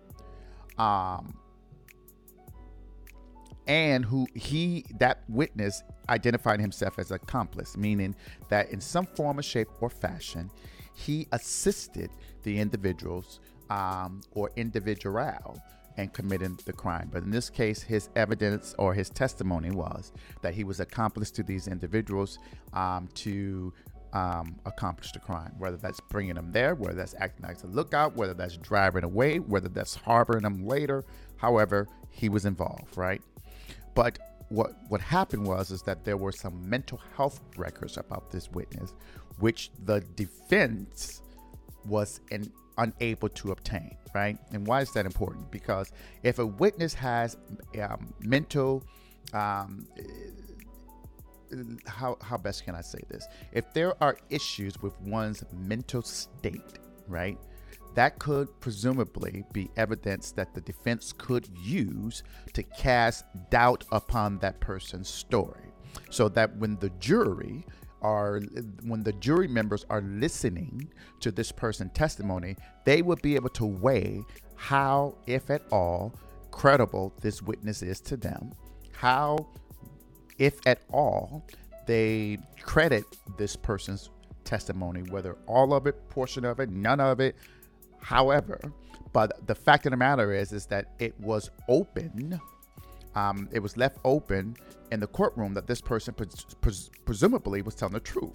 Um, 0.79 1.37
and 3.67 4.05
who 4.05 4.27
he 4.35 4.85
that 4.99 5.25
witness 5.29 5.83
identified 6.09 6.61
himself 6.61 6.99
as 6.99 7.11
accomplice, 7.11 7.77
meaning 7.77 8.15
that 8.49 8.71
in 8.71 8.81
some 8.81 9.07
form, 9.07 9.39
or 9.39 9.43
shape, 9.43 9.69
or 9.81 9.91
fashion, 9.91 10.51
he 10.95 11.27
assisted 11.33 12.11
the 12.43 12.59
individuals 12.59 13.41
um, 13.71 14.21
or 14.33 14.51
individual 14.57 15.61
and 15.97 16.13
committing 16.13 16.59
the 16.67 16.73
crime. 16.73 17.09
But 17.13 17.23
in 17.23 17.31
this 17.31 17.49
case, 17.49 17.83
his 17.83 18.09
evidence 18.17 18.75
or 18.79 18.95
his 18.95 19.09
testimony 19.09 19.71
was 19.71 20.13
that 20.43 20.55
he 20.55 20.65
was 20.65 20.81
accomplice 20.81 21.31
to 21.33 21.43
these 21.43 21.69
individuals 21.69 22.39
um, 22.75 23.09
to 23.15 23.73
um, 24.13 24.57
accomplish 24.67 25.13
the 25.13 25.19
crime, 25.19 25.53
whether 25.59 25.77
that's 25.77 26.01
bringing 26.01 26.35
them 26.35 26.53
there, 26.53 26.75
whether 26.75 26.95
that's 26.95 27.15
acting 27.19 27.47
as 27.47 27.65
a 27.65 27.67
lookout, 27.67 28.17
whether 28.17 28.35
that's 28.35 28.57
driving 28.57 29.05
away, 29.05 29.39
whether 29.39 29.69
that's 29.69 29.95
harboring 29.95 30.43
them 30.43 30.67
later. 30.67 31.05
However, 31.37 31.89
he 32.11 32.29
was 32.29 32.47
involved, 32.47 32.97
right? 32.97 33.21
But 33.95 34.19
what 34.49 34.75
what 34.89 35.01
happened 35.01 35.47
was 35.47 35.71
is 35.71 35.83
that 35.83 36.05
there 36.05 36.17
were 36.17 36.33
some 36.33 36.69
mental 36.69 37.01
health 37.17 37.41
records 37.57 37.97
about 37.97 38.31
this 38.31 38.51
witness, 38.51 38.95
which 39.39 39.71
the 39.85 40.01
defense 40.15 41.23
was 41.85 42.21
in 42.31 42.51
unable 42.79 43.29
to 43.29 43.53
obtain, 43.53 43.97
right? 44.15 44.39
And 44.53 44.67
why 44.67 44.81
is 44.81 44.93
that 44.93 45.07
important? 45.07 45.51
Because 45.51 45.93
if 46.23 46.39
a 46.39 46.47
witness 46.47 46.95
has 46.95 47.37
um, 47.81 48.13
mental, 48.21 48.85
um, 49.33 49.87
how, 51.87 52.19
how 52.21 52.37
best 52.37 52.65
can 52.65 52.75
I 52.75 52.81
say 52.81 52.99
this? 53.09 53.27
If 53.53 53.73
there 53.73 54.01
are 54.03 54.17
issues 54.31 54.81
with 54.83 55.01
one's 55.01 55.45
mental 55.53 56.03
state, 56.03 56.79
right? 57.09 57.39
That 57.95 58.19
could 58.19 58.49
presumably 58.61 59.45
be 59.53 59.71
evidence 59.77 60.33
that 60.33 60.55
the 60.55 60.61
defense 60.61 61.15
could 61.17 61.49
use 61.63 62.23
to 62.53 62.63
cast 62.63 63.25
doubt 63.51 63.85
upon 63.91 64.39
that 64.41 64.61
person's 64.61 65.09
story. 65.09 65.73
So 66.11 66.29
that 66.31 66.55
when 66.57 66.77
the 66.77 66.91
jury 67.01 67.65
are 68.07 68.41
when 68.85 69.03
the 69.03 69.13
jury 69.15 69.49
members 69.49 69.85
are 69.91 70.01
listening 70.01 70.89
to 71.19 71.33
this 71.33 71.51
person's 71.51 71.93
testimony, 71.93 72.57
they 72.85 73.03
will 73.03 73.17
be 73.17 73.35
able 73.35 73.49
to 73.51 73.67
weigh 73.67 74.23
how, 74.55 75.17
if 75.27 75.51
at 75.51 75.63
all, 75.73 76.15
credible 76.53 77.13
this 77.21 77.43
witness 77.43 77.83
is 77.83 78.01
to 78.01 78.17
them, 78.17 78.53
how, 78.93 79.49
if 80.39 80.55
at 80.67 80.83
all, 80.93 81.45
they 81.87 82.39
credit 82.63 83.05
this 83.37 83.57
person's 83.57 84.11
testimony, 84.45 85.03
whether 85.03 85.37
all 85.47 85.75
of 85.75 85.87
it, 85.87 86.09
portion 86.09 86.45
of 86.45 86.61
it, 86.61 86.71
none 86.71 87.01
of 87.01 87.19
it, 87.19 87.35
however. 88.01 88.61
But 89.13 89.47
the 89.47 89.55
fact 89.55 89.87
of 89.87 89.91
the 89.91 89.97
matter 89.97 90.33
is, 90.33 90.53
is 90.53 90.67
that 90.67 90.93
it 91.01 91.19
was 91.21 91.51
open 91.69 92.41
um, 93.17 93.49
it 93.51 93.59
was 93.59 93.77
left 93.77 93.99
open 94.05 94.57
in 94.93 95.01
the 95.01 95.07
courtroom 95.07 95.55
that 95.55 95.67
this 95.67 95.81
person 95.81 96.15
pres- 96.15 96.47
pres- 96.61 96.91
presumably 97.05 97.63
was 97.63 97.75
telling 97.75 97.95
the 97.95 98.01
truth. 98.01 98.35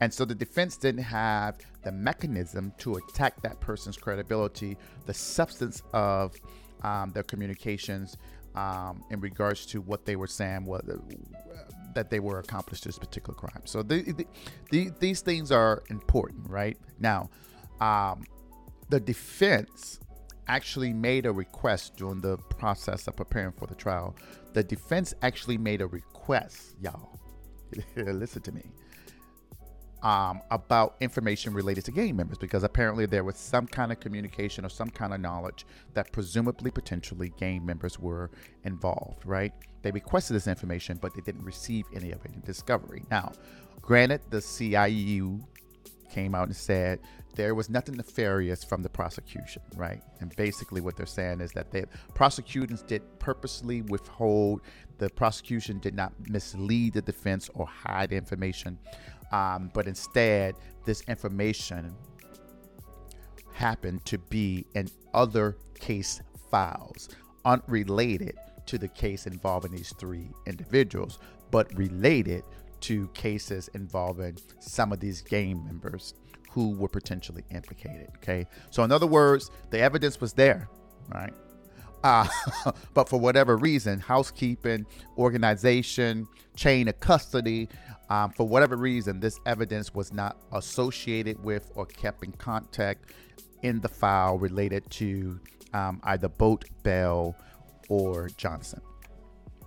And 0.00 0.12
so 0.12 0.26
the 0.26 0.34
defense 0.34 0.76
didn't 0.76 1.04
have 1.04 1.56
the 1.82 1.92
mechanism 1.92 2.72
to 2.78 2.96
attack 2.96 3.40
that 3.42 3.60
person's 3.60 3.96
credibility, 3.96 4.76
the 5.06 5.14
substance 5.14 5.82
of 5.94 6.34
um, 6.82 7.12
their 7.12 7.22
communications 7.22 8.18
um, 8.56 9.02
in 9.10 9.20
regards 9.20 9.64
to 9.66 9.80
what 9.80 10.04
they 10.04 10.16
were 10.16 10.26
saying, 10.26 10.66
what, 10.66 10.86
uh, 10.88 10.96
that 11.94 12.10
they 12.10 12.20
were 12.20 12.40
accomplished 12.40 12.84
this 12.84 12.98
particular 12.98 13.34
crime. 13.34 13.62
So 13.64 13.82
the, 13.82 14.02
the, 14.02 14.26
the, 14.70 14.90
these 14.98 15.20
things 15.22 15.50
are 15.50 15.82
important, 15.88 16.50
right? 16.50 16.76
Now, 16.98 17.30
um, 17.80 18.24
the 18.90 19.00
defense 19.00 20.00
actually 20.48 20.92
made 20.92 21.26
a 21.26 21.32
request 21.32 21.96
during 21.96 22.20
the 22.20 22.36
process 22.36 23.06
of 23.06 23.16
preparing 23.16 23.52
for 23.52 23.66
the 23.66 23.74
trial. 23.74 24.16
The 24.52 24.62
defense 24.62 25.14
actually 25.22 25.58
made 25.58 25.80
a 25.80 25.86
request, 25.86 26.76
y'all. 26.80 27.18
listen 27.96 28.42
to 28.42 28.52
me. 28.52 28.62
Um, 30.02 30.42
about 30.50 30.96
information 31.00 31.52
related 31.52 31.84
to 31.86 31.90
gang 31.90 32.14
members 32.14 32.38
because 32.38 32.62
apparently 32.62 33.06
there 33.06 33.24
was 33.24 33.36
some 33.36 33.66
kind 33.66 33.90
of 33.90 33.98
communication 33.98 34.64
or 34.64 34.68
some 34.68 34.90
kind 34.90 35.12
of 35.12 35.20
knowledge 35.20 35.66
that 35.94 36.12
presumably 36.12 36.70
potentially 36.70 37.32
gang 37.38 37.64
members 37.64 37.98
were 37.98 38.30
involved, 38.64 39.24
right? 39.26 39.52
They 39.82 39.90
requested 39.90 40.36
this 40.36 40.46
information, 40.46 40.98
but 41.00 41.14
they 41.14 41.22
didn't 41.22 41.44
receive 41.44 41.86
any 41.94 42.12
of 42.12 42.24
it 42.24 42.32
in 42.34 42.40
discovery. 42.42 43.04
Now, 43.10 43.32
granted, 43.80 44.20
the 44.30 44.38
CIU 44.38 45.42
came 46.10 46.34
out 46.34 46.46
and 46.48 46.56
said 46.56 47.00
there 47.36 47.54
was 47.54 47.70
nothing 47.70 47.96
nefarious 47.96 48.64
from 48.64 48.82
the 48.82 48.88
prosecution, 48.88 49.62
right? 49.76 50.02
And 50.20 50.34
basically, 50.36 50.80
what 50.80 50.96
they're 50.96 51.06
saying 51.06 51.40
is 51.40 51.52
that 51.52 51.70
the 51.70 51.84
prosecutors 52.14 52.82
did 52.82 53.02
purposely 53.18 53.82
withhold, 53.82 54.62
the 54.98 55.10
prosecution 55.10 55.78
did 55.78 55.94
not 55.94 56.12
mislead 56.28 56.94
the 56.94 57.02
defense 57.02 57.48
or 57.54 57.66
hide 57.66 58.12
information, 58.12 58.78
um, 59.32 59.70
but 59.74 59.86
instead, 59.86 60.54
this 60.84 61.02
information 61.02 61.94
happened 63.52 64.04
to 64.06 64.18
be 64.18 64.66
in 64.74 64.88
other 65.14 65.56
case 65.78 66.20
files, 66.50 67.08
unrelated 67.44 68.34
to 68.66 68.78
the 68.78 68.88
case 68.88 69.26
involving 69.26 69.72
these 69.72 69.92
three 69.98 70.30
individuals, 70.46 71.18
but 71.50 71.72
related 71.76 72.42
to 72.80 73.08
cases 73.08 73.68
involving 73.74 74.36
some 74.60 74.92
of 74.92 75.00
these 75.00 75.22
gang 75.22 75.64
members 75.64 76.14
who 76.56 76.70
were 76.70 76.88
potentially 76.88 77.44
implicated. 77.50 78.08
Okay. 78.16 78.46
So, 78.70 78.82
in 78.82 78.90
other 78.90 79.06
words, 79.06 79.50
the 79.68 79.78
evidence 79.78 80.22
was 80.22 80.32
there, 80.32 80.70
right? 81.12 81.34
Uh, 82.02 82.26
but 82.94 83.10
for 83.10 83.20
whatever 83.20 83.58
reason, 83.58 84.00
housekeeping, 84.00 84.86
organization, 85.18 86.26
chain 86.56 86.88
of 86.88 86.98
custody, 86.98 87.68
um, 88.08 88.30
for 88.30 88.48
whatever 88.48 88.74
reason, 88.74 89.20
this 89.20 89.38
evidence 89.44 89.94
was 89.94 90.14
not 90.14 90.38
associated 90.52 91.44
with 91.44 91.70
or 91.74 91.84
kept 91.84 92.24
in 92.24 92.32
contact 92.32 93.10
in 93.62 93.78
the 93.82 93.88
file 93.88 94.38
related 94.38 94.88
to 94.92 95.38
um, 95.74 96.00
either 96.04 96.30
Bolt, 96.30 96.64
Bell, 96.82 97.36
or 97.90 98.30
Johnson. 98.38 98.80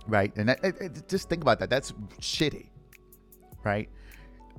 Right. 0.08 0.36
And 0.36 0.48
that, 0.48 0.64
it, 0.64 0.74
it, 0.80 1.08
just 1.08 1.28
think 1.28 1.42
about 1.42 1.60
that. 1.60 1.70
That's 1.70 1.92
shitty 2.18 2.66
right? 3.64 3.88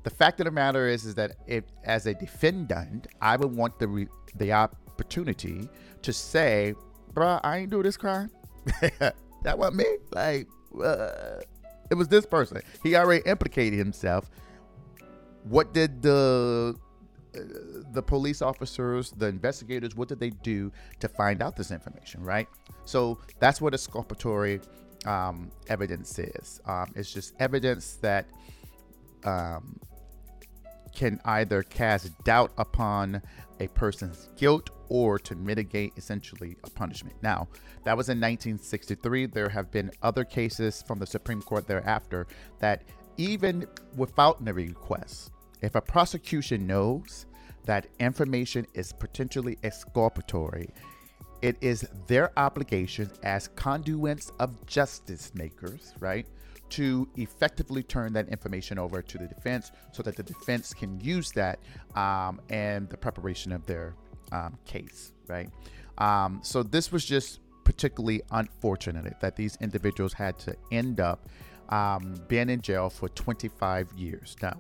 The 0.04 0.10
fact 0.10 0.40
of 0.40 0.46
the 0.46 0.52
matter 0.52 0.88
is, 0.88 1.06
is 1.06 1.16
that 1.16 1.38
if, 1.48 1.64
as 1.84 2.08
a 2.08 2.14
defendant, 2.14 3.08
I 3.22 3.36
would 3.38 3.56
want 3.56 3.78
the 3.80 3.88
re, 3.88 4.08
the 4.36 4.52
opportunity 4.54 5.70
to 6.02 6.14
say, 6.14 6.74
"Bruh, 7.14 7.40
I 7.44 7.58
ain't 7.60 7.72
do 7.72 7.84
this 7.84 7.98
crime. 7.98 8.32
that 8.82 9.58
wasn't 9.58 9.78
me. 9.78 9.86
Like, 10.12 10.48
uh, 10.84 11.42
it 11.90 11.96
was 11.96 12.08
this 12.08 12.26
person. 12.26 12.62
He 12.84 12.96
already 12.96 13.24
implicated 13.30 13.78
himself. 13.78 14.30
What 15.44 15.74
did 15.74 16.02
the 16.02 16.76
uh, 17.36 17.40
the 17.94 18.02
police 18.02 18.42
officers, 18.42 19.12
the 19.12 19.28
investigators, 19.28 19.96
what 19.96 20.08
did 20.08 20.20
they 20.20 20.30
do 20.30 20.72
to 21.00 21.08
find 21.08 21.42
out 21.42 21.56
this 21.56 21.72
information, 21.72 22.24
right? 22.24 22.48
So 22.86 23.20
that's 23.40 23.62
what 23.62 23.74
exculpatory 23.74 24.62
um, 25.06 25.52
evidence 25.68 26.20
is. 26.20 26.60
Um, 26.66 26.92
it's 26.96 27.14
just 27.14 27.34
evidence 27.40 27.98
that 28.02 28.26
um, 29.24 29.80
can 30.94 31.20
either 31.26 31.64
cast 31.64 32.12
doubt 32.24 32.52
upon 32.58 33.22
a 33.60 33.68
person's 33.68 34.30
guilt 34.38 34.70
or 34.90 35.20
to 35.20 35.36
mitigate 35.36 35.94
essentially 35.96 36.58
a 36.64 36.70
punishment. 36.70 37.16
Now, 37.22 37.48
that 37.84 37.96
was 37.96 38.10
in 38.10 38.18
1963. 38.18 39.28
There 39.28 39.50
have 39.50 39.72
been 39.72 39.92
other 40.02 40.24
cases 40.24 40.84
from 40.86 41.00
the 41.00 41.08
Supreme 41.08 41.42
Court 41.42 41.68
thereafter 41.68 42.28
that 42.60 42.84
even 43.18 43.66
without 43.96 44.44
the 44.44 44.54
request, 44.54 45.32
if 45.62 45.76
a 45.76 45.82
prosecution 45.82 46.66
knows 46.66 47.26
that 47.66 47.88
information 48.00 48.66
is 48.74 48.92
potentially 48.92 49.58
exculpatory, 49.64 50.70
it 51.42 51.58
is 51.62 51.88
their 52.08 52.38
obligation 52.38 53.10
as 53.24 53.48
conduits 53.50 54.32
of 54.40 54.66
justice 54.66 55.32
makers, 55.36 55.94
right, 56.00 56.28
to 56.72 57.08
effectively 57.18 57.84
turn 57.84 58.14
that 58.14 58.28
information 58.30 58.80
over 58.80 59.02
to 59.02 59.18
the 59.18 59.28
defense 59.28 59.72
so 59.92 60.02
that 60.04 60.16
the 60.16 60.24
defense 60.24 60.74
can 60.74 61.00
use 61.00 61.32
that 61.32 61.60
um, 61.96 62.42
and 62.50 62.90
the 62.90 62.98
preparation 62.98 63.52
of 63.52 63.66
their 63.66 63.94
um, 64.32 64.58
case, 64.66 65.14
right? 65.28 65.50
Um, 65.98 66.40
so 66.44 66.64
this 66.64 66.92
was 66.92 67.06
just 67.06 67.40
particularly 67.64 68.22
unfortunate 68.32 69.20
that 69.20 69.36
these 69.36 69.58
individuals 69.62 70.14
had 70.14 70.40
to 70.40 70.56
end 70.72 71.00
up 71.00 71.30
um, 71.70 72.16
being 72.28 72.50
in 72.50 72.62
jail 72.62 72.90
for 72.90 73.10
25 73.10 73.92
years. 73.96 74.36
Now, 74.42 74.58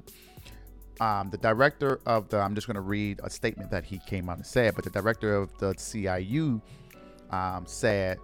um, 1.00 1.30
the 1.30 1.38
director 1.38 2.00
of 2.06 2.30
the, 2.30 2.38
I'm 2.38 2.54
just 2.56 2.67
going 2.67 2.76
to 2.76 2.82
read 2.82 3.19
a 3.24 3.30
statement 3.30 3.71
that 3.71 3.84
he 3.84 4.00
came 4.00 4.30
out 4.30 4.38
and 4.38 4.45
said, 4.45 4.76
but 4.76 4.84
the 4.84 4.91
director 4.91 5.36
of 5.36 5.58
the 5.58 5.74
CIU 5.74 6.62
um, 7.32 7.65
said, 7.65 8.19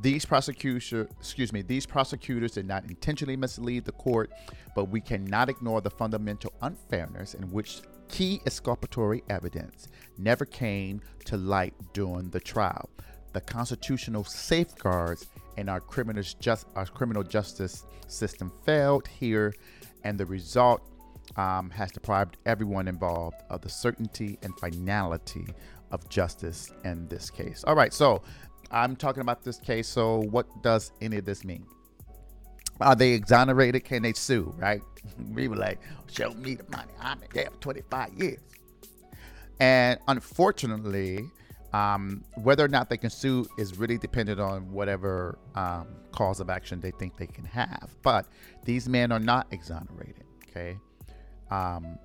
these 0.00 0.24
prosecution, 0.24 1.08
excuse 1.18 1.52
me, 1.52 1.62
these 1.62 1.86
prosecutors 1.86 2.52
did 2.52 2.66
not 2.66 2.84
intentionally 2.84 3.36
mislead 3.36 3.84
the 3.84 3.92
court, 3.92 4.32
but 4.74 4.86
we 4.86 5.00
cannot 5.00 5.48
ignore 5.48 5.80
the 5.80 5.90
fundamental 5.90 6.52
unfairness 6.62 7.34
in 7.34 7.50
which 7.50 7.80
key 8.08 8.40
exculpatory 8.46 9.22
evidence 9.28 9.88
never 10.18 10.44
came 10.44 11.00
to 11.24 11.36
light 11.36 11.74
during 11.92 12.30
the 12.30 12.40
trial. 12.40 12.88
The 13.32 13.40
constitutional 13.40 14.24
safeguards 14.24 15.26
in 15.56 15.68
our 15.68 15.80
criminal, 15.80 16.22
just, 16.38 16.66
our 16.76 16.86
criminal 16.86 17.22
justice 17.22 17.84
system 18.06 18.52
failed 18.64 19.08
here, 19.08 19.54
and 20.04 20.18
the 20.18 20.26
result 20.26 20.82
um, 21.36 21.70
has 21.70 21.90
deprived 21.90 22.36
everyone 22.46 22.86
involved 22.86 23.42
of 23.50 23.62
the 23.62 23.68
certainty 23.68 24.38
and 24.42 24.56
finality 24.58 25.46
of 25.90 26.08
justice 26.08 26.70
in 26.84 27.08
this 27.08 27.30
case. 27.30 27.64
All 27.64 27.74
right, 27.74 27.92
so 27.92 28.22
I'm 28.74 28.96
talking 28.96 29.20
about 29.20 29.44
this 29.44 29.58
case. 29.58 29.86
So, 29.86 30.22
what 30.30 30.62
does 30.62 30.90
any 31.00 31.18
of 31.18 31.24
this 31.24 31.44
mean? 31.44 31.64
Are 32.80 32.96
they 32.96 33.12
exonerated? 33.12 33.84
Can 33.84 34.02
they 34.02 34.12
sue? 34.12 34.52
Right? 34.58 34.82
we 35.32 35.46
were 35.46 35.56
like, 35.56 35.80
show 36.10 36.30
me 36.34 36.56
the 36.56 36.64
money. 36.70 36.90
I'm 37.00 37.22
in 37.22 37.28
there 37.32 37.50
for 37.50 37.58
25 37.58 38.14
years. 38.14 38.40
And 39.60 40.00
unfortunately, 40.08 41.24
um, 41.72 42.24
whether 42.42 42.64
or 42.64 42.68
not 42.68 42.90
they 42.90 42.96
can 42.96 43.10
sue 43.10 43.46
is 43.58 43.78
really 43.78 43.96
dependent 43.96 44.40
on 44.40 44.72
whatever 44.72 45.38
um, 45.54 45.86
cause 46.10 46.40
of 46.40 46.50
action 46.50 46.80
they 46.80 46.90
think 46.90 47.16
they 47.16 47.28
can 47.28 47.44
have. 47.44 47.94
But 48.02 48.26
these 48.64 48.88
men 48.88 49.12
are 49.12 49.20
not 49.20 49.46
exonerated. 49.52 50.24
Okay. 50.48 50.76
Um, 51.48 51.96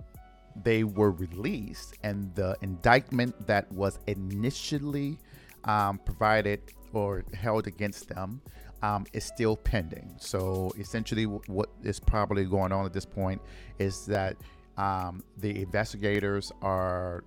they 0.64 0.84
were 0.84 1.12
released, 1.12 1.96
and 2.04 2.34
the 2.36 2.56
indictment 2.62 3.48
that 3.48 3.72
was 3.72 3.98
initially 4.06 5.18
um, 5.66 6.00
provided 6.00 6.62
or 6.94 7.24
held 7.34 7.68
against 7.68 8.10
them 8.10 8.42
um, 8.82 9.06
is 9.14 9.24
still 9.24 9.56
pending. 9.56 10.16
So 10.18 10.72
essentially, 10.78 11.26
what 11.26 11.70
is 11.84 12.00
probably 12.00 12.46
going 12.46 12.72
on 12.72 12.86
at 12.86 12.94
this 12.94 13.06
point 13.06 13.42
is 13.78 14.06
that 14.06 14.38
um, 14.78 15.24
the 15.38 15.62
investigators 15.62 16.52
are 16.62 17.24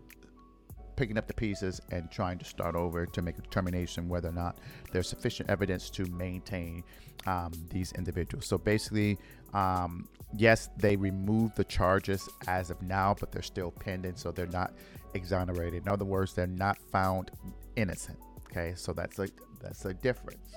picking 0.97 1.19
up 1.19 1.27
the 1.27 1.35
pieces 1.35 1.81
and 1.91 2.11
trying 2.11 2.39
to 2.39 2.45
start 2.45 2.75
over 2.75 3.07
to 3.07 3.23
make 3.23 3.39
a 3.39 3.41
determination 3.43 4.09
whether 4.09 4.29
or 4.29 4.33
not 4.33 4.59
there's 4.93 5.09
sufficient 5.09 5.49
evidence 5.51 5.91
to 5.91 6.05
maintain 6.07 6.85
um, 7.27 7.53
these 7.71 7.93
individuals. 7.93 8.47
So 8.47 8.59
basically, 8.59 9.19
um, 9.55 10.09
yes, 10.37 10.71
they 10.77 10.97
removed 10.97 11.57
the 11.57 11.65
charges 11.65 12.29
as 12.47 12.71
of 12.71 12.81
now, 12.83 13.15
but 13.19 13.33
they're 13.33 13.43
still 13.43 13.71
pending, 13.71 14.17
so 14.17 14.33
they're 14.33 14.47
not 14.47 14.73
exonerated. 15.15 15.83
In 15.83 15.89
other 15.89 16.05
words, 16.05 16.35
they're 16.35 16.47
not 16.47 16.79
found 16.79 17.31
innocent. 17.77 18.19
Okay, 18.51 18.75
so 18.77 18.93
that's 18.93 19.19
a 19.19 19.29
that's 19.61 19.85
a 19.85 19.95
difference. 19.95 20.55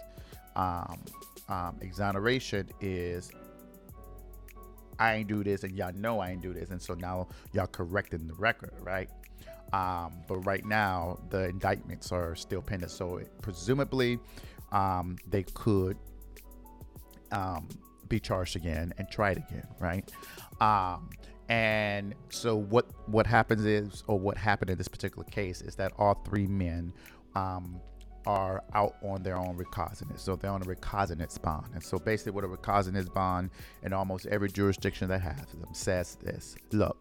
Um, 0.55 1.03
um, 1.49 1.77
exoneration 1.81 2.69
is 2.81 3.31
I 4.99 5.15
ain't 5.15 5.27
do 5.27 5.43
this, 5.43 5.63
and 5.63 5.77
y'all 5.77 5.93
know 5.93 6.19
I 6.19 6.31
ain't 6.31 6.41
do 6.41 6.53
this, 6.53 6.69
and 6.69 6.81
so 6.81 6.93
now 6.93 7.27
y'all 7.53 7.67
correcting 7.67 8.27
the 8.27 8.33
record, 8.35 8.73
right? 8.81 9.09
Um, 9.73 10.13
but 10.27 10.37
right 10.45 10.65
now 10.65 11.19
the 11.29 11.49
indictments 11.49 12.11
are 12.11 12.35
still 12.35 12.61
pending, 12.61 12.89
so 12.89 13.17
it, 13.17 13.31
presumably 13.41 14.19
um, 14.71 15.17
they 15.27 15.43
could 15.43 15.97
um, 17.31 17.67
be 18.07 18.19
charged 18.19 18.55
again 18.55 18.93
and 18.97 19.09
tried 19.09 19.37
again, 19.37 19.67
right? 19.79 20.09
Um, 20.61 21.09
and 21.49 22.15
so 22.29 22.55
what 22.55 22.87
what 23.07 23.27
happens 23.27 23.65
is, 23.65 24.03
or 24.07 24.19
what 24.19 24.37
happened 24.37 24.71
in 24.71 24.77
this 24.77 24.87
particular 24.87 25.25
case, 25.25 25.61
is 25.61 25.75
that 25.75 25.91
all 25.97 26.15
three 26.25 26.47
men 26.47 26.91
um, 27.35 27.79
are 28.25 28.63
out 28.73 28.95
on 29.03 29.21
their 29.21 29.37
own 29.37 29.55
recognizance. 29.55 30.23
So 30.23 30.35
they're 30.35 30.49
on 30.49 30.63
a 30.63 30.65
recognizance 30.65 31.37
bond. 31.37 31.67
And 31.73 31.83
so 31.83 31.99
basically, 31.99 32.31
what 32.31 32.43
a 32.43 32.47
recognizance 32.47 33.09
bond 33.09 33.51
in 33.83 33.93
almost 33.93 34.25
every 34.27 34.49
jurisdiction 34.49 35.07
that 35.09 35.21
has 35.21 35.45
them 35.53 35.73
says 35.73 36.15
this 36.15 36.55
Look, 36.71 36.97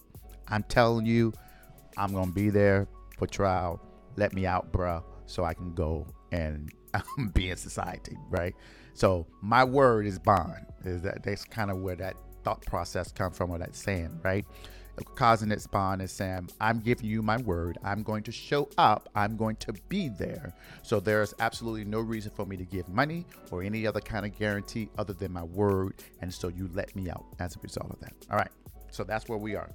I'm 0.49 0.63
telling 0.65 1.07
you, 1.07 1.33
I'm 1.97 2.13
to 2.13 2.27
be 2.33 2.51
there 2.51 2.87
for 3.19 3.27
trial. 3.27 3.81
Let 4.17 4.35
me 4.35 4.47
out, 4.47 4.73
bruh, 4.73 5.03
so 5.27 5.45
I 5.45 5.55
can 5.55 5.75
go 5.75 6.07
and 6.33 6.71
be 7.35 7.51
in 7.51 7.57
society, 7.57 8.17
right? 8.29 8.55
So 8.93 9.27
my 9.41 9.65
word 9.65 10.07
is 10.07 10.19
bond. 10.19 10.67
Is 10.85 11.03
that 11.03 11.23
that's 11.23 11.45
kind 11.45 11.71
of 11.71 11.79
where 11.79 11.97
that 11.97 12.17
thought 12.45 12.65
process 12.67 13.11
comes 13.11 13.37
from, 13.37 13.51
or 13.51 13.59
that 13.59 13.75
saying, 13.75 14.21
right? 14.23 14.45
causing 15.17 15.51
its 15.51 15.67
bond 15.67 16.01
is 16.03 16.13
saying, 16.13 16.49
I'm 16.61 16.79
giving 16.79 17.07
you 17.07 17.23
my 17.23 17.37
word. 17.39 17.79
I'm 17.83 18.03
going 18.03 18.23
to 18.25 18.33
show 18.33 18.69
up. 18.79 19.09
I'm 19.15 19.37
going 19.37 19.57
to 19.57 19.73
be 19.89 20.09
there. 20.09 20.55
So 20.83 21.01
there's 21.01 21.35
absolutely 21.41 21.85
no 21.85 22.01
reason 22.01 22.31
for 22.35 22.47
me 22.47 22.57
to 22.57 22.65
give 22.65 22.89
money 22.89 23.27
or 23.51 23.63
any 23.63 23.87
other 23.87 24.01
kind 24.01 24.25
of 24.25 24.39
guarantee 24.39 24.89
other 24.97 25.13
than 25.13 25.33
my 25.33 25.43
word. 25.43 25.95
And 26.21 26.33
so 26.33 26.49
you 26.49 26.71
let 26.75 26.95
me 26.95 27.11
out 27.11 27.25
as 27.41 27.57
a 27.57 27.59
result 27.61 27.91
of 27.91 28.01
that. 28.01 28.13
All 28.31 28.37
right. 28.37 28.51
So 28.91 29.03
that's 29.03 29.29
where 29.29 29.39
we 29.39 29.57
are. 29.57 29.71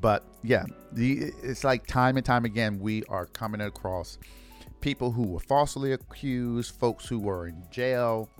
But 0.00 0.24
yeah, 0.44 0.64
the 0.92 1.32
it's 1.42 1.64
like 1.64 1.84
time 1.86 2.16
and 2.16 2.24
time 2.24 2.44
again 2.44 2.78
we 2.78 3.02
are 3.08 3.26
coming 3.26 3.62
across 3.62 4.18
people 4.80 5.10
who 5.10 5.26
were 5.26 5.40
falsely 5.40 5.92
accused, 5.92 6.76
folks 6.76 7.06
who 7.06 7.18
were 7.18 7.48
in 7.48 7.64
jail, 7.72 8.30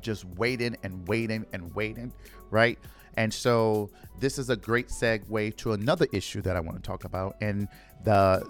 just 0.00 0.24
waiting 0.24 0.76
and 0.82 1.06
waiting 1.08 1.46
and 1.52 1.74
waiting, 1.74 2.12
right? 2.50 2.78
And 3.16 3.32
so 3.32 3.90
this 4.20 4.38
is 4.38 4.50
a 4.50 4.56
great 4.56 4.88
segue 4.88 5.56
to 5.56 5.72
another 5.72 6.06
issue 6.12 6.40
that 6.42 6.56
I 6.56 6.60
want 6.60 6.76
to 6.76 6.82
talk 6.82 7.04
about, 7.04 7.36
and 7.40 7.68
the 8.04 8.48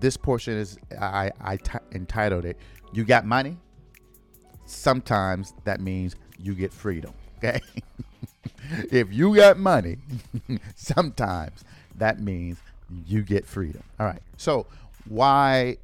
this 0.00 0.16
portion 0.16 0.54
is 0.54 0.78
I, 1.00 1.30
I 1.40 1.56
t- 1.56 1.78
entitled 1.92 2.44
it 2.44 2.58
"You 2.92 3.04
Got 3.04 3.26
Money." 3.26 3.56
Sometimes 4.66 5.54
that 5.64 5.80
means 5.80 6.16
you 6.38 6.54
get 6.54 6.72
freedom. 6.72 7.12
Okay, 7.38 7.60
if 8.90 9.12
you 9.12 9.36
got 9.36 9.58
money, 9.58 9.98
sometimes 10.74 11.64
that 11.94 12.18
means 12.18 12.58
you 13.06 13.22
get 13.22 13.46
freedom. 13.46 13.82
All 14.00 14.06
right. 14.06 14.20
So 14.36 14.66
why? 15.08 15.76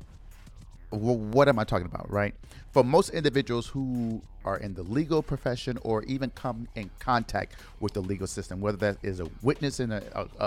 What 0.90 1.48
am 1.48 1.60
I 1.60 1.64
talking 1.64 1.86
about? 1.86 2.10
Right. 2.10 2.34
For 2.72 2.82
most 2.82 3.10
individuals 3.10 3.68
who 3.68 4.20
are 4.44 4.56
in 4.58 4.74
the 4.74 4.82
legal 4.82 5.22
profession 5.22 5.78
or 5.82 6.02
even 6.04 6.30
come 6.30 6.68
in 6.74 6.90
contact 6.98 7.54
with 7.80 7.92
the 7.92 8.00
legal 8.00 8.26
system, 8.26 8.60
whether 8.60 8.76
that 8.76 8.98
is 9.02 9.20
a 9.20 9.28
witness 9.42 9.80
in 9.80 9.92
a, 9.92 10.02
a, 10.14 10.44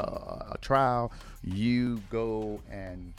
a, 0.51 0.57
trial, 0.61 1.11
you 1.43 2.01
go 2.09 2.59
and 2.71 3.13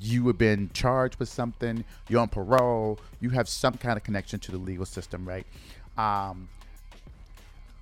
you 0.00 0.26
have 0.26 0.38
been 0.38 0.70
charged 0.72 1.18
with 1.18 1.28
something, 1.28 1.84
you're 2.08 2.20
on 2.20 2.28
parole, 2.28 2.98
you 3.20 3.30
have 3.30 3.48
some 3.48 3.74
kind 3.74 3.96
of 3.96 4.02
connection 4.02 4.40
to 4.40 4.52
the 4.52 4.58
legal 4.58 4.86
system, 4.86 5.26
right? 5.26 5.46
Um, 5.96 6.48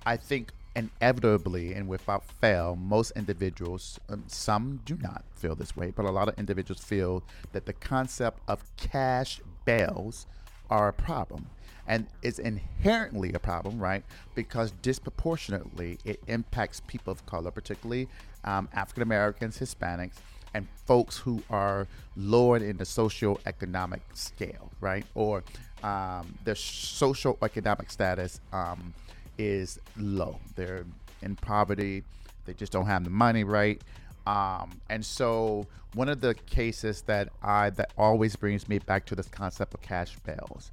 I 0.05 0.17
think 0.17 0.51
inevitably 0.75 1.73
and 1.73 1.87
without 1.87 2.23
fail, 2.23 2.75
most 2.75 3.11
individuals, 3.15 3.99
um, 4.09 4.23
some 4.27 4.79
do 4.85 4.95
not 5.01 5.23
feel 5.35 5.55
this 5.55 5.75
way, 5.75 5.91
but 5.95 6.05
a 6.05 6.11
lot 6.11 6.27
of 6.27 6.37
individuals 6.37 6.83
feel 6.83 7.23
that 7.51 7.65
the 7.65 7.73
concept 7.73 8.39
of 8.47 8.63
cash 8.77 9.41
bails 9.65 10.27
are 10.69 10.87
a 10.87 10.93
problem. 10.93 11.47
And 11.87 12.07
it's 12.21 12.39
inherently 12.39 13.31
a 13.33 13.39
problem, 13.39 13.79
right? 13.79 14.03
Because 14.35 14.71
disproportionately 14.81 15.99
it 16.03 16.21
impacts 16.27 16.81
people 16.87 17.11
of 17.11 17.25
color, 17.25 17.51
particularly 17.51 18.07
um, 18.43 18.67
African 18.73 19.03
Americans, 19.03 19.57
Hispanics, 19.57 20.15
and 20.53 20.67
folks 20.85 21.17
who 21.17 21.43
are 21.49 21.87
lower 22.15 22.57
in 22.57 22.77
the 22.77 22.83
socioeconomic 22.83 24.01
scale, 24.13 24.71
right? 24.81 25.05
Or 25.15 25.43
um, 25.83 26.37
their 26.43 26.55
socioeconomic 26.55 27.91
status 27.91 28.41
um, 28.51 28.93
is 29.37 29.79
low. 29.97 30.39
They're 30.55 30.85
in 31.21 31.35
poverty. 31.35 32.03
They 32.45 32.53
just 32.53 32.71
don't 32.71 32.85
have 32.85 33.03
the 33.03 33.09
money, 33.09 33.43
right? 33.43 33.81
Um, 34.25 34.81
and 34.89 35.05
so 35.05 35.67
one 35.93 36.09
of 36.09 36.21
the 36.21 36.35
cases 36.35 37.01
that 37.03 37.29
I 37.41 37.69
that 37.71 37.93
always 37.97 38.35
brings 38.35 38.67
me 38.67 38.79
back 38.79 39.05
to 39.05 39.15
this 39.15 39.27
concept 39.27 39.73
of 39.73 39.81
cash 39.81 40.17
bails, 40.25 40.71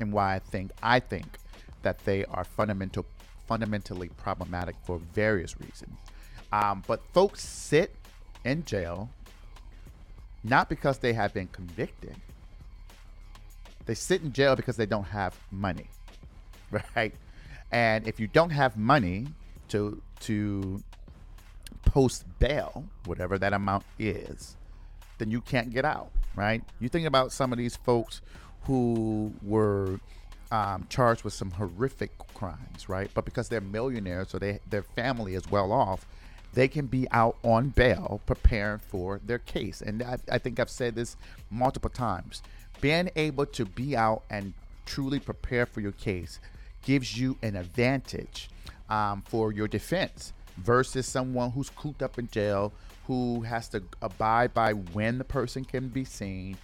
and 0.00 0.12
why 0.12 0.34
I 0.34 0.38
think 0.38 0.72
I 0.82 1.00
think 1.00 1.38
that 1.82 2.04
they 2.04 2.24
are 2.26 2.44
fundamental 2.44 3.06
fundamentally 3.46 4.08
problematic 4.16 4.74
for 4.82 4.98
various 4.98 5.58
reasons. 5.60 5.96
Um, 6.52 6.82
but 6.86 7.00
folks 7.12 7.42
sit 7.42 7.94
in 8.44 8.64
jail 8.64 9.08
not 10.42 10.68
because 10.68 10.98
they 10.98 11.12
have 11.12 11.34
been 11.34 11.48
convicted. 11.48 12.14
They 13.86 13.94
sit 13.94 14.22
in 14.22 14.32
jail 14.32 14.56
because 14.56 14.76
they 14.76 14.86
don't 14.86 15.04
have 15.04 15.38
money, 15.50 15.88
right? 16.96 17.14
And 17.72 18.06
if 18.06 18.20
you 18.20 18.26
don't 18.26 18.50
have 18.50 18.76
money 18.76 19.26
to 19.68 20.00
to 20.20 20.82
post 21.84 22.24
bail, 22.38 22.84
whatever 23.04 23.38
that 23.38 23.52
amount 23.52 23.84
is, 23.98 24.56
then 25.18 25.30
you 25.30 25.40
can't 25.40 25.72
get 25.72 25.84
out, 25.84 26.10
right? 26.34 26.62
You 26.80 26.88
think 26.88 27.06
about 27.06 27.32
some 27.32 27.52
of 27.52 27.58
these 27.58 27.76
folks 27.76 28.20
who 28.66 29.32
were 29.42 30.00
um, 30.50 30.86
charged 30.88 31.24
with 31.24 31.32
some 31.32 31.50
horrific 31.50 32.10
crimes, 32.34 32.88
right? 32.88 33.10
But 33.14 33.24
because 33.24 33.48
they're 33.48 33.60
millionaires, 33.60 34.30
so 34.30 34.38
they 34.38 34.60
their 34.68 34.82
family 34.82 35.34
is 35.34 35.50
well 35.50 35.72
off, 35.72 36.06
they 36.52 36.68
can 36.68 36.86
be 36.86 37.08
out 37.10 37.36
on 37.42 37.68
bail 37.70 38.20
preparing 38.26 38.78
for 38.78 39.20
their 39.24 39.38
case. 39.38 39.80
And 39.80 40.02
I, 40.02 40.18
I 40.30 40.38
think 40.38 40.58
I've 40.58 40.70
said 40.70 40.94
this 40.94 41.16
multiple 41.50 41.90
times. 41.90 42.42
Being 42.80 43.10
able 43.16 43.46
to 43.46 43.64
be 43.64 43.96
out 43.96 44.22
and 44.30 44.52
truly 44.84 45.18
prepare 45.18 45.66
for 45.66 45.80
your 45.80 45.92
case 45.92 46.38
gives 46.82 47.18
you 47.18 47.36
an 47.42 47.56
advantage 47.56 48.48
um, 48.88 49.22
for 49.26 49.52
your 49.52 49.66
defense 49.66 50.32
versus 50.56 51.06
someone 51.06 51.50
who's 51.50 51.70
cooped 51.70 52.02
up 52.02 52.18
in 52.18 52.28
jail 52.28 52.72
who 53.06 53.42
has 53.42 53.68
to 53.68 53.82
abide 54.02 54.52
by 54.52 54.72
when 54.72 55.18
the 55.18 55.24
person 55.24 55.64
can 55.64 55.88
be 55.88 56.04
seen, 56.04 56.56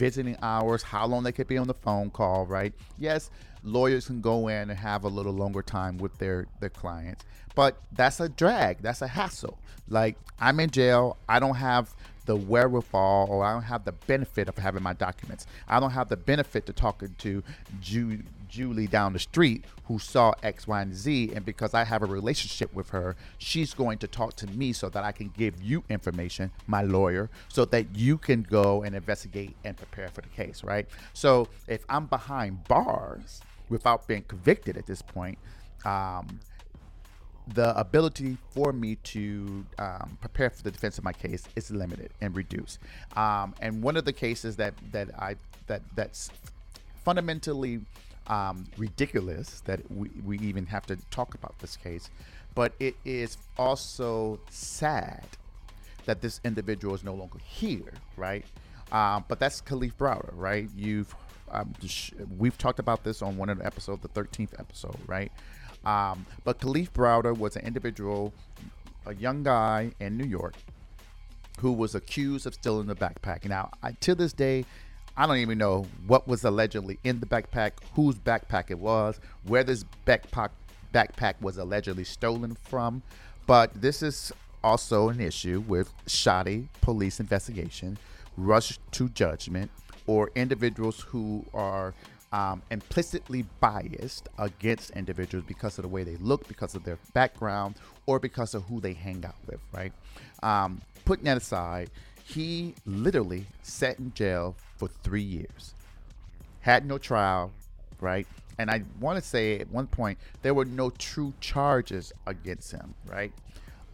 visiting 0.00 0.34
hours, 0.40 0.82
how 0.82 1.06
long 1.06 1.22
they 1.22 1.30
could 1.30 1.46
be 1.46 1.58
on 1.58 1.66
the 1.66 1.74
phone 1.74 2.08
call, 2.10 2.46
right? 2.46 2.72
Yes, 2.98 3.30
lawyers 3.62 4.06
can 4.06 4.22
go 4.22 4.48
in 4.48 4.70
and 4.70 4.78
have 4.78 5.04
a 5.04 5.08
little 5.08 5.34
longer 5.34 5.60
time 5.62 5.98
with 5.98 6.16
their 6.16 6.46
their 6.58 6.70
clients, 6.70 7.22
but 7.54 7.76
that's 7.92 8.18
a 8.18 8.28
drag, 8.30 8.80
that's 8.80 9.02
a 9.02 9.06
hassle. 9.06 9.58
Like 9.88 10.16
I'm 10.40 10.58
in 10.58 10.70
jail, 10.70 11.18
I 11.28 11.38
don't 11.38 11.56
have 11.56 11.94
the 12.26 12.36
wherewithal 12.36 13.28
or 13.30 13.44
I 13.44 13.52
don't 13.52 13.62
have 13.62 13.84
the 13.84 13.92
benefit 13.92 14.48
of 14.48 14.56
having 14.58 14.82
my 14.82 14.92
documents. 14.92 15.46
I 15.68 15.80
don't 15.80 15.90
have 15.90 16.08
the 16.08 16.16
benefit 16.16 16.66
to 16.66 16.72
talking 16.72 17.14
to 17.18 17.42
Ju- 17.80 18.22
Julie 18.48 18.86
down 18.86 19.12
the 19.12 19.18
street 19.18 19.64
who 19.84 19.98
saw 19.98 20.32
X, 20.42 20.66
Y, 20.66 20.82
and 20.82 20.94
Z. 20.94 21.32
And 21.34 21.44
because 21.44 21.74
I 21.74 21.84
have 21.84 22.02
a 22.02 22.06
relationship 22.06 22.74
with 22.74 22.90
her, 22.90 23.16
she's 23.38 23.74
going 23.74 23.98
to 23.98 24.06
talk 24.06 24.36
to 24.36 24.46
me 24.46 24.72
so 24.72 24.88
that 24.90 25.04
I 25.04 25.12
can 25.12 25.32
give 25.36 25.62
you 25.62 25.84
information, 25.88 26.50
my 26.66 26.82
lawyer, 26.82 27.30
so 27.48 27.64
that 27.66 27.96
you 27.96 28.18
can 28.18 28.42
go 28.42 28.82
and 28.82 28.94
investigate 28.94 29.56
and 29.64 29.76
prepare 29.76 30.08
for 30.08 30.20
the 30.20 30.28
case, 30.28 30.62
right? 30.62 30.86
So 31.12 31.48
if 31.66 31.84
I'm 31.88 32.06
behind 32.06 32.64
bars 32.64 33.40
without 33.68 34.06
being 34.06 34.22
convicted 34.22 34.76
at 34.76 34.86
this 34.86 35.02
point, 35.02 35.38
um, 35.84 36.40
the 37.54 37.78
ability 37.78 38.36
for 38.50 38.72
me 38.72 38.96
to 38.96 39.64
um, 39.78 40.18
prepare 40.20 40.50
for 40.50 40.62
the 40.62 40.70
defense 40.70 40.98
of 40.98 41.04
my 41.04 41.12
case 41.12 41.44
is 41.56 41.70
limited 41.70 42.12
and 42.20 42.34
reduced. 42.36 42.78
Um, 43.16 43.54
and 43.60 43.82
one 43.82 43.96
of 43.96 44.04
the 44.04 44.12
cases 44.12 44.56
that 44.56 44.74
that 44.92 45.08
I 45.18 45.36
that 45.66 45.82
that's 45.94 46.30
fundamentally 47.04 47.80
um, 48.26 48.66
ridiculous 48.76 49.60
that 49.62 49.80
we, 49.90 50.10
we 50.24 50.38
even 50.38 50.66
have 50.66 50.86
to 50.86 50.96
talk 51.10 51.34
about 51.34 51.58
this 51.58 51.76
case, 51.76 52.10
but 52.54 52.72
it 52.78 52.94
is 53.04 53.38
also 53.58 54.38
sad 54.50 55.24
that 56.06 56.20
this 56.20 56.40
individual 56.44 56.94
is 56.94 57.04
no 57.04 57.14
longer 57.14 57.38
here, 57.44 57.92
right? 58.16 58.44
Um, 58.92 59.24
but 59.28 59.38
that's 59.38 59.60
Kalief 59.60 59.94
Browder, 59.94 60.32
right? 60.34 60.68
You've 60.76 61.14
um, 61.50 61.74
we've 62.38 62.56
talked 62.56 62.78
about 62.78 63.02
this 63.02 63.22
on 63.22 63.36
one 63.36 63.48
of 63.48 63.58
the 63.58 63.66
episodes, 63.66 64.02
the 64.02 64.08
13th 64.08 64.58
episode, 64.58 64.96
right? 65.06 65.32
Um, 65.84 66.26
but 66.44 66.60
Kalief 66.60 66.90
Browder 66.90 67.36
was 67.36 67.56
an 67.56 67.64
individual, 67.64 68.32
a 69.06 69.14
young 69.14 69.42
guy 69.42 69.92
in 70.00 70.16
New 70.18 70.26
York, 70.26 70.54
who 71.60 71.72
was 71.72 71.94
accused 71.94 72.46
of 72.46 72.54
stealing 72.54 72.86
the 72.86 72.94
backpack. 72.94 73.44
Now, 73.48 73.70
I, 73.82 73.92
to 73.92 74.14
this 74.14 74.32
day, 74.32 74.64
I 75.16 75.26
don't 75.26 75.38
even 75.38 75.58
know 75.58 75.86
what 76.06 76.28
was 76.28 76.44
allegedly 76.44 76.98
in 77.04 77.20
the 77.20 77.26
backpack, 77.26 77.72
whose 77.94 78.14
backpack 78.14 78.70
it 78.70 78.78
was, 78.78 79.20
where 79.44 79.64
this 79.64 79.84
backpack 80.06 80.50
backpack 80.94 81.34
was 81.40 81.58
allegedly 81.58 82.04
stolen 82.04 82.54
from. 82.54 83.02
But 83.46 83.80
this 83.80 84.02
is 84.02 84.32
also 84.62 85.08
an 85.08 85.20
issue 85.20 85.64
with 85.66 85.92
shoddy 86.06 86.68
police 86.80 87.20
investigation, 87.20 87.98
rush 88.36 88.78
to 88.92 89.08
judgment, 89.08 89.70
or 90.06 90.30
individuals 90.34 91.00
who 91.00 91.44
are 91.54 91.94
um, 92.32 92.62
implicitly 92.70 93.44
biased 93.60 94.28
against 94.38 94.90
individuals 94.90 95.44
because 95.46 95.78
of 95.78 95.82
the 95.82 95.88
way 95.88 96.04
they 96.04 96.16
look, 96.16 96.46
because 96.46 96.74
of 96.74 96.84
their 96.84 96.98
background, 97.12 97.76
or 98.06 98.18
because 98.18 98.54
of 98.54 98.62
who 98.64 98.80
they 98.80 98.92
hang 98.92 99.24
out 99.24 99.34
with, 99.46 99.60
right? 99.72 99.92
Um, 100.42 100.80
putting 101.04 101.24
that 101.24 101.36
aside, 101.36 101.90
he 102.24 102.74
literally 102.86 103.46
sat 103.62 103.98
in 103.98 104.12
jail 104.14 104.54
for 104.76 104.88
three 104.88 105.22
years, 105.22 105.74
had 106.60 106.86
no 106.86 106.98
trial, 106.98 107.50
right? 108.00 108.26
And 108.58 108.70
I 108.70 108.82
want 109.00 109.18
to 109.20 109.26
say 109.26 109.58
at 109.58 109.70
one 109.70 109.86
point 109.86 110.18
there 110.42 110.54
were 110.54 110.64
no 110.64 110.90
true 110.90 111.32
charges 111.40 112.12
against 112.26 112.70
him, 112.72 112.94
right? 113.06 113.32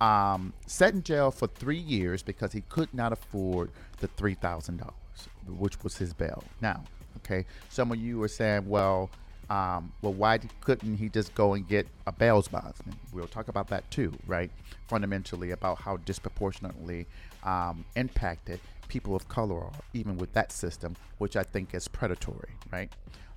Um, 0.00 0.52
sat 0.66 0.92
in 0.92 1.02
jail 1.02 1.30
for 1.30 1.46
three 1.46 1.78
years 1.78 2.22
because 2.22 2.52
he 2.52 2.60
could 2.62 2.92
not 2.92 3.12
afford 3.12 3.70
the 3.98 4.08
three 4.08 4.34
thousand 4.34 4.78
dollars, 4.78 4.94
which 5.46 5.82
was 5.82 5.96
his 5.96 6.12
bail. 6.12 6.44
Now, 6.60 6.84
Okay, 7.18 7.44
some 7.68 7.92
of 7.92 7.98
you 7.98 8.22
are 8.22 8.28
saying, 8.28 8.68
well, 8.68 9.10
um, 9.48 9.92
well, 10.02 10.12
why 10.12 10.38
couldn't 10.60 10.96
he 10.96 11.08
just 11.08 11.34
go 11.34 11.54
and 11.54 11.66
get 11.68 11.86
a 12.06 12.12
bail's 12.12 12.48
bondsman? 12.48 12.96
We'll 13.12 13.28
talk 13.28 13.48
about 13.48 13.68
that 13.68 13.88
too, 13.90 14.12
right? 14.26 14.50
Fundamentally, 14.88 15.52
about 15.52 15.78
how 15.78 15.98
disproportionately 15.98 17.06
um, 17.44 17.84
impacted 17.94 18.60
people 18.88 19.14
of 19.14 19.28
color 19.28 19.64
are, 19.64 19.72
even 19.94 20.16
with 20.16 20.32
that 20.32 20.52
system, 20.52 20.96
which 21.18 21.36
I 21.36 21.42
think 21.42 21.74
is 21.74 21.88
predatory, 21.88 22.50
right? 22.72 22.90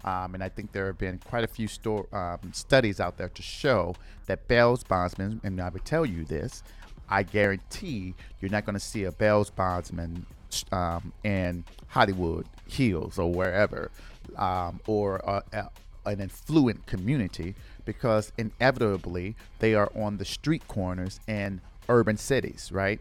Um, 0.03 0.33
and 0.33 0.43
I 0.43 0.49
think 0.49 0.71
there 0.71 0.87
have 0.87 0.97
been 0.97 1.19
quite 1.25 1.43
a 1.43 1.47
few 1.47 1.67
sto- 1.67 2.07
um, 2.13 2.53
studies 2.53 2.99
out 2.99 3.17
there 3.17 3.29
to 3.29 3.41
show 3.41 3.95
that 4.27 4.47
bail's 4.47 4.83
bondsmen, 4.83 5.41
and 5.43 5.59
I 5.59 5.69
would 5.69 5.85
tell 5.85 6.05
you 6.05 6.23
this, 6.23 6.63
I 7.09 7.23
guarantee 7.23 8.15
you're 8.39 8.51
not 8.51 8.65
going 8.65 8.75
to 8.75 8.79
see 8.79 9.03
a 9.03 9.11
bail 9.11 9.45
bondsman 9.55 10.25
um, 10.71 11.13
in 11.23 11.63
Hollywood 11.87 12.45
Hills 12.67 13.17
or 13.17 13.31
wherever, 13.31 13.91
um, 14.37 14.79
or 14.87 15.17
a, 15.17 15.69
an 16.05 16.21
affluent 16.21 16.85
community, 16.85 17.55
because 17.85 18.31
inevitably 18.37 19.35
they 19.59 19.73
are 19.73 19.91
on 19.95 20.17
the 20.17 20.25
street 20.25 20.67
corners 20.67 21.19
in 21.27 21.61
urban 21.87 22.17
cities, 22.17 22.71
right? 22.71 22.99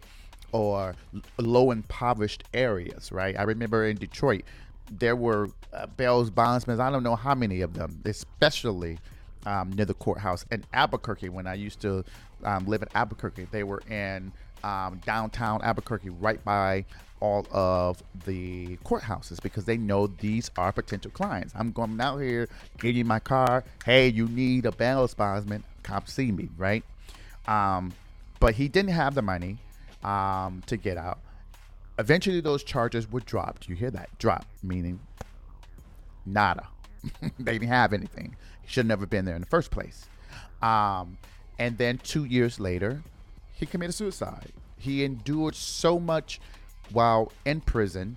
Or 0.53 0.95
low 1.39 1.71
impoverished 1.71 2.45
areas, 2.55 3.13
right? 3.13 3.39
I 3.39 3.43
remember 3.43 3.85
in 3.85 3.97
Detroit, 3.99 4.45
there 4.91 5.17
were 5.17 5.51
uh, 5.75 5.87
bail 5.87 6.25
bondsmen. 6.31 6.81
I 6.81 6.91
don't 6.91 7.03
know 7.03 7.17
how 7.17 7.35
many 7.35 7.61
of 7.61 7.75
them, 7.75 8.01
especially 8.07 8.99
um, 9.45 9.71
near 9.73 9.85
the 9.85 9.95
courthouse 9.95 10.47
in 10.51 10.65
Albuquerque. 10.73 11.29
When 11.29 11.47
I 11.47 11.55
used 11.55 11.81
to 11.83 12.05
um, 12.45 12.65
live 12.67 12.83
in 12.83 12.89
Albuquerque, 12.95 13.49
they 13.51 13.65
were 13.65 13.83
in 13.91 14.33
um, 14.65 15.01
downtown 15.05 15.63
Albuquerque, 15.63 16.11
right 16.11 16.43
by 16.45 16.87
all 17.21 17.47
of 17.51 18.03
the 18.25 18.77
courthouses, 18.79 19.43
because 19.43 19.65
they 19.65 19.77
know 19.77 20.07
these 20.07 20.51
are 20.57 20.73
potential 20.73 21.11
clients. 21.11 21.53
I'm 21.57 21.73
going 21.73 22.01
out 22.01 22.19
here, 22.19 22.49
getting 22.79 23.07
my 23.07 23.19
car. 23.19 23.65
Hey, 23.85 24.09
you 24.09 24.29
need 24.29 24.67
a 24.67 24.73
bail 24.73 25.09
bondsman? 25.17 25.65
Come 25.83 26.05
see 26.07 26.33
me, 26.33 26.49
right? 26.57 26.85
Um, 27.47 27.93
but 28.41 28.55
he 28.55 28.69
didn't 28.69 28.91
have 28.91 29.15
the 29.15 29.23
money 29.23 29.59
um, 30.03 30.63
to 30.67 30.77
get 30.77 30.97
out. 30.97 31.19
Eventually, 31.99 32.41
those 32.41 32.63
charges 32.63 33.11
were 33.11 33.21
dropped. 33.21 33.69
You 33.69 33.75
hear 33.75 33.91
that? 33.91 34.17
Drop, 34.19 34.47
meaning 34.63 35.01
nada. 36.25 36.69
they 37.39 37.53
didn't 37.53 37.69
have 37.69 37.93
anything. 37.93 38.37
He 38.63 38.69
should 38.69 38.85
have 38.85 38.87
never 38.87 39.07
been 39.07 39.25
there 39.25 39.35
in 39.35 39.41
the 39.41 39.47
first 39.47 39.71
place. 39.71 40.09
Um, 40.63 41.19
and 41.59 41.79
then 41.79 41.99
two 41.99 42.25
years 42.25 42.61
later, 42.61 43.03
he 43.55 43.67
committed 43.67 43.95
suicide. 43.95 44.53
He 44.77 45.03
endured 45.03 45.57
so 45.57 45.99
much 45.99 46.41
while 46.93 47.33
in 47.45 47.61
prison, 47.61 48.17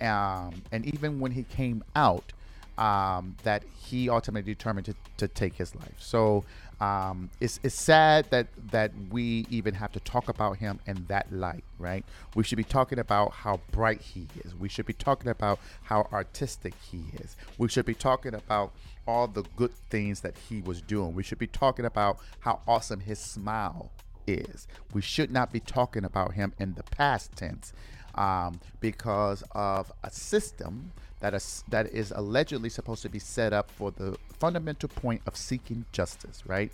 um, 0.00 0.62
and 0.72 0.84
even 0.86 1.20
when 1.20 1.32
he 1.32 1.44
came 1.44 1.84
out, 1.94 2.32
um, 2.78 3.36
that 3.42 3.62
he 3.76 4.08
ultimately 4.08 4.54
determined 4.54 4.86
to, 4.86 4.94
to 5.18 5.28
take 5.28 5.54
his 5.54 5.74
life. 5.74 5.94
So 5.98 6.44
um, 6.80 7.30
it's, 7.40 7.60
it's 7.62 7.74
sad 7.74 8.28
that 8.30 8.48
that 8.70 8.90
we 9.10 9.46
even 9.50 9.74
have 9.74 9.92
to 9.92 10.00
talk 10.00 10.28
about 10.28 10.56
him 10.56 10.80
in 10.86 11.04
that 11.06 11.32
light, 11.32 11.62
right? 11.78 12.04
We 12.34 12.42
should 12.42 12.56
be 12.56 12.64
talking 12.64 12.98
about 12.98 13.32
how 13.32 13.60
bright 13.70 14.00
he 14.00 14.26
is. 14.44 14.54
We 14.54 14.68
should 14.68 14.86
be 14.86 14.94
talking 14.94 15.30
about 15.30 15.60
how 15.82 16.08
artistic 16.12 16.74
he 16.90 17.04
is. 17.20 17.36
We 17.58 17.68
should 17.68 17.84
be 17.84 17.94
talking 17.94 18.34
about 18.34 18.72
all 19.06 19.28
the 19.28 19.44
good 19.56 19.72
things 19.90 20.20
that 20.20 20.34
he 20.48 20.60
was 20.62 20.80
doing. 20.80 21.14
We 21.14 21.22
should 21.22 21.38
be 21.38 21.46
talking 21.46 21.84
about 21.84 22.18
how 22.40 22.60
awesome 22.66 23.00
his 23.00 23.18
smile 23.20 23.92
is. 24.26 24.66
We 24.92 25.02
should 25.02 25.30
not 25.30 25.52
be 25.52 25.60
talking 25.60 26.04
about 26.04 26.34
him 26.34 26.52
in 26.58 26.74
the 26.74 26.82
past 26.82 27.36
tense 27.36 27.72
um, 28.14 28.60
because 28.80 29.42
of 29.52 29.92
a 30.02 30.10
system 30.10 30.92
that 31.20 31.34
is 31.34 31.64
that 31.68 31.86
is 31.86 32.12
allegedly 32.14 32.68
supposed 32.68 33.02
to 33.02 33.08
be 33.08 33.18
set 33.18 33.52
up 33.52 33.70
for 33.70 33.90
the 33.92 34.16
fundamental 34.38 34.88
point 34.88 35.22
of 35.26 35.36
seeking 35.36 35.84
justice, 35.92 36.42
right? 36.46 36.72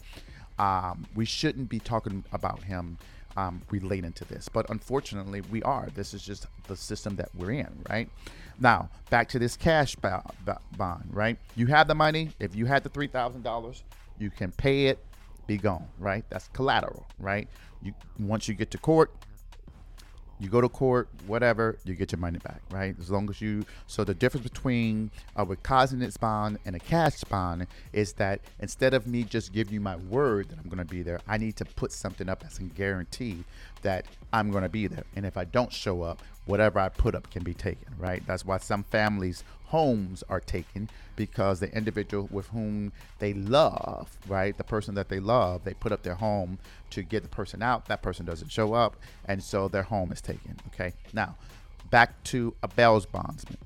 Um, 0.58 1.06
we 1.14 1.24
shouldn't 1.24 1.68
be 1.68 1.78
talking 1.78 2.24
about 2.32 2.62
him 2.62 2.98
um, 3.36 3.62
relating 3.70 4.12
to 4.14 4.24
this, 4.24 4.48
but 4.48 4.68
unfortunately, 4.70 5.42
we 5.42 5.62
are. 5.62 5.88
This 5.94 6.14
is 6.14 6.22
just 6.22 6.46
the 6.66 6.76
system 6.76 7.14
that 7.16 7.28
we're 7.36 7.52
in, 7.52 7.68
right? 7.88 8.08
Now, 8.58 8.90
back 9.10 9.28
to 9.28 9.38
this 9.38 9.56
cash 9.56 9.94
bond, 9.96 11.04
right? 11.10 11.38
You 11.54 11.66
have 11.66 11.86
the 11.86 11.94
money. 11.94 12.30
If 12.40 12.56
you 12.56 12.66
had 12.66 12.82
the 12.82 12.88
three 12.88 13.06
thousand 13.06 13.42
dollars, 13.42 13.84
you 14.18 14.30
can 14.30 14.50
pay 14.52 14.86
it, 14.86 14.98
be 15.46 15.58
gone, 15.58 15.86
right? 15.98 16.24
That's 16.30 16.48
collateral, 16.48 17.06
right? 17.20 17.48
You 17.82 17.92
once 18.18 18.48
you 18.48 18.54
get 18.54 18.70
to 18.72 18.78
court, 18.78 19.12
you 20.40 20.48
go 20.48 20.60
to 20.60 20.68
court, 20.68 21.08
whatever, 21.26 21.78
you 21.84 21.94
get 21.94 22.12
your 22.12 22.20
money 22.20 22.38
back, 22.38 22.60
right? 22.70 22.94
As 23.00 23.10
long 23.10 23.28
as 23.28 23.40
you. 23.40 23.64
So 23.86 24.04
the 24.04 24.14
difference 24.14 24.46
between 24.46 25.10
uh, 25.36 25.42
a 25.42 25.44
recognizance 25.44 26.16
bond 26.16 26.58
and 26.64 26.76
a 26.76 26.78
cash 26.78 27.24
bond 27.24 27.66
is 27.92 28.12
that 28.14 28.40
instead 28.60 28.94
of 28.94 29.06
me 29.06 29.24
just 29.24 29.52
giving 29.52 29.74
you 29.74 29.80
my 29.80 29.96
word 29.96 30.48
that 30.50 30.58
I'm 30.58 30.68
going 30.68 30.78
to 30.78 30.84
be 30.84 31.02
there, 31.02 31.20
I 31.26 31.38
need 31.38 31.56
to 31.56 31.64
put 31.64 31.92
something 31.92 32.28
up 32.28 32.44
as 32.46 32.58
a 32.58 32.62
guarantee 32.62 33.44
that 33.82 34.06
I'm 34.32 34.50
going 34.50 34.62
to 34.62 34.68
be 34.68 34.86
there. 34.86 35.04
And 35.16 35.26
if 35.26 35.36
I 35.36 35.44
don't 35.44 35.72
show 35.72 36.02
up, 36.02 36.22
whatever 36.46 36.78
I 36.78 36.88
put 36.88 37.14
up 37.14 37.30
can 37.30 37.42
be 37.42 37.54
taken, 37.54 37.94
right? 37.98 38.22
That's 38.26 38.44
why 38.44 38.58
some 38.58 38.84
families' 38.84 39.44
homes 39.68 40.22
are 40.28 40.40
taken 40.40 40.90
because 41.16 41.60
the 41.60 41.74
individual 41.76 42.28
with 42.30 42.48
whom 42.48 42.92
they 43.18 43.34
love, 43.34 44.16
right, 44.26 44.56
the 44.56 44.64
person 44.64 44.94
that 44.94 45.08
they 45.08 45.20
love, 45.20 45.64
they 45.64 45.74
put 45.74 45.92
up 45.92 46.02
their 46.02 46.14
home 46.14 46.58
to 46.90 47.02
get 47.02 47.22
the 47.22 47.28
person 47.28 47.62
out. 47.62 47.86
That 47.86 48.02
person 48.02 48.24
doesn't 48.26 48.50
show 48.50 48.74
up, 48.74 48.96
and 49.24 49.42
so 49.42 49.68
their 49.68 49.82
home 49.82 50.12
is 50.12 50.20
taken. 50.20 50.56
Okay, 50.68 50.92
now 51.12 51.36
back 51.90 52.22
to 52.24 52.54
a 52.62 52.68
bail 52.68 53.04
bondsman. 53.12 53.58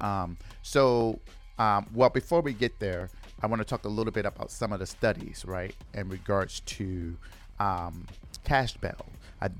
Um, 0.00 0.36
so, 0.62 1.20
um, 1.58 1.86
well, 1.94 2.08
before 2.08 2.40
we 2.40 2.52
get 2.52 2.78
there, 2.78 3.10
I 3.42 3.46
want 3.46 3.60
to 3.60 3.64
talk 3.64 3.84
a 3.84 3.88
little 3.88 4.12
bit 4.12 4.26
about 4.26 4.50
some 4.50 4.72
of 4.72 4.78
the 4.80 4.86
studies, 4.86 5.44
right, 5.46 5.74
in 5.94 6.08
regards 6.08 6.60
to 6.60 7.16
um, 7.58 8.06
cash 8.44 8.76
bail. 8.76 9.06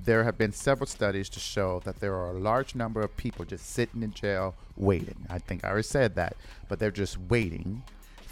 There 0.05 0.24
have 0.24 0.37
been 0.37 0.53
several 0.53 0.87
studies 0.87 1.28
to 1.31 1.41
show 1.41 1.81
that 1.85 2.01
there 2.01 2.14
are 2.14 2.31
a 2.31 2.39
large 2.39 2.74
number 2.74 3.01
of 3.01 3.16
people 3.16 3.45
just 3.45 3.66
sitting 3.66 4.03
in 4.03 4.12
jail 4.12 4.55
waiting. 4.76 5.26
I 5.31 5.39
think 5.39 5.64
I 5.64 5.68
already 5.68 5.85
said 5.85 6.14
that, 6.16 6.37
but 6.68 6.78
they're 6.78 6.91
just 6.91 7.18
waiting 7.18 7.83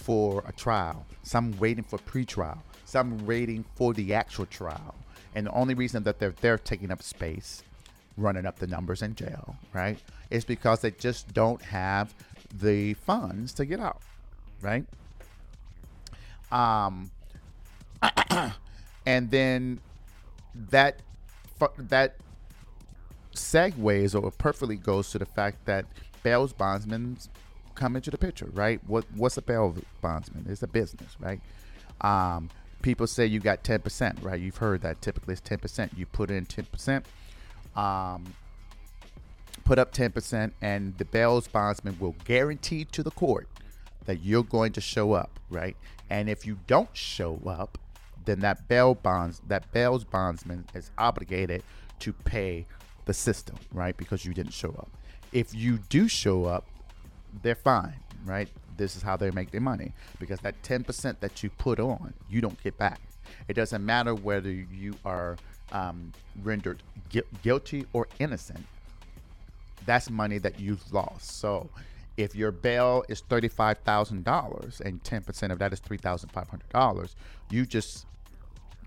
for 0.09 0.43
a 0.47 0.53
trial. 0.53 1.07
Some 1.23 1.59
waiting 1.59 1.85
for 1.85 1.99
pre-trial. 1.99 2.63
Some 2.85 3.27
waiting 3.27 3.65
for 3.77 3.95
the 3.95 4.15
actual 4.15 4.47
trial. 4.47 4.95
And 5.35 5.47
the 5.47 5.53
only 5.53 5.75
reason 5.75 6.03
that 6.05 6.19
they're 6.19 6.35
they're 6.41 6.59
taking 6.59 6.91
up 6.91 7.03
space, 7.03 7.63
running 8.17 8.47
up 8.47 8.59
the 8.59 8.67
numbers 8.67 9.03
in 9.03 9.15
jail, 9.15 9.57
right, 9.73 9.99
is 10.31 10.45
because 10.45 10.81
they 10.81 10.91
just 10.91 11.33
don't 11.35 11.63
have 11.63 12.15
the 12.53 12.95
funds 12.95 13.53
to 13.55 13.67
get 13.67 13.81
out, 13.81 14.01
right? 14.63 14.85
Um, 16.51 17.11
and 19.07 19.31
then 19.31 19.81
that 20.55 21.01
that 21.79 22.17
segues 23.35 24.21
or 24.21 24.31
perfectly 24.31 24.77
goes 24.77 25.11
to 25.11 25.19
the 25.19 25.27
fact 25.27 25.65
that 25.67 25.87
bail 26.23 26.47
bondsmen 26.49 27.19
come 27.75 27.97
into 27.97 28.11
the 28.11 28.19
picture, 28.19 28.49
right? 28.53 28.81
What 28.87 29.05
what's 29.15 29.37
a 29.37 29.43
bail 29.43 29.75
bondsman? 30.01 30.47
It's 30.49 30.63
a 30.63 30.67
business, 30.67 31.17
right? 31.21 31.41
Um, 32.01 32.51
people 32.83 33.07
say 33.07 33.27
you 33.27 33.41
got 33.41 33.65
ten 33.65 33.81
percent, 33.81 34.19
right? 34.23 34.41
You've 34.41 34.57
heard 34.57 34.83
that 34.83 35.01
typically 35.01 35.33
it's 35.33 35.41
ten 35.41 35.59
percent. 35.59 35.93
You 35.97 36.07
put 36.07 36.31
in 36.31 36.47
ten 36.47 36.65
percent, 36.67 37.07
um, 37.77 38.35
put 39.65 39.79
up 39.79 39.93
ten 39.93 40.11
percent, 40.13 40.55
and 40.61 40.97
the 40.99 41.05
bail 41.05 41.43
bondsman 41.53 41.97
will 41.99 42.17
guarantee 42.25 42.85
to 42.87 43.03
the 43.03 43.13
court 43.13 43.49
that 44.07 44.23
you're 44.23 44.45
going 44.45 44.73
to 44.73 44.81
show 44.81 45.13
up, 45.13 45.39
right? 45.51 45.77
And 46.11 46.29
if 46.29 46.47
you 46.47 46.59
don't 46.67 46.89
show 46.95 47.41
up, 47.47 47.79
then 48.29 48.41
that 48.41 48.69
bail 48.69 48.95
bonds 48.95 49.41
that 49.49 49.73
bail 49.73 49.99
bondsman 50.11 50.67
is 50.75 50.91
obligated 50.99 51.63
to 52.01 52.13
pay 52.13 52.67
the 53.07 53.15
system, 53.15 53.57
right? 53.73 53.97
Because 53.97 54.25
you 54.25 54.35
didn't 54.35 54.53
show 54.53 54.69
up. 54.71 54.91
If 55.33 55.55
you 55.55 55.79
do 55.89 56.09
show 56.09 56.45
up, 56.45 56.67
they're 57.43 57.55
fine, 57.55 57.95
right? 58.25 58.49
This 58.77 58.97
is 58.97 59.03
how 59.03 59.17
they 59.17 59.31
make 59.31 59.51
their 59.51 59.63
money 59.63 59.93
because 60.21 60.41
that 60.41 60.63
10% 60.63 61.21
that 61.21 61.43
you 61.43 61.51
put 61.51 61.81
on, 61.81 62.13
you 62.29 62.41
don't 62.41 62.63
get 62.63 62.77
back. 62.77 63.01
It 63.49 63.55
doesn't 63.55 63.85
matter 63.85 64.15
whether 64.15 64.51
you 64.51 64.95
are 65.05 65.37
um, 65.73 66.13
rendered 66.43 66.83
gu- 67.11 67.23
guilty 67.43 67.87
or 67.93 68.09
innocent. 68.19 68.65
That's 69.87 70.11
money 70.11 70.39
that 70.39 70.61
you've 70.61 70.93
lost. 70.93 71.41
So 71.41 71.71
if 72.19 72.35
your 72.35 72.51
bail 72.53 73.05
is 73.09 73.23
$35,000 73.23 74.81
and 74.81 75.03
10% 75.03 75.53
of 75.53 75.59
that 75.61 75.73
is 75.73 75.81
$3,500, 75.81 77.15
you 77.51 77.65
just 77.65 78.07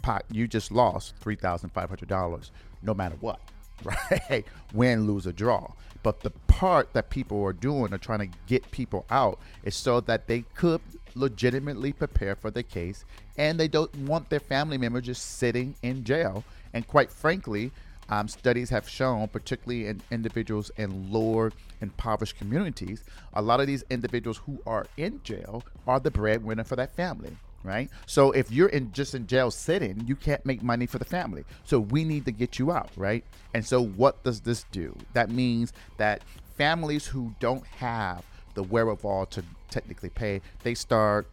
pot, 0.01 0.25
you 0.31 0.47
just 0.47 0.71
lost 0.71 1.15
three 1.17 1.35
thousand 1.35 1.69
five 1.69 1.89
hundred 1.89 2.09
dollars, 2.09 2.51
no 2.81 2.93
matter 2.93 3.15
what, 3.19 3.39
right? 3.83 4.45
Win, 4.73 5.07
lose, 5.07 5.27
or 5.27 5.31
draw. 5.31 5.71
But 6.03 6.21
the 6.21 6.31
part 6.47 6.93
that 6.93 7.09
people 7.09 7.43
are 7.43 7.53
doing 7.53 7.93
are 7.93 7.99
trying 7.99 8.31
to 8.31 8.37
get 8.47 8.69
people 8.71 9.05
out 9.09 9.39
is 9.63 9.75
so 9.75 10.01
that 10.01 10.27
they 10.27 10.45
could 10.55 10.81
legitimately 11.13 11.93
prepare 11.93 12.35
for 12.35 12.49
the 12.49 12.63
case, 12.63 13.05
and 13.37 13.59
they 13.59 13.67
don't 13.67 13.93
want 13.97 14.29
their 14.29 14.39
family 14.39 14.77
members 14.77 15.05
just 15.05 15.37
sitting 15.37 15.75
in 15.83 16.03
jail. 16.03 16.43
And 16.73 16.87
quite 16.87 17.11
frankly, 17.11 17.71
um, 18.09 18.27
studies 18.27 18.69
have 18.71 18.89
shown, 18.89 19.27
particularly 19.27 19.87
in 19.87 20.01
individuals 20.11 20.71
in 20.77 21.11
lower 21.11 21.51
impoverished 21.81 22.37
communities, 22.37 23.03
a 23.33 23.41
lot 23.41 23.59
of 23.59 23.67
these 23.67 23.83
individuals 23.89 24.37
who 24.45 24.59
are 24.65 24.85
in 24.97 25.21
jail 25.23 25.63
are 25.87 25.99
the 25.99 26.11
breadwinner 26.11 26.63
for 26.63 26.75
that 26.75 26.95
family 26.95 27.37
right? 27.63 27.89
So 28.05 28.31
if 28.31 28.51
you're 28.51 28.69
in 28.69 28.91
just 28.91 29.15
in 29.15 29.27
jail 29.27 29.51
sitting, 29.51 30.03
you 30.07 30.15
can't 30.15 30.45
make 30.45 30.61
money 30.63 30.85
for 30.85 30.97
the 30.97 31.05
family. 31.05 31.43
So 31.63 31.79
we 31.79 32.03
need 32.03 32.25
to 32.25 32.31
get 32.31 32.59
you 32.59 32.71
out, 32.71 32.89
right? 32.95 33.23
And 33.53 33.65
so 33.65 33.83
what 33.83 34.23
does 34.23 34.41
this 34.41 34.65
do? 34.71 34.95
That 35.13 35.29
means 35.29 35.73
that 35.97 36.21
families 36.57 37.05
who 37.07 37.33
don't 37.39 37.65
have 37.65 38.23
the 38.53 38.63
wherewithal 38.63 39.25
to 39.27 39.43
technically 39.69 40.09
pay, 40.09 40.41
they 40.63 40.75
start 40.75 41.27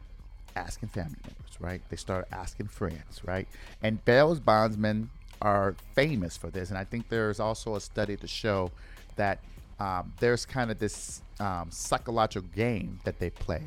asking 0.57 0.89
family 0.89 1.18
members, 1.22 1.61
right? 1.61 1.81
They 1.89 1.97
start 1.97 2.29
asking 2.33 2.68
friends, 2.68 3.22
right? 3.24 3.49
And 3.83 4.05
bail 4.05 4.35
bondsmen 4.37 5.11
are 5.41 5.74
famous 5.95 6.37
for 6.37 6.51
this, 6.51 6.70
and 6.70 6.79
I 6.79 6.85
think 6.85 7.09
there's 7.09 7.41
also 7.41 7.76
a 7.76 7.81
study 7.81 8.16
to 8.16 8.26
show 8.26 8.70
that 9.16 9.41
um, 9.79 10.12
there's 10.18 10.45
kind 10.45 10.70
of 10.70 10.79
this 10.79 11.22
um, 11.39 11.68
psychological 11.70 12.49
game 12.55 12.99
that 13.05 13.18
they 13.18 13.31
play, 13.31 13.62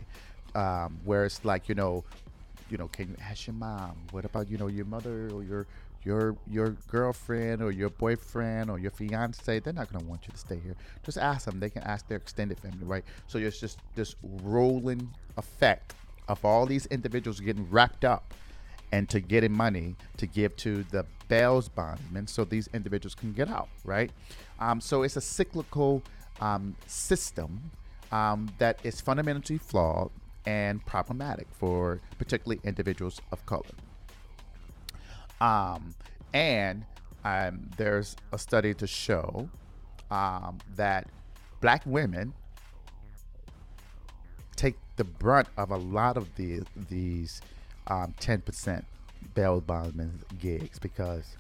um, 0.56 1.00
where 1.06 1.26
it's 1.26 1.46
like 1.46 1.70
you 1.70 1.76
know, 1.76 2.04
you 2.72 2.78
know, 2.78 2.88
can 2.88 3.10
you 3.10 3.16
ask 3.22 3.48
your 3.48 3.54
mom? 3.56 3.98
What 4.12 4.26
about 4.26 4.50
you 4.50 4.58
know 4.58 4.68
your 4.68 4.86
mother 4.86 5.30
or 5.34 5.44
your 5.44 5.68
your 6.04 6.36
your 6.48 6.70
girlfriend 6.88 7.62
or 7.62 7.72
your 7.72 7.90
boyfriend 7.90 8.70
or 8.70 8.80
your 8.80 8.92
fiance? 8.92 9.60
They're 9.60 9.74
not 9.74 9.92
gonna 9.92 10.06
want 10.06 10.26
you 10.26 10.32
to 10.32 10.40
stay 10.40 10.60
here. 10.64 10.76
Just 11.04 11.18
ask 11.18 11.46
them. 11.46 11.60
They 11.60 11.70
can 11.70 11.84
ask 11.84 12.08
their 12.08 12.18
extended 12.18 12.60
family, 12.60 12.86
right? 12.86 13.04
So 13.28 13.38
it's 13.38 13.60
just 13.60 13.80
this 13.96 14.16
rolling 14.24 15.10
effect 15.38 15.94
of 16.28 16.44
all 16.46 16.66
these 16.66 16.86
individuals 16.88 17.40
getting 17.40 17.70
wrapped 17.70 18.06
up 18.06 18.34
and 18.94 19.10
to 19.10 19.20
getting 19.20 19.52
money 19.52 19.96
to 20.18 20.28
give 20.28 20.56
to 20.58 20.84
the 20.92 21.06
bail's 21.28 21.70
bondmen 21.70 22.28
so 22.28 22.44
these 22.44 22.68
individuals 22.74 23.16
can 23.16 23.34
get 23.34 23.50
out, 23.50 23.70
right? 23.84 24.12
Um, 24.60 24.82
so 24.82 25.04
it's 25.04 25.16
a 25.18 25.22
cyclical 25.22 26.04
um, 26.40 26.76
system 26.88 27.72
um, 28.12 28.50
that 28.60 28.80
is 28.84 29.00
fundamentally 29.00 29.58
flawed 29.58 30.12
and 30.46 30.86
problematic 30.86 31.48
for 31.52 32.00
particularly 32.18 32.60
individuals 32.64 33.22
of 33.32 33.46
color. 33.46 33.64
Um, 35.40 35.96
and 36.34 36.84
um, 37.24 37.70
there's 37.78 38.16
a 38.32 38.38
study 38.38 38.74
to 38.76 38.88
show 38.88 39.50
um, 40.10 40.60
that 40.76 41.08
black 41.60 41.84
women 41.86 42.34
take 44.56 44.76
the 44.98 45.04
brunt 45.04 45.48
of 45.58 45.72
a 45.72 45.78
lot 45.78 46.18
of 46.18 46.34
the, 46.36 46.62
these 46.90 47.42
um, 47.88 48.14
10% 48.20 48.84
bail 49.34 49.62
bondsman 49.62 50.20
gigs 50.40 50.80
because 50.80 51.36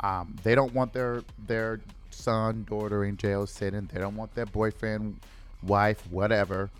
um, 0.00 0.36
they 0.42 0.54
don't 0.54 0.74
want 0.74 0.92
their 0.92 1.22
their 1.46 1.80
son, 2.10 2.64
daughter 2.68 3.04
in 3.04 3.16
jail 3.16 3.46
sitting. 3.46 3.88
They 3.92 4.00
don't 4.00 4.16
want 4.16 4.34
their 4.34 4.46
boyfriend, 4.46 5.20
wife, 5.62 6.02
whatever, 6.10 6.70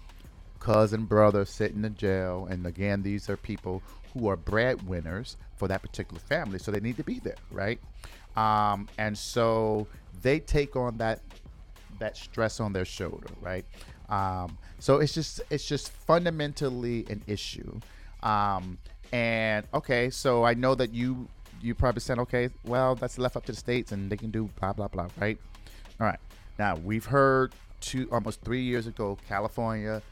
cousin, 0.63 1.05
brother 1.05 1.45
sitting 1.45 1.85
in 1.85 1.95
jail. 1.97 2.47
And 2.49 2.67
again, 2.67 3.03
these 3.03 3.29
are 3.29 3.37
people 3.37 3.83
who 4.15 4.29
are 4.29 4.37
breadwinners 4.37 5.37
for 5.57 5.69
that 5.69 5.83
particular 5.83 6.21
family, 6.21 6.59
so 6.59 6.71
they 6.71 6.81
need 6.81 6.97
to 6.97 7.05
be 7.05 7.19
there, 7.19 7.37
right? 7.51 7.81
Um, 8.37 8.89
and 8.99 9.17
so 9.17 9.87
they 10.23 10.41
take 10.41 10.77
on 10.77 10.97
that 10.99 11.21
that 11.99 12.17
stress 12.17 12.61
on 12.61 12.73
their 12.73 12.85
shoulder, 12.85 13.29
right? 13.41 13.65
Um, 14.09 14.57
so 14.79 14.99
it's 14.99 15.15
just 15.15 15.41
it's 15.51 15.67
just 15.67 15.91
fundamentally 15.91 17.07
an 17.11 17.23
issue. 17.27 17.81
Um, 18.23 18.79
and 19.13 19.67
okay, 19.75 20.11
so 20.11 20.45
I 20.45 20.55
know 20.55 20.75
that 20.75 20.95
you 20.95 21.29
you 21.61 21.75
probably 21.75 22.01
said, 22.01 22.19
okay, 22.21 22.49
well 22.65 22.95
that's 22.95 23.19
left 23.19 23.37
up 23.37 23.45
to 23.47 23.53
the 23.53 23.59
states 23.59 23.93
and 23.93 24.11
they 24.11 24.17
can 24.17 24.31
do 24.31 24.49
blah 24.61 24.73
blah 24.73 24.89
blah, 24.89 25.09
right? 25.21 25.39
All 26.01 26.07
right. 26.07 26.21
Now 26.59 26.77
we've 26.77 27.07
heard 27.07 27.53
two 27.81 28.09
almost 28.13 28.41
three 28.43 28.63
years 28.63 28.87
ago, 28.87 29.19
California 29.29 30.03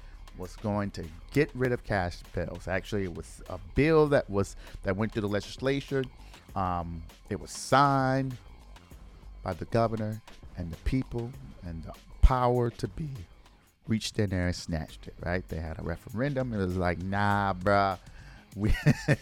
was 0.40 0.56
going 0.56 0.90
to 0.92 1.04
get 1.32 1.50
rid 1.54 1.70
of 1.70 1.84
cash 1.84 2.18
bills. 2.34 2.66
Actually, 2.66 3.04
it 3.04 3.14
was 3.14 3.42
a 3.48 3.58
bill 3.74 4.08
that 4.08 4.28
was 4.28 4.56
that 4.82 4.96
went 4.96 5.12
through 5.12 5.22
the 5.22 5.28
legislature. 5.28 6.02
Um, 6.56 7.02
it 7.28 7.38
was 7.38 7.50
signed 7.50 8.36
by 9.44 9.52
the 9.52 9.66
governor 9.66 10.20
and 10.56 10.72
the 10.72 10.76
people, 10.78 11.30
and 11.64 11.84
the 11.84 11.92
power 12.22 12.70
to 12.70 12.88
be 12.88 13.08
reached 13.86 14.18
in 14.18 14.30
there 14.30 14.46
and 14.46 14.56
snatched 14.56 15.06
it. 15.06 15.14
Right? 15.24 15.46
They 15.48 15.58
had 15.58 15.78
a 15.78 15.82
referendum. 15.82 16.52
And 16.52 16.62
it 16.62 16.66
was 16.66 16.76
like, 16.76 17.00
nah, 17.02 17.54
bruh, 17.54 17.98
we 18.56 18.74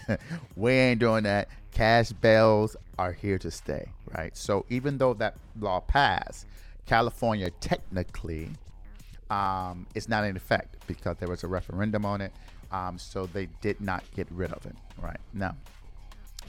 we 0.56 0.72
ain't 0.72 1.00
doing 1.00 1.24
that. 1.24 1.48
Cash 1.72 2.12
bills 2.12 2.76
are 2.98 3.12
here 3.12 3.38
to 3.38 3.50
stay. 3.50 3.88
Right? 4.16 4.36
So 4.36 4.64
even 4.70 4.98
though 4.98 5.14
that 5.14 5.36
law 5.60 5.80
passed, 5.80 6.46
California 6.86 7.50
technically 7.60 8.50
um, 9.30 9.86
it's 9.94 10.08
not 10.08 10.24
in 10.24 10.36
effect 10.36 10.76
because 10.86 11.16
there 11.18 11.28
was 11.28 11.44
a 11.44 11.48
referendum 11.48 12.04
on 12.04 12.20
it. 12.20 12.32
Um, 12.70 12.98
so 12.98 13.26
they 13.26 13.46
did 13.62 13.80
not 13.80 14.04
get 14.14 14.26
rid 14.30 14.52
of 14.52 14.66
it. 14.66 14.76
Right 15.00 15.20
now, 15.32 15.56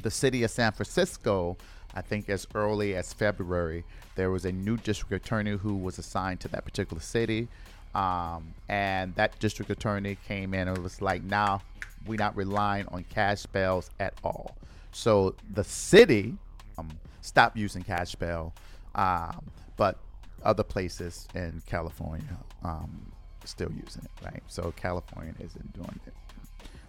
the 0.01 0.11
city 0.11 0.43
of 0.43 0.51
San 0.51 0.71
Francisco, 0.71 1.57
I 1.95 2.01
think 2.01 2.29
as 2.29 2.47
early 2.55 2.95
as 2.95 3.13
February, 3.13 3.85
there 4.15 4.31
was 4.31 4.45
a 4.45 4.51
new 4.51 4.77
district 4.77 5.25
attorney 5.25 5.51
who 5.51 5.75
was 5.75 5.97
assigned 5.97 6.39
to 6.41 6.47
that 6.49 6.65
particular 6.65 7.01
city. 7.01 7.47
Um, 7.95 8.53
and 8.67 9.15
that 9.15 9.39
district 9.39 9.71
attorney 9.71 10.17
came 10.27 10.53
in 10.53 10.67
and 10.67 10.77
was 10.79 11.01
like, 11.01 11.23
now 11.23 11.61
we're 12.05 12.17
not 12.17 12.35
relying 12.35 12.85
on 12.89 13.03
cash 13.09 13.45
bails 13.45 13.89
at 13.99 14.13
all. 14.23 14.55
So 14.91 15.35
the 15.53 15.63
city 15.63 16.35
um, 16.77 16.89
stopped 17.21 17.57
using 17.57 17.83
cash 17.83 18.15
bail, 18.15 18.53
um, 18.95 19.45
but 19.77 19.97
other 20.43 20.63
places 20.63 21.27
in 21.35 21.61
California 21.65 22.37
um, 22.63 23.11
still 23.45 23.71
using 23.71 24.03
it, 24.03 24.25
right? 24.25 24.43
So 24.47 24.73
California 24.75 25.33
isn't 25.39 25.73
doing 25.73 25.99
it, 26.05 26.13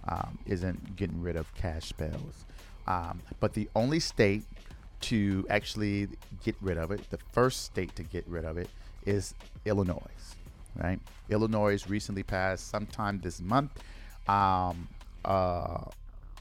um, 0.08 0.38
isn't 0.46 0.96
getting 0.96 1.20
rid 1.20 1.36
of 1.36 1.52
cash 1.54 1.92
bails. 1.92 2.44
Um, 2.86 3.20
but 3.38 3.54
the 3.54 3.68
only 3.76 4.00
state 4.00 4.44
to 5.02 5.46
actually 5.48 6.08
get 6.44 6.56
rid 6.60 6.76
of 6.76 6.90
it, 6.90 7.08
the 7.10 7.18
first 7.32 7.64
state 7.64 7.94
to 7.96 8.02
get 8.02 8.26
rid 8.28 8.44
of 8.44 8.58
it, 8.58 8.68
is 9.06 9.34
Illinois, 9.64 9.96
right? 10.76 10.98
Illinois 11.30 11.86
recently 11.86 12.22
passed 12.22 12.68
sometime 12.68 13.20
this 13.20 13.40
month 13.40 13.70
um, 14.28 14.88
uh, 15.24 15.84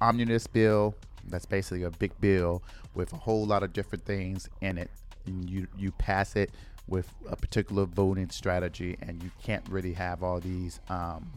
omnibus 0.01 0.47
bill. 0.47 0.95
That's 1.27 1.45
basically 1.45 1.83
a 1.83 1.91
big 1.91 2.11
bill 2.19 2.63
with 2.95 3.13
a 3.13 3.17
whole 3.17 3.45
lot 3.45 3.63
of 3.63 3.73
different 3.73 4.05
things 4.05 4.49
in 4.61 4.77
it. 4.77 4.89
And 5.25 5.49
you 5.49 5.67
you 5.77 5.91
pass 5.91 6.35
it 6.35 6.51
with 6.89 7.13
a 7.29 7.35
particular 7.35 7.85
voting 7.85 8.29
strategy, 8.29 8.97
and 9.01 9.21
you 9.23 9.31
can't 9.43 9.67
really 9.69 9.93
have 9.93 10.23
all 10.23 10.39
these 10.39 10.79
um, 10.89 11.31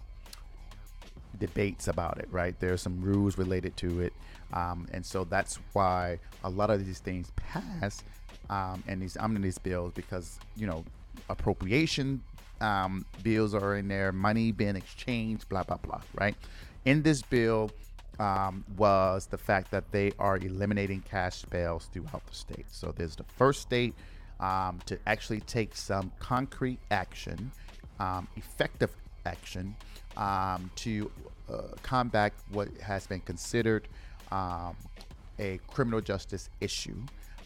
debates 1.38 1.88
about 1.88 2.18
it, 2.18 2.28
right? 2.30 2.58
There 2.58 2.72
are 2.72 2.78
some 2.78 3.00
rules 3.00 3.38
related 3.38 3.76
to 3.78 4.00
it, 4.00 4.12
um, 4.52 4.88
and 4.92 5.04
so 5.04 5.24
that's 5.24 5.58
why 5.72 6.18
a 6.44 6.50
lot 6.50 6.70
of 6.70 6.84
these 6.84 6.98
things 6.98 7.30
pass 7.36 8.02
um, 8.50 8.82
and 8.86 9.00
these 9.00 9.16
omnibus 9.16 9.58
bills 9.58 9.92
because 9.94 10.38
you 10.56 10.66
know 10.66 10.84
appropriation 11.28 12.22
um, 12.60 13.04
bills 13.22 13.54
are 13.54 13.76
in 13.76 13.88
there, 13.88 14.12
money 14.12 14.52
being 14.52 14.76
exchanged, 14.76 15.48
blah 15.48 15.62
blah 15.62 15.78
blah, 15.78 16.00
right? 16.14 16.36
In 16.84 17.02
this 17.02 17.22
bill. 17.22 17.70
Um, 18.18 18.62
was 18.76 19.26
the 19.26 19.38
fact 19.38 19.70
that 19.70 19.90
they 19.90 20.12
are 20.18 20.36
eliminating 20.36 21.00
cash 21.00 21.44
bails 21.46 21.88
throughout 21.92 22.24
the 22.26 22.34
state. 22.34 22.66
So 22.68 22.92
there's 22.94 23.16
the 23.16 23.24
first 23.24 23.62
state 23.62 23.94
um, 24.42 24.80
to 24.86 24.98
actually 25.06 25.40
take 25.40 25.74
some 25.74 26.12
concrete 26.18 26.80
action, 26.90 27.52
um, 28.00 28.28
effective 28.36 28.90
action, 29.24 29.74
um, 30.16 30.70
to 30.76 31.10
uh, 31.48 31.62
combat 31.82 32.32
what 32.50 32.68
has 32.82 33.06
been 33.06 33.20
considered 33.20 33.88
um, 34.30 34.76
a 35.38 35.58
criminal 35.68 36.00
justice 36.00 36.50
issue. 36.60 36.96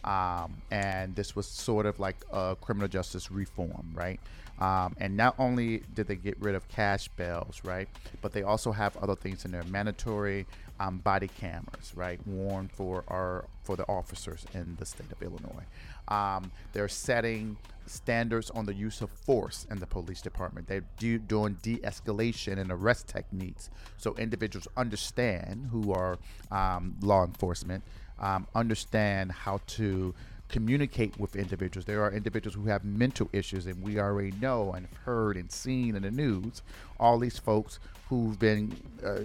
Um, 0.06 0.62
and 0.70 1.14
this 1.16 1.34
was 1.34 1.46
sort 1.46 1.84
of 1.84 1.98
like 1.98 2.16
a 2.32 2.56
criminal 2.60 2.88
justice 2.88 3.30
reform, 3.30 3.92
right? 3.94 4.20
Um, 4.58 4.96
and 4.98 5.16
not 5.16 5.34
only 5.38 5.82
did 5.94 6.06
they 6.06 6.16
get 6.16 6.40
rid 6.40 6.54
of 6.54 6.66
cash 6.68 7.08
bails, 7.08 7.60
right, 7.64 7.88
but 8.22 8.32
they 8.32 8.42
also 8.42 8.72
have 8.72 8.96
other 8.96 9.14
things 9.14 9.44
in 9.44 9.50
there, 9.50 9.64
mandatory 9.64 10.46
um, 10.80 10.98
body 10.98 11.28
cameras, 11.28 11.92
right, 11.94 12.24
worn 12.26 12.68
for 12.68 13.04
our 13.08 13.44
for 13.64 13.76
the 13.76 13.86
officers 13.88 14.46
in 14.54 14.76
the 14.78 14.86
state 14.86 15.10
of 15.10 15.20
Illinois. 15.22 15.64
Um, 16.08 16.52
they're 16.72 16.88
setting 16.88 17.56
standards 17.86 18.50
on 18.50 18.66
the 18.66 18.74
use 18.74 19.00
of 19.00 19.10
force 19.10 19.66
in 19.70 19.78
the 19.78 19.86
police 19.86 20.20
department. 20.20 20.68
They're 20.68 20.84
do, 20.98 21.18
doing 21.18 21.56
de-escalation 21.62 22.58
and 22.58 22.70
arrest 22.70 23.08
techniques 23.08 23.70
so 23.96 24.14
individuals 24.14 24.68
understand 24.76 25.68
who 25.70 25.92
are 25.92 26.18
um, 26.50 26.96
law 27.00 27.24
enforcement 27.24 27.82
um, 28.18 28.46
understand 28.54 29.32
how 29.32 29.60
to 29.66 30.14
communicate 30.48 31.18
with 31.18 31.36
individuals. 31.36 31.84
There 31.84 32.02
are 32.02 32.12
individuals 32.12 32.54
who 32.54 32.66
have 32.66 32.84
mental 32.84 33.28
issues, 33.32 33.66
and 33.66 33.82
we 33.82 33.98
already 33.98 34.32
know 34.40 34.72
and 34.72 34.86
heard 35.04 35.36
and 35.36 35.50
seen 35.50 35.96
in 35.96 36.02
the 36.02 36.10
news 36.10 36.62
all 37.00 37.18
these 37.18 37.38
folks 37.38 37.78
who've 38.08 38.38
been 38.38 38.76
uh, 39.04 39.20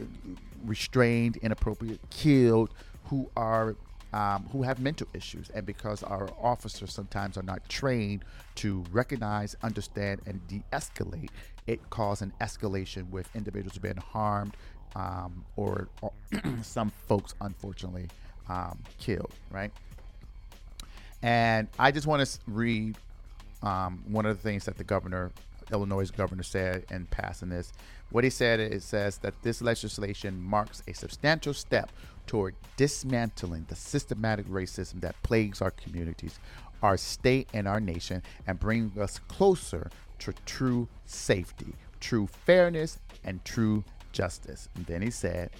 restrained, 0.65 1.37
inappropriate, 1.37 1.99
killed, 2.09 2.69
who 3.05 3.29
are 3.35 3.75
um, 4.13 4.45
who 4.51 4.63
have 4.63 4.79
mental 4.79 5.07
issues, 5.13 5.49
and 5.51 5.65
because 5.65 6.03
our 6.03 6.29
officers 6.41 6.91
sometimes 6.91 7.37
are 7.37 7.43
not 7.43 7.67
trained 7.69 8.25
to 8.55 8.83
recognize, 8.91 9.55
understand, 9.63 10.19
and 10.25 10.45
de-escalate, 10.49 11.29
it 11.65 11.89
causes 11.89 12.23
an 12.23 12.33
escalation 12.41 13.09
with 13.09 13.33
individuals 13.33 13.77
being 13.77 13.95
harmed, 13.95 14.57
um, 14.97 15.45
or, 15.55 15.87
or 16.01 16.11
some 16.61 16.91
folks 17.07 17.35
unfortunately 17.39 18.09
um, 18.51 18.79
killed. 18.99 19.31
Right. 19.49 19.71
And 21.21 21.67
I 21.77 21.91
just 21.91 22.07
want 22.07 22.25
to 22.25 22.39
read 22.47 22.97
um, 23.61 24.03
one 24.07 24.25
of 24.25 24.35
the 24.35 24.41
things 24.41 24.65
that 24.65 24.77
the 24.77 24.83
governor, 24.83 25.31
Illinois 25.71 26.09
governor, 26.09 26.43
said 26.43 26.85
in 26.89 27.05
passing 27.05 27.49
this 27.49 27.71
what 28.09 28.25
he 28.25 28.29
said 28.29 28.59
it 28.59 28.83
says 28.83 29.17
that 29.19 29.33
this 29.41 29.61
legislation 29.61 30.41
marks 30.41 30.83
a 30.87 30.93
substantial 30.93 31.53
step 31.53 31.89
toward 32.27 32.55
dismantling 32.75 33.65
the 33.69 33.75
systematic 33.75 34.45
racism 34.47 34.99
that 35.01 35.15
plagues 35.23 35.61
our 35.61 35.71
communities, 35.71 36.37
our 36.83 36.97
state, 36.97 37.47
and 37.53 37.67
our 37.67 37.79
nation, 37.79 38.21
and 38.47 38.59
bring 38.59 38.91
us 38.99 39.19
closer 39.27 39.89
to 40.19 40.33
true 40.45 40.87
safety, 41.05 41.73
true 42.01 42.27
fairness, 42.27 42.99
and 43.23 43.43
true 43.45 43.83
justice. 44.11 44.67
And 44.75 44.85
then 44.85 45.01
he 45.01 45.09
said, 45.09 45.51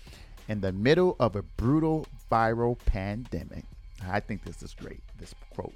in 0.47 0.61
the 0.61 0.71
middle 0.71 1.15
of 1.19 1.35
a 1.35 1.41
brutal 1.41 2.05
viral 2.31 2.77
pandemic, 2.85 3.65
I 4.07 4.19
think 4.19 4.43
this 4.43 4.61
is 4.63 4.73
great, 4.73 5.01
this 5.19 5.33
quote, 5.51 5.73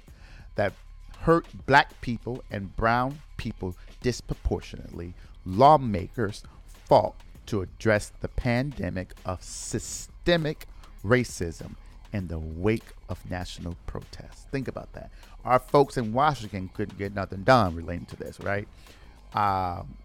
that 0.56 0.72
hurt 1.20 1.46
black 1.66 2.00
people 2.00 2.42
and 2.50 2.74
brown 2.76 3.20
people 3.36 3.76
disproportionately, 4.02 5.14
lawmakers 5.44 6.42
fought 6.86 7.14
to 7.46 7.62
address 7.62 8.12
the 8.20 8.28
pandemic 8.28 9.14
of 9.24 9.42
systemic 9.42 10.66
racism 11.04 11.76
in 12.12 12.28
the 12.28 12.38
wake 12.38 12.92
of 13.08 13.18
national 13.30 13.76
protests. 13.86 14.46
Think 14.50 14.68
about 14.68 14.92
that. 14.94 15.10
Our 15.44 15.58
folks 15.58 15.96
in 15.96 16.12
Washington 16.12 16.70
couldn't 16.74 16.98
get 16.98 17.14
nothing 17.14 17.42
done 17.42 17.74
relating 17.74 18.06
to 18.06 18.16
this, 18.16 18.40
right? 18.40 18.66
Um, 19.34 19.96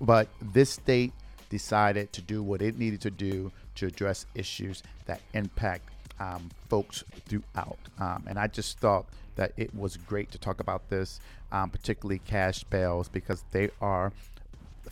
but 0.00 0.28
this 0.40 0.70
state 0.70 1.12
decided 1.58 2.12
to 2.12 2.20
do 2.20 2.42
what 2.42 2.60
it 2.60 2.76
needed 2.76 3.00
to 3.00 3.12
do 3.12 3.52
to 3.76 3.86
address 3.86 4.26
issues 4.34 4.82
that 5.06 5.20
impact 5.34 5.88
um, 6.18 6.50
folks 6.68 7.04
throughout. 7.28 7.78
Um, 8.00 8.24
and 8.26 8.36
I 8.44 8.48
just 8.48 8.80
thought 8.80 9.06
that 9.36 9.52
it 9.56 9.72
was 9.72 9.96
great 9.96 10.32
to 10.32 10.38
talk 10.38 10.58
about 10.58 10.82
this, 10.90 11.20
um, 11.52 11.70
particularly 11.70 12.20
cash 12.26 12.64
bails, 12.64 13.08
because 13.08 13.44
they 13.52 13.70
are 13.80 14.12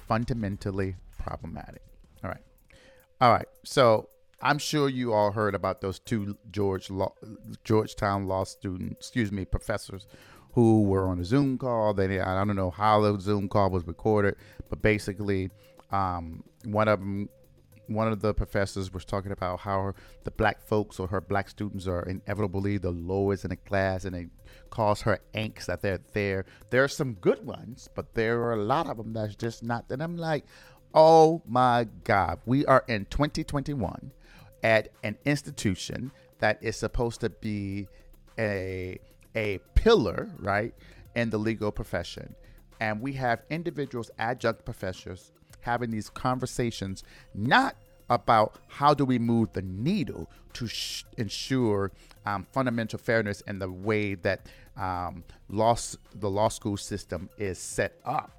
fundamentally 0.06 0.94
problematic. 1.18 1.82
All 2.22 2.30
right. 2.30 2.44
All 3.20 3.32
right. 3.32 3.48
So 3.64 4.08
I'm 4.40 4.58
sure 4.58 4.88
you 4.88 5.12
all 5.12 5.32
heard 5.32 5.56
about 5.56 5.80
those 5.80 5.98
two 5.98 6.36
George 6.52 6.90
law, 6.90 7.12
Georgetown 7.64 8.26
law 8.26 8.44
students, 8.44 8.94
excuse 9.00 9.32
me, 9.32 9.44
professors 9.44 10.06
who 10.52 10.82
were 10.82 11.06
on 11.08 11.18
a 11.18 11.24
Zoom 11.24 11.58
call. 11.58 11.94
They 11.94 12.20
I 12.20 12.44
don't 12.44 12.56
know 12.56 12.70
how 12.70 13.00
the 13.00 13.18
Zoom 13.20 13.48
call 13.48 13.70
was 13.70 13.84
recorded, 13.86 14.36
but 14.68 14.82
basically, 14.82 15.50
um, 15.92 16.42
one 16.64 16.88
of 16.88 17.00
them 17.00 17.28
one 17.88 18.08
of 18.08 18.20
the 18.20 18.32
professors 18.32 18.92
was 18.92 19.04
talking 19.04 19.32
about 19.32 19.60
how 19.60 19.92
the 20.24 20.30
black 20.30 20.62
folks 20.62 20.98
or 20.98 21.08
her 21.08 21.20
black 21.20 21.48
students 21.48 21.86
are 21.86 22.02
inevitably 22.02 22.78
the 22.78 22.90
lowest 22.90 23.44
in 23.44 23.50
the 23.50 23.56
class 23.56 24.04
and 24.04 24.14
it 24.14 24.28
caused 24.70 25.02
her 25.02 25.18
angst 25.34 25.66
that 25.66 25.82
they're 25.82 26.00
there. 26.12 26.44
There 26.70 26.84
are 26.84 26.88
some 26.88 27.14
good 27.14 27.44
ones, 27.44 27.88
but 27.94 28.14
there 28.14 28.40
are 28.42 28.54
a 28.54 28.64
lot 28.64 28.88
of 28.88 28.96
them 28.96 29.12
that's 29.12 29.36
just 29.36 29.62
not. 29.62 29.86
And 29.90 30.02
I'm 30.02 30.16
like, 30.16 30.44
oh 30.94 31.42
my 31.46 31.86
God, 32.04 32.40
we 32.46 32.64
are 32.66 32.84
in 32.88 33.06
2021 33.06 34.12
at 34.62 34.88
an 35.02 35.18
institution 35.24 36.12
that 36.38 36.58
is 36.62 36.76
supposed 36.76 37.20
to 37.20 37.30
be 37.30 37.88
a 38.38 38.98
a 39.34 39.58
pillar, 39.74 40.30
right, 40.38 40.74
in 41.16 41.30
the 41.30 41.38
legal 41.38 41.72
profession. 41.72 42.34
And 42.80 43.00
we 43.00 43.12
have 43.14 43.42
individuals, 43.48 44.10
adjunct 44.18 44.64
professors, 44.64 45.32
having 45.62 45.90
these 45.90 46.10
conversations, 46.10 47.02
not 47.34 47.76
about 48.10 48.56
how 48.68 48.92
do 48.92 49.04
we 49.04 49.18
move 49.18 49.52
the 49.52 49.62
needle 49.62 50.28
to 50.52 50.66
sh- 50.66 51.04
ensure 51.16 51.90
um, 52.26 52.46
fundamental 52.52 52.98
fairness 52.98 53.40
in 53.42 53.58
the 53.58 53.70
way 53.70 54.14
that 54.14 54.46
um, 54.76 55.24
law, 55.48 55.76
the 56.14 56.28
law 56.28 56.48
school 56.48 56.76
system 56.76 57.28
is 57.38 57.58
set 57.58 57.98
up. 58.04 58.30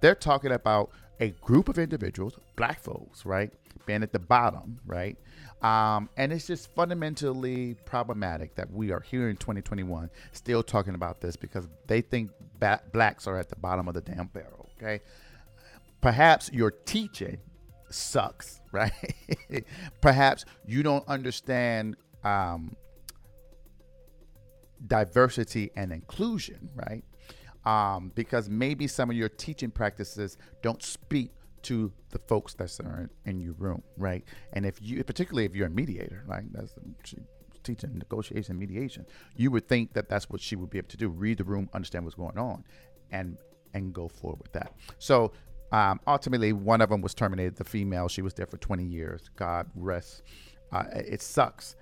They're 0.00 0.14
talking 0.14 0.52
about 0.52 0.90
a 1.20 1.30
group 1.42 1.68
of 1.68 1.78
individuals, 1.78 2.38
black 2.56 2.80
folks, 2.80 3.26
right, 3.26 3.52
being 3.84 4.02
at 4.02 4.12
the 4.12 4.18
bottom, 4.18 4.80
right? 4.86 5.18
Um, 5.62 6.08
and 6.16 6.32
it's 6.32 6.46
just 6.46 6.74
fundamentally 6.74 7.74
problematic 7.84 8.54
that 8.54 8.72
we 8.72 8.92
are 8.92 9.00
here 9.00 9.28
in 9.28 9.36
2021 9.36 10.08
still 10.32 10.62
talking 10.62 10.94
about 10.94 11.20
this 11.20 11.36
because 11.36 11.68
they 11.86 12.00
think 12.00 12.30
ba- 12.58 12.80
blacks 12.92 13.26
are 13.26 13.38
at 13.38 13.50
the 13.50 13.56
bottom 13.56 13.86
of 13.86 13.92
the 13.92 14.00
damn 14.00 14.28
barrel, 14.28 14.70
okay? 14.78 15.00
Perhaps 16.00 16.50
your 16.52 16.70
teaching 16.70 17.38
sucks, 17.90 18.60
right? 18.72 18.92
perhaps 20.00 20.44
you 20.66 20.82
don't 20.82 21.06
understand 21.08 21.96
um, 22.24 22.76
diversity 24.86 25.70
and 25.76 25.92
inclusion, 25.92 26.70
right? 26.74 27.04
Um, 27.64 28.12
because 28.14 28.48
maybe 28.48 28.86
some 28.86 29.10
of 29.10 29.16
your 29.16 29.28
teaching 29.28 29.70
practices 29.70 30.38
don't 30.62 30.82
speak 30.82 31.32
to 31.62 31.92
the 32.10 32.18
folks 32.18 32.54
that 32.54 32.80
are 32.80 33.10
in 33.26 33.38
your 33.40 33.52
room, 33.54 33.82
right? 33.98 34.24
And 34.54 34.64
if 34.64 34.80
you, 34.80 35.02
particularly 35.04 35.44
if 35.44 35.54
you're 35.54 35.66
a 35.66 35.70
mediator, 35.70 36.24
right? 36.26 36.44
That's 36.52 36.74
teaching 37.62 37.98
negotiation, 37.98 38.58
mediation. 38.58 39.04
You 39.36 39.50
would 39.50 39.68
think 39.68 39.92
that 39.92 40.08
that's 40.08 40.30
what 40.30 40.40
she 40.40 40.56
would 40.56 40.70
be 40.70 40.78
able 40.78 40.88
to 40.88 40.96
do: 40.96 41.08
read 41.08 41.38
the 41.38 41.44
room, 41.44 41.68
understand 41.74 42.04
what's 42.04 42.14
going 42.16 42.38
on, 42.38 42.64
and 43.10 43.36
and 43.74 43.92
go 43.92 44.08
forward 44.08 44.40
with 44.40 44.52
that. 44.52 44.72
So 44.98 45.32
um, 45.72 46.00
ultimately, 46.06 46.52
one 46.52 46.80
of 46.80 46.90
them 46.90 47.00
was 47.00 47.14
terminated. 47.14 47.56
The 47.56 47.64
female, 47.64 48.08
she 48.08 48.22
was 48.22 48.34
there 48.34 48.46
for 48.46 48.56
20 48.56 48.84
years. 48.84 49.30
God 49.36 49.68
rest. 49.74 50.22
Uh, 50.72 50.84
it 50.94 51.22
sucks 51.22 51.76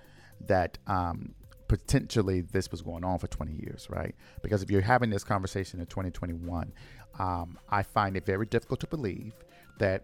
that 0.47 0.77
um, 0.87 1.33
potentially 1.67 2.41
this 2.41 2.71
was 2.71 2.81
going 2.81 3.03
on 3.03 3.19
for 3.19 3.27
20 3.27 3.53
years, 3.53 3.87
right? 3.89 4.15
Because 4.41 4.61
if 4.61 4.69
you're 4.69 4.81
having 4.81 5.09
this 5.09 5.23
conversation 5.23 5.79
in 5.79 5.85
2021, 5.87 6.71
um, 7.17 7.57
I 7.69 7.83
find 7.83 8.15
it 8.15 8.25
very 8.25 8.45
difficult 8.45 8.79
to 8.81 8.87
believe 8.87 9.33
that 9.79 10.03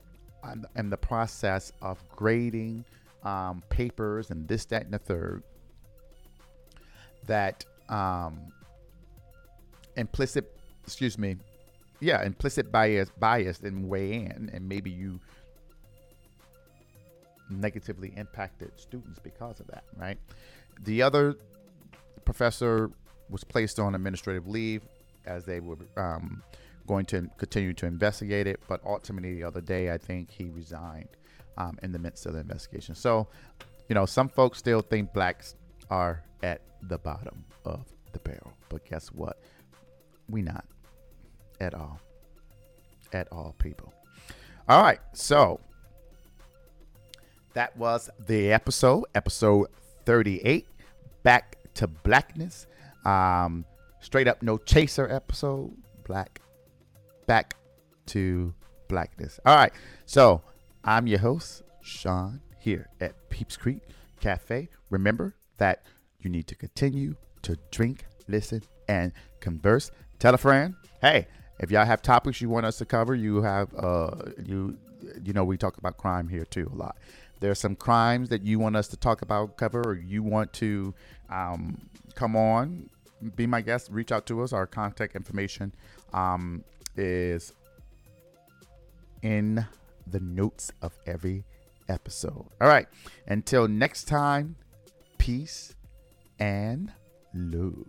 in 0.75 0.89
the 0.89 0.97
process 0.97 1.71
of 1.81 1.97
grading 2.09 2.85
um, 3.23 3.63
papers 3.69 4.29
and 4.29 4.47
this, 4.47 4.65
that, 4.65 4.83
and 4.83 4.93
the 4.93 4.99
third, 4.99 5.43
that 7.25 7.65
um, 7.89 8.39
implicit, 9.97 10.55
excuse 10.83 11.17
me, 11.17 11.37
yeah, 11.99 12.23
implicit 12.23 12.71
bias, 12.71 13.09
bias, 13.19 13.59
and 13.59 13.87
weigh 13.87 14.13
in, 14.13 14.49
and 14.53 14.67
maybe 14.67 14.91
you 14.91 15.19
negatively 17.49 18.13
impacted 18.17 18.71
students 18.77 19.19
because 19.19 19.59
of 19.59 19.67
that, 19.67 19.83
right? 19.97 20.17
The 20.83 21.01
other 21.01 21.35
professor 22.25 22.91
was 23.29 23.43
placed 23.43 23.79
on 23.79 23.95
administrative 23.95 24.47
leave 24.47 24.83
as 25.25 25.45
they 25.45 25.59
were 25.59 25.77
um, 25.97 26.43
going 26.87 27.05
to 27.05 27.29
continue 27.37 27.73
to 27.73 27.85
investigate 27.85 28.47
it, 28.47 28.59
but 28.67 28.81
ultimately 28.85 29.35
the 29.35 29.43
other 29.43 29.61
day, 29.61 29.91
I 29.91 29.97
think 29.97 30.29
he 30.29 30.49
resigned 30.49 31.09
um, 31.57 31.77
in 31.81 31.91
the 31.91 31.99
midst 31.99 32.25
of 32.25 32.33
the 32.33 32.39
investigation. 32.39 32.95
So, 32.95 33.27
you 33.89 33.95
know, 33.95 34.05
some 34.05 34.29
folks 34.29 34.57
still 34.57 34.81
think 34.81 35.13
blacks 35.13 35.55
are 35.89 36.23
at 36.43 36.61
the 36.83 36.97
bottom 36.97 37.43
of 37.63 37.85
the 38.11 38.19
barrel, 38.19 38.53
but 38.69 38.85
guess 38.85 39.07
what? 39.07 39.39
We 40.29 40.41
not 40.41 40.65
at 41.59 41.73
all. 41.73 41.99
At 43.13 43.31
all, 43.31 43.55
people. 43.59 43.93
All 44.67 44.81
right, 44.81 44.99
so 45.13 45.59
that 47.53 47.75
was 47.77 48.09
the 48.25 48.51
episode, 48.51 49.05
episode 49.13 49.67
38, 50.05 50.67
Back 51.23 51.57
to 51.75 51.87
Blackness. 51.87 52.67
Um, 53.05 53.65
straight 53.99 54.27
up 54.27 54.41
no 54.41 54.57
chaser 54.57 55.09
episode, 55.09 55.71
black, 56.05 56.41
back 57.27 57.55
to 58.07 58.53
blackness. 58.87 59.39
All 59.45 59.55
right, 59.55 59.71
so 60.05 60.41
I'm 60.83 61.07
your 61.07 61.19
host, 61.19 61.63
Sean, 61.81 62.41
here 62.59 62.89
at 62.99 63.29
Peeps 63.29 63.57
Creek 63.57 63.79
Cafe. 64.19 64.69
Remember 64.89 65.35
that 65.57 65.83
you 66.19 66.29
need 66.29 66.47
to 66.47 66.55
continue 66.55 67.15
to 67.43 67.57
drink, 67.71 68.05
listen, 68.27 68.63
and 68.87 69.11
converse. 69.39 69.91
Tell 70.19 70.33
a 70.33 70.37
friend. 70.37 70.75
Hey, 71.01 71.27
if 71.59 71.71
y'all 71.71 71.85
have 71.85 72.01
topics 72.01 72.41
you 72.41 72.49
want 72.49 72.65
us 72.65 72.77
to 72.77 72.85
cover, 72.85 73.15
you 73.15 73.41
have 73.41 73.73
uh 73.75 74.11
you 74.43 74.77
you 75.23 75.33
know 75.33 75.43
we 75.43 75.57
talk 75.57 75.77
about 75.77 75.97
crime 75.97 76.27
here 76.27 76.45
too 76.45 76.69
a 76.73 76.75
lot. 76.75 76.97
There's 77.39 77.59
some 77.59 77.75
crimes 77.75 78.29
that 78.29 78.43
you 78.43 78.59
want 78.59 78.75
us 78.75 78.87
to 78.89 78.97
talk 78.97 79.21
about, 79.21 79.57
cover, 79.57 79.81
or 79.81 79.93
you 79.93 80.23
want 80.23 80.53
to 80.53 80.93
um, 81.29 81.89
come 82.15 82.35
on, 82.35 82.89
be 83.35 83.45
my 83.45 83.61
guest. 83.61 83.89
Reach 83.91 84.11
out 84.11 84.25
to 84.27 84.41
us. 84.41 84.53
Our 84.53 84.65
contact 84.65 85.15
information 85.15 85.73
um, 86.13 86.63
is 86.95 87.53
in 89.21 89.65
the 90.07 90.19
notes 90.19 90.71
of 90.81 90.97
every 91.05 91.43
episode. 91.89 92.45
All 92.61 92.67
right. 92.67 92.87
Until 93.27 93.67
next 93.67 94.05
time, 94.05 94.55
peace 95.17 95.75
and 96.39 96.91
love. 97.33 97.85